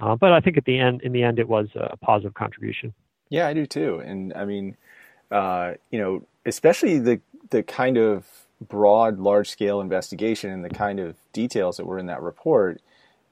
Uh, 0.00 0.14
but 0.14 0.32
I 0.32 0.40
think 0.40 0.56
at 0.56 0.64
the 0.64 0.78
end, 0.78 1.02
in 1.02 1.12
the 1.12 1.22
end, 1.22 1.38
it 1.38 1.48
was 1.48 1.68
a 1.74 1.96
positive 1.98 2.34
contribution. 2.34 2.94
Yeah, 3.28 3.46
I 3.46 3.54
do 3.54 3.66
too. 3.66 3.98
And 3.98 4.32
I 4.34 4.44
mean, 4.44 4.76
uh, 5.30 5.74
you 5.90 5.98
know, 5.98 6.26
especially 6.44 6.98
the 6.98 7.20
the 7.50 7.62
kind 7.62 7.96
of 7.96 8.26
broad, 8.60 9.18
large 9.18 9.50
scale 9.50 9.80
investigation 9.80 10.50
and 10.50 10.64
the 10.64 10.70
kind 10.70 10.98
of 10.98 11.16
details 11.32 11.76
that 11.76 11.86
were 11.86 11.98
in 11.98 12.06
that 12.06 12.22
report 12.22 12.80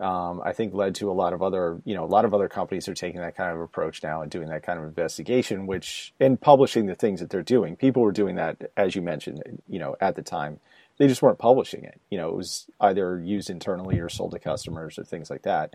um, 0.01 0.43
I 0.45 0.53
think 0.53 0.75
led 0.75 0.97
to 0.97 1.11
a 1.11 1.13
lot 1.13 1.33
of 1.33 1.43
other, 1.43 1.81
you 1.85 1.95
know, 1.95 2.05
a 2.05 2.07
lot 2.07 2.25
of 2.25 2.35
other 2.35 2.49
companies 2.49 2.89
are 2.89 2.95
taking 2.95 3.21
that 3.21 3.37
kind 3.37 3.53
of 3.53 3.61
approach 3.61 4.03
now 4.03 4.23
and 4.23 4.31
doing 4.31 4.49
that 4.49 4.63
kind 4.63 4.79
of 4.79 4.85
investigation, 4.85 5.67
which 5.67 6.13
and 6.19 6.41
publishing 6.41 6.87
the 6.87 6.95
things 6.95 7.21
that 7.21 7.31
they're 7.31 7.43
doing. 7.43 7.77
People 7.77 8.03
were 8.03 8.13
doing 8.13 8.37
that, 8.37 8.73
as 8.77 8.97
you 8.97 9.03
mentioned, 9.03 9.61
you 9.69 9.79
know, 9.79 9.97
at 10.01 10.17
the 10.17 10.23
time. 10.23 10.61
They 10.97 11.09
just 11.09 11.23
weren't 11.23 11.39
publishing 11.39 11.85
it. 11.85 12.01
You 12.11 12.19
know, 12.19 12.29
it 12.29 12.37
was 12.37 12.67
either 12.81 13.19
used 13.19 13.51
internally 13.51 13.99
or 13.99 14.09
sold 14.09 14.33
to 14.33 14.39
customers 14.39 14.99
or 14.99 15.05
things 15.05 15.29
like 15.29 15.43
that. 15.43 15.75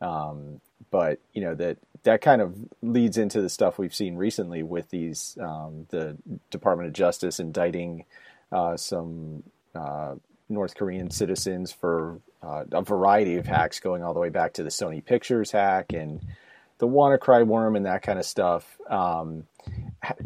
Um, 0.00 0.60
but 0.90 1.18
you 1.32 1.42
know 1.42 1.54
that 1.54 1.78
that 2.02 2.22
kind 2.22 2.40
of 2.40 2.56
leads 2.82 3.18
into 3.18 3.42
the 3.42 3.48
stuff 3.48 3.78
we've 3.78 3.94
seen 3.94 4.16
recently 4.16 4.62
with 4.62 4.88
these 4.90 5.36
um, 5.40 5.86
the 5.90 6.16
Department 6.50 6.88
of 6.88 6.94
Justice 6.94 7.38
indicting 7.38 8.04
uh, 8.50 8.76
some 8.76 9.42
uh, 9.74 10.14
North 10.48 10.74
Korean 10.74 11.10
citizens 11.10 11.72
for 11.72 12.20
uh, 12.42 12.64
a 12.72 12.82
variety 12.82 13.36
of 13.36 13.46
hacks 13.46 13.80
going 13.80 14.02
all 14.02 14.14
the 14.14 14.20
way 14.20 14.30
back 14.30 14.54
to 14.54 14.62
the 14.62 14.70
Sony 14.70 15.04
Pictures 15.04 15.50
hack 15.50 15.92
and 15.92 16.20
the 16.78 16.88
WannaCry 16.88 17.46
worm 17.46 17.76
and 17.76 17.86
that 17.86 18.02
kind 18.02 18.18
of 18.18 18.24
stuff. 18.24 18.78
Um, 18.88 19.46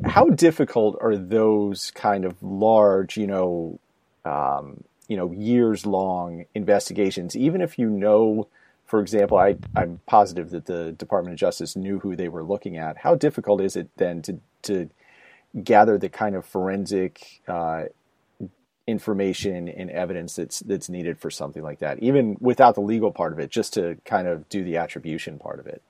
how 0.04 0.26
difficult 0.26 0.96
are 1.00 1.16
those 1.16 1.90
kind 1.90 2.24
of 2.24 2.40
large, 2.42 3.16
you 3.16 3.26
know, 3.26 3.80
um, 4.24 4.84
you 5.08 5.16
know, 5.16 5.32
years 5.32 5.84
long 5.84 6.46
investigations, 6.54 7.36
even 7.36 7.60
if 7.60 7.78
you 7.78 7.90
know, 7.90 8.46
for 8.86 9.00
example, 9.00 9.36
I, 9.36 9.56
I'm 9.74 10.00
positive 10.06 10.50
that 10.50 10.66
the 10.66 10.92
Department 10.92 11.34
of 11.34 11.40
Justice 11.40 11.74
knew 11.74 11.98
who 11.98 12.14
they 12.14 12.28
were 12.28 12.44
looking 12.44 12.76
at. 12.76 12.98
How 12.98 13.14
difficult 13.14 13.60
is 13.60 13.76
it 13.76 13.88
then 13.96 14.22
to 14.22 14.40
to 14.62 14.88
gather 15.62 15.98
the 15.98 16.08
kind 16.08 16.34
of 16.34 16.46
forensic 16.46 17.40
uh, 17.46 17.84
information 18.86 19.68
and 19.68 19.90
evidence 19.90 20.36
that's 20.36 20.60
that's 20.60 20.88
needed 20.88 21.18
for 21.18 21.30
something 21.30 21.62
like 21.62 21.78
that, 21.78 22.02
even 22.02 22.36
without 22.40 22.74
the 22.74 22.80
legal 22.80 23.10
part 23.10 23.32
of 23.32 23.38
it, 23.38 23.50
just 23.50 23.74
to 23.74 23.96
kind 24.04 24.28
of 24.28 24.48
do 24.48 24.64
the 24.64 24.76
attribution 24.76 25.38
part 25.38 25.58
of 25.58 25.66
it? 25.66 25.82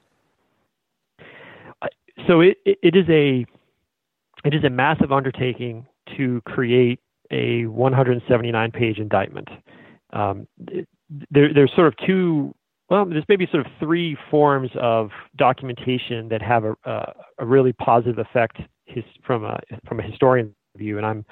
So 2.28 2.40
it, 2.40 2.58
it 2.64 2.94
is 2.94 3.08
a 3.08 3.44
it 4.44 4.54
is 4.54 4.64
a 4.64 4.70
massive 4.70 5.12
undertaking 5.12 5.86
to 6.16 6.40
create 6.46 7.00
a 7.30 7.66
179 7.66 8.70
page 8.70 8.98
indictment. 8.98 9.48
Um, 10.12 10.46
there, 11.30 11.52
there's 11.52 11.72
sort 11.74 11.88
of 11.88 11.94
two, 12.06 12.54
well, 12.90 13.06
there's 13.06 13.24
maybe 13.28 13.48
sort 13.50 13.66
of 13.66 13.72
three 13.80 14.16
forms 14.30 14.70
of 14.80 15.10
documentation 15.36 16.28
that 16.28 16.42
have 16.42 16.64
a, 16.64 16.76
a, 17.38 17.46
really 17.46 17.72
positive 17.72 18.18
effect 18.18 18.58
his, 18.84 19.02
from 19.26 19.44
a 19.44 19.58
from 19.88 19.98
a 19.98 20.02
historian 20.02 20.54
view, 20.76 20.98
and 20.98 21.06
I'm 21.06 21.24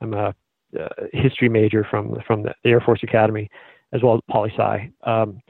I'm 0.00 0.14
a, 0.14 0.34
a 0.74 0.88
history 1.12 1.48
major 1.48 1.86
from 1.88 2.16
from 2.26 2.42
the 2.42 2.54
Air 2.64 2.80
Force 2.80 3.00
Academy 3.02 3.50
as 3.92 4.02
well 4.02 4.14
as 4.14 4.20
poli 4.30 4.50
sci. 4.56 4.90
Um, 5.04 5.40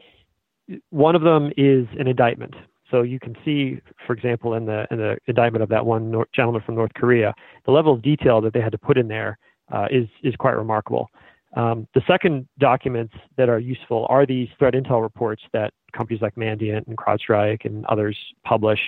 one 0.91 1.17
of 1.17 1.23
them 1.23 1.51
is 1.57 1.87
an 1.99 2.07
indictment. 2.07 2.55
So 2.91 3.03
you 3.03 3.19
can 3.19 3.37
see, 3.45 3.81
for 4.07 4.13
example, 4.15 4.55
in 4.55 4.67
the 4.67 4.87
in 4.91 4.99
the 4.99 5.19
indictment 5.27 5.63
of 5.63 5.69
that 5.71 5.85
one 5.85 6.25
gentleman 6.35 6.63
from 6.65 6.75
North 6.75 6.95
Korea, 6.95 7.35
the 7.67 7.73
level 7.73 7.93
of 7.93 8.03
detail 8.03 8.41
that 8.41 8.53
they 8.53 8.61
had 8.61 8.73
to 8.73 8.79
put 8.79 8.97
in 8.97 9.09
there 9.09 9.39
uh, 9.73 9.87
is 9.91 10.09
is 10.23 10.35
quite 10.37 10.57
remarkable. 10.57 11.11
Um, 11.57 11.89
the 11.95 12.03
second 12.07 12.47
documents 12.59 13.15
that 13.37 13.49
are 13.49 13.59
useful 13.59 14.07
are 14.11 14.27
these 14.27 14.49
threat 14.59 14.75
intel 14.75 15.03
reports 15.03 15.43
that 15.53 15.73
companies 15.93 16.21
like 16.21 16.35
Mandiant 16.35 16.87
and 16.87 16.97
CrowdStrike 16.97 17.65
and 17.65 17.87
others 17.87 18.17
publish. 18.45 18.81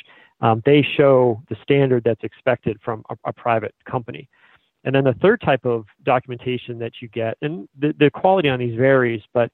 Um, 0.43 0.63
they 0.65 0.87
show 0.97 1.43
the 1.49 1.57
standard 1.63 2.03
that's 2.05 2.23
expected 2.23 2.79
from 2.85 3.05
a, 3.11 3.17
a, 3.25 3.33
private 3.33 3.75
company. 3.85 4.29
And 4.85 4.95
then 4.95 5.05
the 5.05 5.15
third 5.15 5.41
type 5.43 5.67
of 5.67 5.85
documentation 6.05 6.79
that 6.79 6.93
you 7.01 7.09
get, 7.09 7.37
and 7.43 7.69
the, 7.79 7.95
the 7.99 8.11
quality 8.11 8.49
on 8.49 8.59
these 8.59 8.77
varies, 8.77 9.23
but 9.35 9.51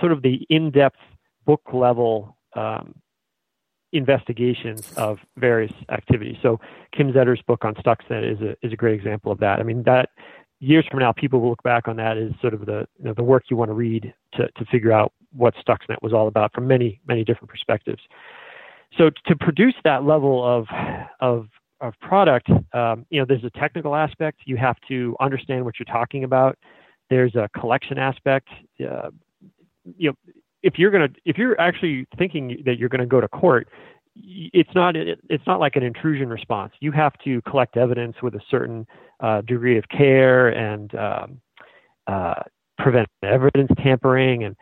sort 0.00 0.12
of 0.12 0.22
the 0.22 0.46
in-depth 0.50 0.98
book 1.46 1.62
level 1.72 2.36
um, 2.54 2.94
investigations 3.92 4.92
of 4.96 5.18
various 5.36 5.72
activities. 5.90 6.36
So 6.42 6.60
Kim 6.92 7.12
Zetter's 7.12 7.42
book 7.42 7.64
on 7.64 7.74
Stuxnet 7.74 8.30
is 8.30 8.40
a 8.40 8.56
is 8.66 8.72
a 8.72 8.76
great 8.76 8.94
example 8.94 9.30
of 9.30 9.38
that. 9.38 9.60
I 9.60 9.62
mean 9.62 9.84
that 9.84 10.10
years 10.58 10.84
from 10.90 11.00
now, 11.00 11.12
people 11.12 11.40
will 11.40 11.50
look 11.50 11.62
back 11.62 11.86
on 11.86 11.96
that 11.96 12.16
as 12.16 12.32
sort 12.40 12.54
of 12.54 12.66
the 12.66 12.86
you 12.98 13.04
know, 13.04 13.14
the 13.14 13.22
work 13.22 13.44
you 13.50 13.56
want 13.56 13.68
to 13.68 13.74
read 13.74 14.12
to 14.34 14.48
to 14.48 14.64
figure 14.66 14.92
out 14.92 15.12
what 15.32 15.54
Stuxnet 15.56 16.02
was 16.02 16.12
all 16.12 16.26
about 16.26 16.52
from 16.52 16.66
many 16.66 17.00
many 17.06 17.24
different 17.24 17.50
perspectives. 17.50 18.02
So 18.98 19.10
to 19.26 19.36
produce 19.36 19.74
that 19.84 20.04
level 20.04 20.44
of 20.44 20.66
of 21.20 21.48
of 21.84 21.94
product, 22.00 22.48
um, 22.72 23.04
you 23.10 23.20
know, 23.20 23.26
there's 23.28 23.44
a 23.44 23.50
technical 23.50 23.94
aspect. 23.94 24.40
You 24.46 24.56
have 24.56 24.76
to 24.88 25.14
understand 25.20 25.64
what 25.64 25.74
you're 25.78 25.92
talking 25.92 26.24
about. 26.24 26.58
There's 27.10 27.34
a 27.34 27.48
collection 27.58 27.98
aspect. 27.98 28.48
Uh, 28.80 29.10
you 29.98 30.10
know, 30.10 30.32
if 30.62 30.78
you're 30.78 30.90
gonna 30.90 31.10
if 31.26 31.36
you're 31.36 31.60
actually 31.60 32.06
thinking 32.16 32.62
that 32.64 32.78
you're 32.78 32.88
to 32.88 33.06
go 33.06 33.20
to 33.20 33.28
court, 33.28 33.68
it's 34.16 34.70
not 34.74 34.96
it's 34.96 35.46
not 35.46 35.60
like 35.60 35.76
an 35.76 35.82
intrusion 35.82 36.30
response. 36.30 36.72
You 36.80 36.90
have 36.92 37.12
to 37.24 37.42
collect 37.42 37.76
evidence 37.76 38.16
with 38.22 38.34
a 38.34 38.40
certain 38.50 38.86
uh, 39.20 39.42
degree 39.42 39.76
of 39.76 39.84
care 39.90 40.48
and 40.48 40.94
um, 40.94 41.40
uh, 42.06 42.42
prevent 42.78 43.08
evidence 43.22 43.70
tampering. 43.82 44.44
And 44.44 44.56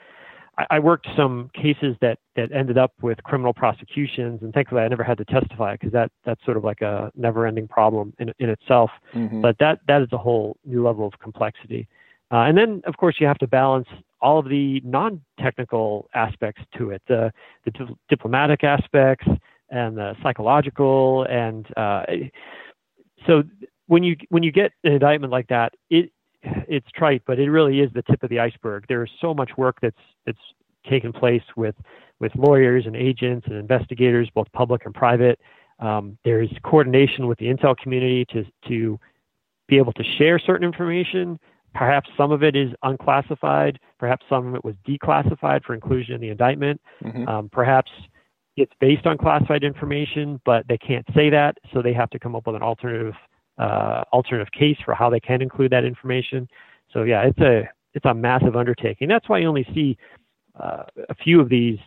I, 0.71 0.79
worked 0.79 1.07
some 1.17 1.51
cases 1.55 1.97
that 2.01 2.19
that 2.37 2.53
ended 2.53 2.79
up 2.79 2.93
with 3.03 3.23
criminal 3.23 3.55
prosecutions, 3.55 4.43
and 4.43 4.53
thankfully 4.53 4.83
I 4.83 4.89
never 4.89 5.05
had 5.05 5.19
to 5.19 5.25
testify 5.25 5.75
because 5.75 5.93
that 5.93 6.11
that's 6.25 6.45
sort 6.45 6.57
of 6.57 6.65
like 6.65 6.81
a 6.81 7.11
never-ending 7.15 7.69
problem 7.69 8.15
in 8.19 8.33
in 8.39 8.49
itself. 8.49 8.91
Mm-hmm. 9.15 9.41
But 9.41 9.59
that 9.59 9.81
that 9.89 10.03
is 10.03 10.09
a 10.13 10.19
whole 10.19 10.57
new 10.65 10.85
level 10.85 11.07
of 11.07 11.19
complexity. 11.19 11.89
Uh, 12.33 12.45
and 12.49 12.57
then, 12.57 12.83
of 12.87 12.97
course, 12.97 13.17
you 13.21 13.27
have 13.27 13.39
to 13.39 13.47
balance 13.47 13.89
all 14.23 14.39
of 14.39 14.49
the 14.49 14.81
non-technical 14.85 16.09
aspects 16.15 16.63
to 16.79 16.91
it, 16.91 17.03
the, 17.07 17.31
the 17.65 17.71
di- 17.73 17.97
diplomatic 18.09 18.65
aspects 18.65 19.27
and 19.69 19.99
the 19.99 20.17
psychological. 20.23 21.25
And 21.25 21.67
uh, 21.77 22.05
so 23.27 23.43
when 23.87 24.03
you 24.03 24.17
when 24.31 24.43
you 24.43 24.53
get 24.53 24.73
an 24.85 24.93
indictment 24.93 25.31
like 25.31 25.49
that, 25.49 25.75
it 25.91 26.11
it's 26.43 26.87
trite, 26.95 27.23
but 27.27 27.39
it 27.39 27.51
really 27.51 27.81
is 27.81 27.91
the 27.95 28.03
tip 28.03 28.23
of 28.23 28.31
the 28.31 28.41
iceberg. 28.41 28.85
There 28.89 29.05
is 29.05 29.11
so 29.21 29.35
much 29.35 29.53
work 29.57 29.79
that's 29.81 29.97
that's 30.27 30.39
taken 30.89 31.13
place 31.13 31.43
with 31.57 31.75
with 32.21 32.33
lawyers 32.37 32.87
and 32.87 32.97
agents 32.97 33.47
and 33.47 33.57
investigators, 33.57 34.29
both 34.35 34.51
public 34.53 34.85
and 34.85 34.95
private. 34.95 35.41
Um, 35.79 36.19
there 36.25 36.43
is 36.43 36.51
coordination 36.63 37.27
with 37.27 37.39
the 37.39 37.47
intel 37.47 37.77
community 37.77 38.25
to 38.33 38.45
to 38.69 38.99
be 39.69 39.79
able 39.79 39.93
to 39.95 40.05
share 40.19 40.39
certain 40.39 40.67
information 40.67 41.39
Perhaps 41.75 42.11
some 42.17 42.33
of 42.33 42.43
it 42.43 42.55
is 42.55 42.71
unclassified. 42.83 43.79
Perhaps 43.99 44.27
some 44.29 44.49
of 44.49 44.55
it 44.55 44.65
was 44.65 44.75
declassified 44.87 45.65
for 45.65 45.75
inclusion 45.75 46.15
in 46.15 46.21
the 46.21 46.29
indictment. 46.29 46.81
Mm-hmm. 47.03 47.29
Um, 47.29 47.49
perhaps 47.51 47.91
it's 48.57 48.73
based 48.81 49.07
on 49.07 49.17
classified 49.17 49.65
information, 49.65 50.41
but 50.45 50.67
they 50.69 50.77
can't 50.77 51.07
say 51.15 51.31
that, 51.31 51.57
so 51.73 51.81
they 51.81 51.95
have 51.95 52.11
to 52.11 52.19
come 52.19 52.37
up 52.37 52.47
with 52.47 52.57
an 52.57 52.63
alternative 52.63 53.15
uh, 53.59 54.05
alternative 54.13 54.53
case 54.53 54.77
for 54.85 54.95
how 54.95 55.11
they 55.11 55.21
can 55.21 55.43
include 55.43 55.73
that 55.73 55.85
information. 55.85 56.49
So 56.93 57.03
yeah, 57.03 57.23
it's 57.23 57.39
a 57.39 57.69
it's 57.95 58.05
a 58.05 58.15
massive 58.15 58.57
undertaking. 58.57 59.09
That's 59.09 59.29
why 59.29 59.39
you 59.39 59.49
only 59.49 59.67
see 59.75 59.99
uh, 60.59 60.85
a 61.09 61.15
few 61.15 61.41
of 61.41 61.49
these 61.49 61.79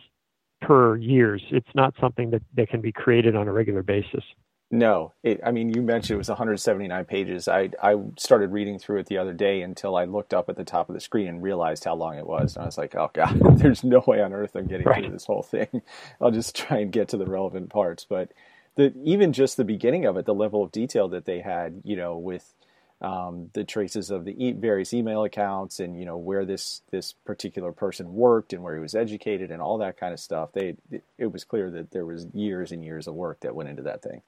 per 0.60 0.96
years. 0.96 1.42
It's 1.50 1.68
not 1.74 1.94
something 2.00 2.30
that, 2.30 2.42
that 2.56 2.68
can 2.68 2.80
be 2.80 2.92
created 2.92 3.36
on 3.36 3.48
a 3.48 3.52
regular 3.52 3.82
basis. 3.82 4.22
No, 4.68 5.12
it, 5.22 5.40
I 5.44 5.52
mean, 5.52 5.72
you 5.72 5.80
mentioned 5.80 6.16
it 6.16 6.18
was 6.18 6.28
179 6.28 7.04
pages. 7.04 7.46
I 7.46 7.70
I 7.80 7.94
started 8.18 8.50
reading 8.50 8.80
through 8.80 8.98
it 8.98 9.06
the 9.06 9.18
other 9.18 9.32
day 9.32 9.62
until 9.62 9.96
I 9.96 10.06
looked 10.06 10.34
up 10.34 10.48
at 10.48 10.56
the 10.56 10.64
top 10.64 10.88
of 10.88 10.94
the 10.94 11.00
screen 11.00 11.28
and 11.28 11.40
realized 11.40 11.84
how 11.84 11.94
long 11.94 12.18
it 12.18 12.26
was. 12.26 12.56
And 12.56 12.64
I 12.64 12.66
was 12.66 12.76
like, 12.76 12.96
oh 12.96 13.10
god, 13.12 13.38
there's 13.58 13.84
no 13.84 14.02
way 14.08 14.20
on 14.20 14.32
earth 14.32 14.56
I'm 14.56 14.66
getting 14.66 14.86
right. 14.86 15.04
through 15.04 15.12
this 15.12 15.24
whole 15.24 15.44
thing. 15.44 15.82
I'll 16.20 16.32
just 16.32 16.56
try 16.56 16.78
and 16.78 16.90
get 16.90 17.08
to 17.08 17.16
the 17.16 17.26
relevant 17.26 17.70
parts. 17.70 18.04
But 18.08 18.32
the 18.76 18.94
even 19.04 19.32
just 19.32 19.56
the 19.56 19.64
beginning 19.64 20.04
of 20.04 20.16
it, 20.16 20.26
the 20.26 20.34
level 20.34 20.62
of 20.62 20.72
detail 20.72 21.08
that 21.08 21.24
they 21.24 21.40
had, 21.40 21.82
you 21.84 21.96
know, 21.96 22.16
with 22.16 22.54
um, 23.00 23.50
the 23.52 23.64
traces 23.64 24.10
of 24.10 24.24
the 24.24 24.42
e- 24.42 24.52
various 24.52 24.94
email 24.94 25.24
accounts 25.24 25.80
and 25.80 25.98
you 25.98 26.06
know 26.06 26.16
where 26.16 26.44
this 26.44 26.82
this 26.90 27.12
particular 27.24 27.72
person 27.72 28.14
worked 28.14 28.52
and 28.52 28.62
where 28.62 28.74
he 28.74 28.80
was 28.80 28.94
educated 28.94 29.50
and 29.50 29.60
all 29.60 29.78
that 29.78 29.98
kind 29.98 30.14
of 30.14 30.20
stuff. 30.20 30.50
They 30.52 30.76
it 31.18 31.32
was 31.32 31.44
clear 31.44 31.70
that 31.72 31.90
there 31.90 32.06
was 32.06 32.26
years 32.32 32.72
and 32.72 32.84
years 32.84 33.06
of 33.06 33.14
work 33.14 33.40
that 33.40 33.54
went 33.54 33.68
into 33.68 33.82
that 33.82 34.02
thing. 34.02 34.22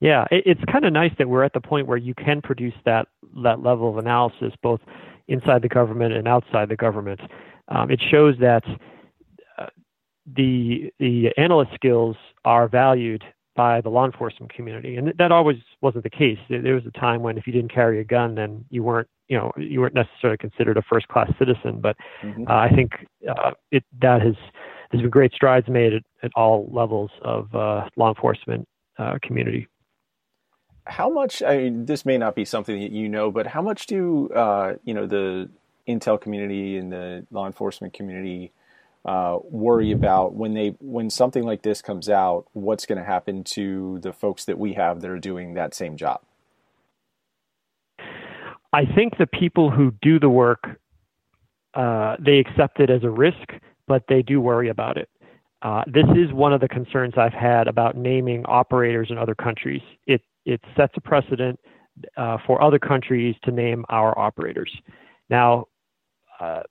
Yeah, 0.00 0.24
it, 0.30 0.44
it's 0.46 0.64
kind 0.70 0.84
of 0.84 0.92
nice 0.92 1.12
that 1.18 1.28
we're 1.28 1.44
at 1.44 1.52
the 1.52 1.60
point 1.60 1.86
where 1.86 1.98
you 1.98 2.14
can 2.14 2.40
produce 2.40 2.74
that 2.84 3.08
that 3.42 3.62
level 3.62 3.88
of 3.90 3.98
analysis 3.98 4.54
both 4.62 4.80
inside 5.28 5.62
the 5.62 5.68
government 5.68 6.14
and 6.14 6.26
outside 6.26 6.68
the 6.68 6.76
government. 6.76 7.20
Um, 7.68 7.90
it 7.90 8.00
shows 8.10 8.36
that 8.40 8.64
the 10.26 10.92
the 10.98 11.30
analyst 11.36 11.72
skills 11.74 12.16
are 12.44 12.68
valued 12.68 13.24
by 13.54 13.80
the 13.80 13.90
law 13.90 14.06
enforcement 14.06 14.52
community, 14.52 14.96
and 14.96 15.12
that 15.18 15.32
always 15.32 15.58
wasn't 15.80 16.04
the 16.04 16.10
case. 16.10 16.38
There 16.48 16.74
was 16.74 16.86
a 16.86 16.98
time 16.98 17.22
when 17.22 17.36
if 17.36 17.46
you 17.46 17.52
didn't 17.52 17.72
carry 17.72 18.00
a 18.00 18.04
gun, 18.04 18.34
then 18.34 18.64
you 18.70 18.82
weren't 18.82 19.08
you 19.28 19.36
know 19.36 19.52
you 19.56 19.80
weren't 19.80 19.94
necessarily 19.94 20.38
considered 20.38 20.76
a 20.76 20.82
first 20.82 21.08
class 21.08 21.30
citizen. 21.38 21.80
But 21.80 21.96
mm-hmm. 22.22 22.44
uh, 22.48 22.54
I 22.54 22.70
think 22.70 22.92
uh, 23.28 23.52
it 23.70 23.84
that 24.00 24.22
has 24.22 24.34
there's 24.90 25.02
been 25.02 25.10
great 25.10 25.32
strides 25.32 25.68
made 25.68 25.92
at, 25.92 26.02
at 26.22 26.30
all 26.34 26.68
levels 26.72 27.10
of 27.22 27.54
uh, 27.54 27.88
law 27.96 28.08
enforcement 28.08 28.66
uh, 28.98 29.18
community 29.22 29.68
how 30.86 31.08
much? 31.08 31.42
I 31.42 31.58
mean, 31.58 31.86
this 31.86 32.04
may 32.04 32.18
not 32.18 32.34
be 32.34 32.44
something 32.44 32.80
that 32.80 32.90
you 32.90 33.08
know, 33.08 33.30
but 33.30 33.46
how 33.46 33.62
much 33.62 33.86
do 33.86 34.28
uh, 34.30 34.74
you 34.84 34.94
know 34.94 35.06
the 35.06 35.48
intel 35.88 36.20
community 36.20 36.76
and 36.76 36.92
the 36.92 37.26
law 37.30 37.46
enforcement 37.46 37.92
community 37.92 38.52
uh, 39.04 39.38
worry 39.44 39.92
about 39.92 40.34
when 40.34 40.54
they 40.54 40.74
when 40.80 41.10
something 41.10 41.44
like 41.44 41.62
this 41.62 41.82
comes 41.82 42.08
out? 42.08 42.46
What's 42.52 42.86
going 42.86 42.98
to 42.98 43.04
happen 43.04 43.44
to 43.44 43.98
the 44.00 44.12
folks 44.12 44.44
that 44.44 44.58
we 44.58 44.74
have 44.74 45.00
that 45.00 45.10
are 45.10 45.18
doing 45.18 45.54
that 45.54 45.74
same 45.74 45.96
job? 45.96 46.20
I 48.74 48.86
think 48.86 49.18
the 49.18 49.26
people 49.26 49.70
who 49.70 49.92
do 50.00 50.18
the 50.18 50.30
work 50.30 50.78
uh, 51.74 52.16
they 52.18 52.38
accept 52.38 52.80
it 52.80 52.90
as 52.90 53.02
a 53.02 53.10
risk, 53.10 53.52
but 53.86 54.04
they 54.08 54.22
do 54.22 54.40
worry 54.40 54.68
about 54.68 54.96
it. 54.96 55.08
Uh, 55.62 55.82
this 55.86 56.06
is 56.16 56.32
one 56.32 56.52
of 56.52 56.60
the 56.60 56.68
concerns 56.68 57.14
I've 57.16 57.32
had 57.32 57.68
about 57.68 57.96
naming 57.96 58.44
operators 58.46 59.08
in 59.10 59.18
other 59.18 59.34
countries. 59.34 59.82
It 60.06 60.22
it 60.44 60.60
sets 60.76 60.92
a 60.96 61.00
precedent 61.00 61.58
uh, 62.16 62.38
for 62.46 62.60
other 62.60 62.80
countries 62.80 63.36
to 63.44 63.52
name 63.52 63.84
our 63.88 64.18
operators. 64.18 64.72
Now, 65.30 65.66
uh, 66.40 66.62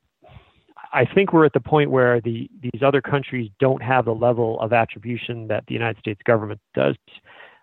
I 0.93 1.05
think 1.05 1.31
we're 1.31 1.45
at 1.45 1.53
the 1.53 1.61
point 1.61 1.91
where 1.91 2.19
the, 2.21 2.49
these 2.61 2.81
other 2.81 3.01
countries 3.01 3.49
don't 3.59 3.81
have 3.81 4.05
the 4.05 4.13
level 4.13 4.59
of 4.59 4.73
attribution 4.73 5.47
that 5.47 5.65
the 5.67 5.73
United 5.73 5.99
States 5.99 6.21
government 6.25 6.59
does. 6.73 6.95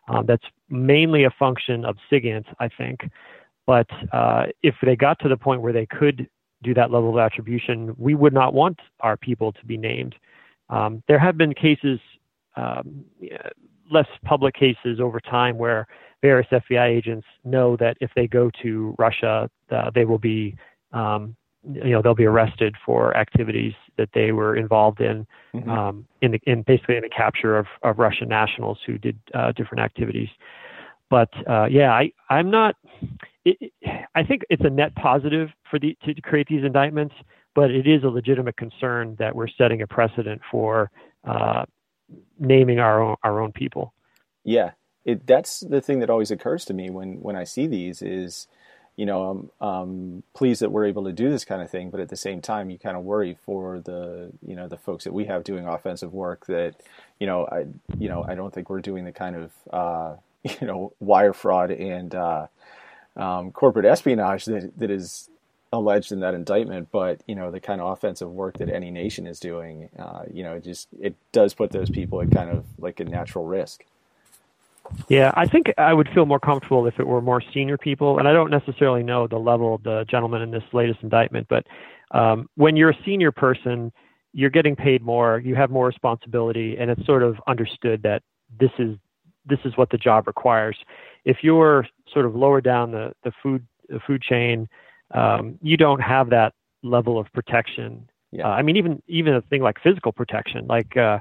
Um, 0.08 0.24
that's 0.26 0.44
mainly 0.70 1.24
a 1.24 1.30
function 1.30 1.84
of 1.84 1.96
SIGINT, 2.10 2.46
I 2.58 2.68
think. 2.68 3.10
But 3.66 3.88
uh, 4.12 4.46
if 4.62 4.74
they 4.82 4.96
got 4.96 5.18
to 5.20 5.28
the 5.28 5.36
point 5.36 5.60
where 5.60 5.72
they 5.72 5.84
could 5.86 6.26
do 6.62 6.74
that 6.74 6.90
level 6.90 7.10
of 7.10 7.18
attribution, 7.18 7.94
we 7.98 8.14
would 8.14 8.32
not 8.32 8.54
want 8.54 8.80
our 9.00 9.16
people 9.16 9.52
to 9.52 9.64
be 9.66 9.76
named. 9.76 10.14
Um, 10.70 11.02
there 11.08 11.18
have 11.18 11.36
been 11.36 11.54
cases, 11.54 12.00
um, 12.56 13.04
less 13.90 14.08
public 14.24 14.54
cases 14.54 15.00
over 15.00 15.20
time, 15.20 15.58
where 15.58 15.86
various 16.22 16.48
FBI 16.50 16.88
agents 16.88 17.26
know 17.44 17.76
that 17.76 17.96
if 18.00 18.10
they 18.16 18.26
go 18.26 18.50
to 18.62 18.94
Russia, 18.98 19.50
uh, 19.70 19.90
they 19.94 20.04
will 20.04 20.18
be, 20.18 20.56
um, 20.92 21.36
you 21.72 21.90
know, 21.90 22.02
they'll 22.02 22.14
be 22.14 22.24
arrested 22.24 22.74
for 22.84 23.16
activities 23.16 23.74
that 23.96 24.10
they 24.14 24.32
were 24.32 24.56
involved 24.56 25.00
in, 25.00 25.26
mm-hmm. 25.54 25.68
Um, 25.68 26.06
in, 26.22 26.32
the, 26.32 26.40
in 26.46 26.62
basically 26.62 26.96
in 26.96 27.02
the 27.02 27.08
capture 27.08 27.58
of, 27.58 27.66
of 27.82 27.98
Russian 27.98 28.28
nationals 28.28 28.78
who 28.86 28.98
did 28.98 29.18
uh, 29.34 29.52
different 29.52 29.82
activities. 29.82 30.28
But 31.10 31.30
uh, 31.48 31.66
yeah, 31.70 31.92
I, 31.92 32.12
I'm 32.30 32.50
not. 32.50 32.76
It, 33.44 33.72
I 34.14 34.22
think 34.22 34.42
it's 34.50 34.64
a 34.64 34.70
net 34.70 34.94
positive 34.94 35.50
for 35.70 35.78
the 35.78 35.96
to 36.04 36.20
create 36.20 36.48
these 36.48 36.64
indictments, 36.64 37.14
but 37.54 37.70
it 37.70 37.86
is 37.86 38.04
a 38.04 38.08
legitimate 38.08 38.56
concern 38.56 39.16
that 39.18 39.34
we're 39.34 39.48
setting 39.48 39.80
a 39.80 39.86
precedent 39.86 40.42
for 40.50 40.90
uh, 41.24 41.64
naming 42.38 42.78
our 42.78 43.02
own 43.02 43.16
our 43.22 43.40
own 43.40 43.52
people. 43.52 43.94
Yeah, 44.44 44.72
it, 45.04 45.26
that's 45.26 45.60
the 45.60 45.80
thing 45.80 46.00
that 46.00 46.10
always 46.10 46.30
occurs 46.30 46.64
to 46.66 46.74
me 46.74 46.90
when 46.90 47.20
when 47.22 47.36
I 47.36 47.44
see 47.44 47.66
these 47.66 48.02
is, 48.02 48.46
you 48.98 49.06
know, 49.06 49.22
I'm, 49.22 49.50
I'm 49.60 50.22
pleased 50.34 50.60
that 50.60 50.72
we're 50.72 50.86
able 50.86 51.04
to 51.04 51.12
do 51.12 51.30
this 51.30 51.44
kind 51.44 51.62
of 51.62 51.70
thing, 51.70 51.88
but 51.90 52.00
at 52.00 52.08
the 52.08 52.16
same 52.16 52.42
time, 52.42 52.68
you 52.68 52.80
kind 52.80 52.96
of 52.96 53.04
worry 53.04 53.38
for 53.46 53.78
the 53.78 54.32
you 54.44 54.56
know 54.56 54.66
the 54.66 54.76
folks 54.76 55.04
that 55.04 55.12
we 55.12 55.26
have 55.26 55.44
doing 55.44 55.68
offensive 55.68 56.12
work 56.12 56.46
that, 56.46 56.74
you 57.20 57.28
know, 57.28 57.46
I 57.46 57.66
you 57.96 58.08
know 58.08 58.24
I 58.26 58.34
don't 58.34 58.52
think 58.52 58.68
we're 58.68 58.80
doing 58.80 59.04
the 59.04 59.12
kind 59.12 59.36
of 59.36 59.52
uh, 59.72 60.16
you 60.60 60.66
know 60.66 60.92
wire 60.98 61.32
fraud 61.32 61.70
and 61.70 62.12
uh, 62.12 62.48
um, 63.16 63.52
corporate 63.52 63.86
espionage 63.86 64.46
that 64.46 64.76
that 64.76 64.90
is 64.90 65.30
alleged 65.72 66.10
in 66.10 66.18
that 66.20 66.34
indictment, 66.34 66.88
but 66.90 67.20
you 67.28 67.36
know 67.36 67.52
the 67.52 67.60
kind 67.60 67.80
of 67.80 67.92
offensive 67.92 68.32
work 68.32 68.58
that 68.58 68.68
any 68.68 68.90
nation 68.90 69.28
is 69.28 69.38
doing, 69.38 69.90
uh, 69.96 70.22
you 70.28 70.42
know, 70.42 70.54
it 70.54 70.64
just 70.64 70.88
it 71.00 71.14
does 71.30 71.54
put 71.54 71.70
those 71.70 71.88
people 71.88 72.20
at 72.20 72.32
kind 72.32 72.50
of 72.50 72.64
like 72.80 72.98
a 72.98 73.04
natural 73.04 73.44
risk. 73.44 73.84
Yeah, 75.08 75.32
I 75.34 75.46
think 75.46 75.72
I 75.78 75.92
would 75.92 76.08
feel 76.14 76.26
more 76.26 76.40
comfortable 76.40 76.86
if 76.86 76.98
it 76.98 77.06
were 77.06 77.20
more 77.20 77.42
senior 77.54 77.78
people, 77.78 78.18
and 78.18 78.28
I 78.28 78.32
don't 78.32 78.50
necessarily 78.50 79.02
know 79.02 79.26
the 79.26 79.38
level 79.38 79.74
of 79.74 79.82
the 79.82 80.04
gentleman 80.08 80.42
in 80.42 80.50
this 80.50 80.62
latest 80.72 81.00
indictment, 81.02 81.46
but 81.48 81.66
um, 82.10 82.48
when 82.56 82.76
you're 82.76 82.90
a 82.90 82.98
senior 83.04 83.32
person, 83.32 83.92
you're 84.32 84.50
getting 84.50 84.76
paid 84.76 85.02
more, 85.02 85.38
you 85.38 85.54
have 85.54 85.70
more 85.70 85.86
responsibility, 85.86 86.76
and 86.78 86.90
it's 86.90 87.04
sort 87.06 87.22
of 87.22 87.36
understood 87.46 88.02
that 88.02 88.22
this 88.58 88.70
is 88.78 88.96
this 89.46 89.58
is 89.64 89.76
what 89.76 89.90
the 89.90 89.96
job 89.96 90.26
requires. 90.26 90.76
If 91.24 91.38
you're 91.42 91.86
sort 92.12 92.26
of 92.26 92.34
lower 92.34 92.60
down 92.60 92.90
the, 92.92 93.12
the 93.24 93.32
food 93.42 93.66
the 93.88 94.00
food 94.06 94.22
chain, 94.22 94.68
um, 95.12 95.58
you 95.62 95.76
don't 95.76 96.00
have 96.00 96.30
that 96.30 96.52
level 96.82 97.18
of 97.18 97.26
protection. 97.32 98.08
Yeah. 98.30 98.46
Uh, 98.46 98.50
I 98.50 98.62
mean, 98.62 98.76
even 98.76 99.02
even 99.08 99.34
a 99.34 99.40
thing 99.42 99.62
like 99.62 99.76
physical 99.82 100.12
protection, 100.12 100.66
like 100.66 100.96
uh, 100.96 101.18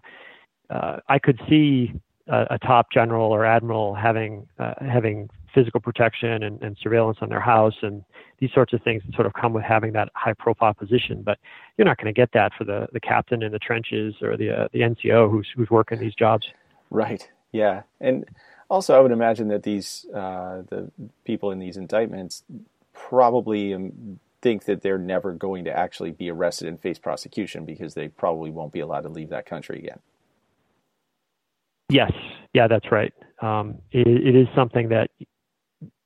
uh, 0.70 0.97
I 1.07 1.20
could 1.20 1.39
see 1.49 1.93
a, 2.28 2.47
a, 2.51 2.59
top 2.59 2.91
general 2.91 3.32
or 3.32 3.45
admiral 3.45 3.93
having 3.93 4.47
uh, 4.59 4.73
having 4.82 5.30
physical 5.53 5.80
protection 5.80 6.43
and, 6.43 6.61
and, 6.61 6.78
surveillance 6.82 7.17
on 7.21 7.30
their 7.30 7.39
house 7.39 7.73
and 7.82 8.03
these 8.39 8.51
sorts 8.53 8.73
of 8.73 8.82
things 8.84 9.01
that 9.05 9.15
sort 9.15 9.25
of 9.25 9.34
come 9.34 9.53
with 9.53 9.63
having 9.63 9.93
that 9.93 10.09
high 10.13 10.34
profile 10.34 10.73
position. 10.73 11.23
But 11.23 11.39
you're 11.78 11.86
not 11.86 11.97
going 11.97 12.13
to 12.13 12.19
get 12.19 12.32
that 12.34 12.51
for 12.57 12.63
the, 12.63 12.88
the 12.93 12.99
captain 12.99 13.41
in 13.41 13.51
the 13.51 13.59
trenches 13.59 14.15
or 14.21 14.38
the 14.38 14.51
uh, 14.51 14.67
the 14.73 14.82
NCO 14.82 15.30
who's 15.30 15.47
who's 15.55 15.69
working 15.69 15.99
these 15.99 16.15
jobs. 16.15 16.47
Right. 16.89 17.30
Yeah, 17.51 17.84
and 17.99 18.25
also 18.69 18.95
I 18.95 18.99
would 18.99 19.11
imagine 19.11 19.47
that 19.49 19.63
these 19.63 20.05
uh, 20.13 20.63
the 20.69 20.91
people 21.25 21.51
in 21.51 21.59
these 21.59 21.78
indictments 21.78 22.43
probably 22.93 23.73
um, 23.73 24.19
think 24.41 24.65
that 24.65 24.82
they're 24.82 24.97
never 24.97 25.34
going 25.34 25.65
to 25.65 25.78
actually 25.78 26.11
be 26.11 26.30
arrested 26.30 26.67
and 26.67 26.80
face 26.80 26.99
prosecution 26.99 27.65
because 27.65 27.93
they 27.93 28.07
probably 28.07 28.51
won't 28.51 28.71
be 28.71 28.80
allowed 28.80 29.01
to 29.01 29.09
leave 29.09 29.30
that 29.30 29.45
country 29.45 29.80
again. 29.80 29.99
Yes, 31.89 32.11
yeah, 32.53 32.67
that's 32.67 32.91
right. 32.91 33.13
Um, 33.41 33.79
it, 33.91 34.07
it 34.07 34.35
is 34.35 34.47
something 34.55 34.89
that 34.89 35.09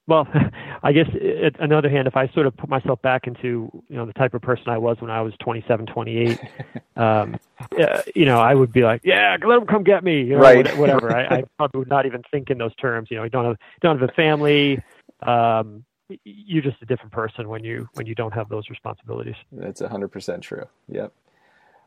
well, 0.07 0.27
I 0.83 0.91
guess 0.91 1.07
it, 1.13 1.59
on 1.59 1.69
the 1.69 1.77
other 1.77 1.89
hand, 1.89 2.07
if 2.07 2.17
I 2.17 2.27
sort 2.29 2.45
of 2.45 2.57
put 2.57 2.69
myself 2.69 3.01
back 3.01 3.27
into 3.27 3.71
you 3.87 3.95
know 3.95 4.05
the 4.05 4.13
type 4.13 4.33
of 4.33 4.41
person 4.41 4.65
I 4.67 4.77
was 4.77 4.97
when 4.99 5.09
I 5.09 5.21
was 5.21 5.33
27, 5.41 5.85
28, 5.85 6.39
um, 6.97 7.39
uh, 7.79 8.01
you 8.15 8.25
know, 8.25 8.39
I 8.39 8.53
would 8.53 8.73
be 8.73 8.81
like, 8.81 9.01
yeah, 9.03 9.37
let 9.43 9.55
them 9.55 9.67
come 9.67 9.83
get 9.83 10.03
me, 10.03 10.21
you 10.21 10.35
know, 10.35 10.41
right. 10.41 10.77
whatever. 10.77 11.15
I, 11.15 11.37
I 11.37 11.43
probably 11.57 11.79
would 11.79 11.89
not 11.89 12.05
even 12.05 12.23
think 12.31 12.49
in 12.49 12.57
those 12.57 12.75
terms. 12.75 13.09
You 13.09 13.17
know, 13.17 13.23
you 13.23 13.29
don't 13.29 13.45
have 13.45 13.57
don't 13.81 13.99
have 13.99 14.09
a 14.09 14.13
family. 14.13 14.79
Um, 15.21 15.85
you're 16.25 16.63
just 16.63 16.81
a 16.81 16.85
different 16.85 17.13
person 17.13 17.47
when 17.47 17.63
you 17.63 17.87
when 17.93 18.05
you 18.05 18.15
don't 18.15 18.33
have 18.33 18.49
those 18.49 18.69
responsibilities. 18.69 19.35
That's 19.51 19.81
100% 19.81 20.41
true. 20.41 20.65
Yep. 20.89 21.13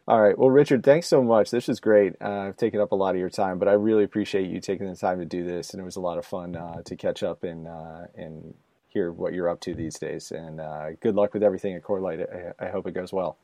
All 0.06 0.20
right. 0.20 0.38
Well, 0.38 0.50
Richard, 0.50 0.84
thanks 0.84 1.06
so 1.06 1.22
much. 1.22 1.50
This 1.50 1.68
is 1.68 1.80
great. 1.80 2.14
Uh, 2.20 2.48
I've 2.48 2.56
taken 2.58 2.80
up 2.80 2.92
a 2.92 2.94
lot 2.94 3.14
of 3.14 3.18
your 3.18 3.30
time, 3.30 3.58
but 3.58 3.68
I 3.68 3.72
really 3.72 4.04
appreciate 4.04 4.50
you 4.50 4.60
taking 4.60 4.86
the 4.86 4.96
time 4.96 5.18
to 5.18 5.24
do 5.24 5.44
this, 5.44 5.72
and 5.72 5.80
it 5.80 5.84
was 5.84 5.96
a 5.96 6.00
lot 6.00 6.18
of 6.18 6.26
fun 6.26 6.56
uh, 6.56 6.82
to 6.82 6.94
catch 6.94 7.22
up 7.22 7.42
and 7.42 7.66
uh, 7.66 8.02
and 8.14 8.54
hear 8.88 9.12
what 9.12 9.32
you're 9.32 9.48
up 9.48 9.60
to 9.60 9.74
these 9.74 9.98
days. 9.98 10.30
And 10.30 10.60
uh, 10.60 10.92
good 11.00 11.14
luck 11.14 11.32
with 11.32 11.42
everything 11.42 11.74
at 11.74 11.82
Corelight. 11.82 12.20
I, 12.20 12.66
I, 12.66 12.68
hope 12.68 12.86
it 12.86 12.92
goes 12.92 13.12
well. 13.12 13.38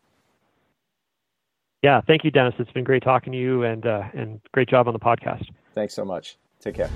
Yeah, 1.83 2.03
thank 2.07 2.25
you, 2.25 2.31
Dennis. 2.31 2.55
It's 2.59 2.71
been 2.73 2.85
great 2.85 3.03
talking 3.03 3.33
to 3.33 3.39
you, 3.39 3.65
and 3.65 3.87
uh, 3.87 4.05
and 4.13 4.41
great 4.53 4.69
job 4.69 4.87
on 4.87 4.93
the 4.93 5.01
podcast. 5.01 5.47
Thanks 5.75 5.95
so 5.95 6.05
much. 6.05 6.37
Take 6.61 6.75
care. 6.75 6.91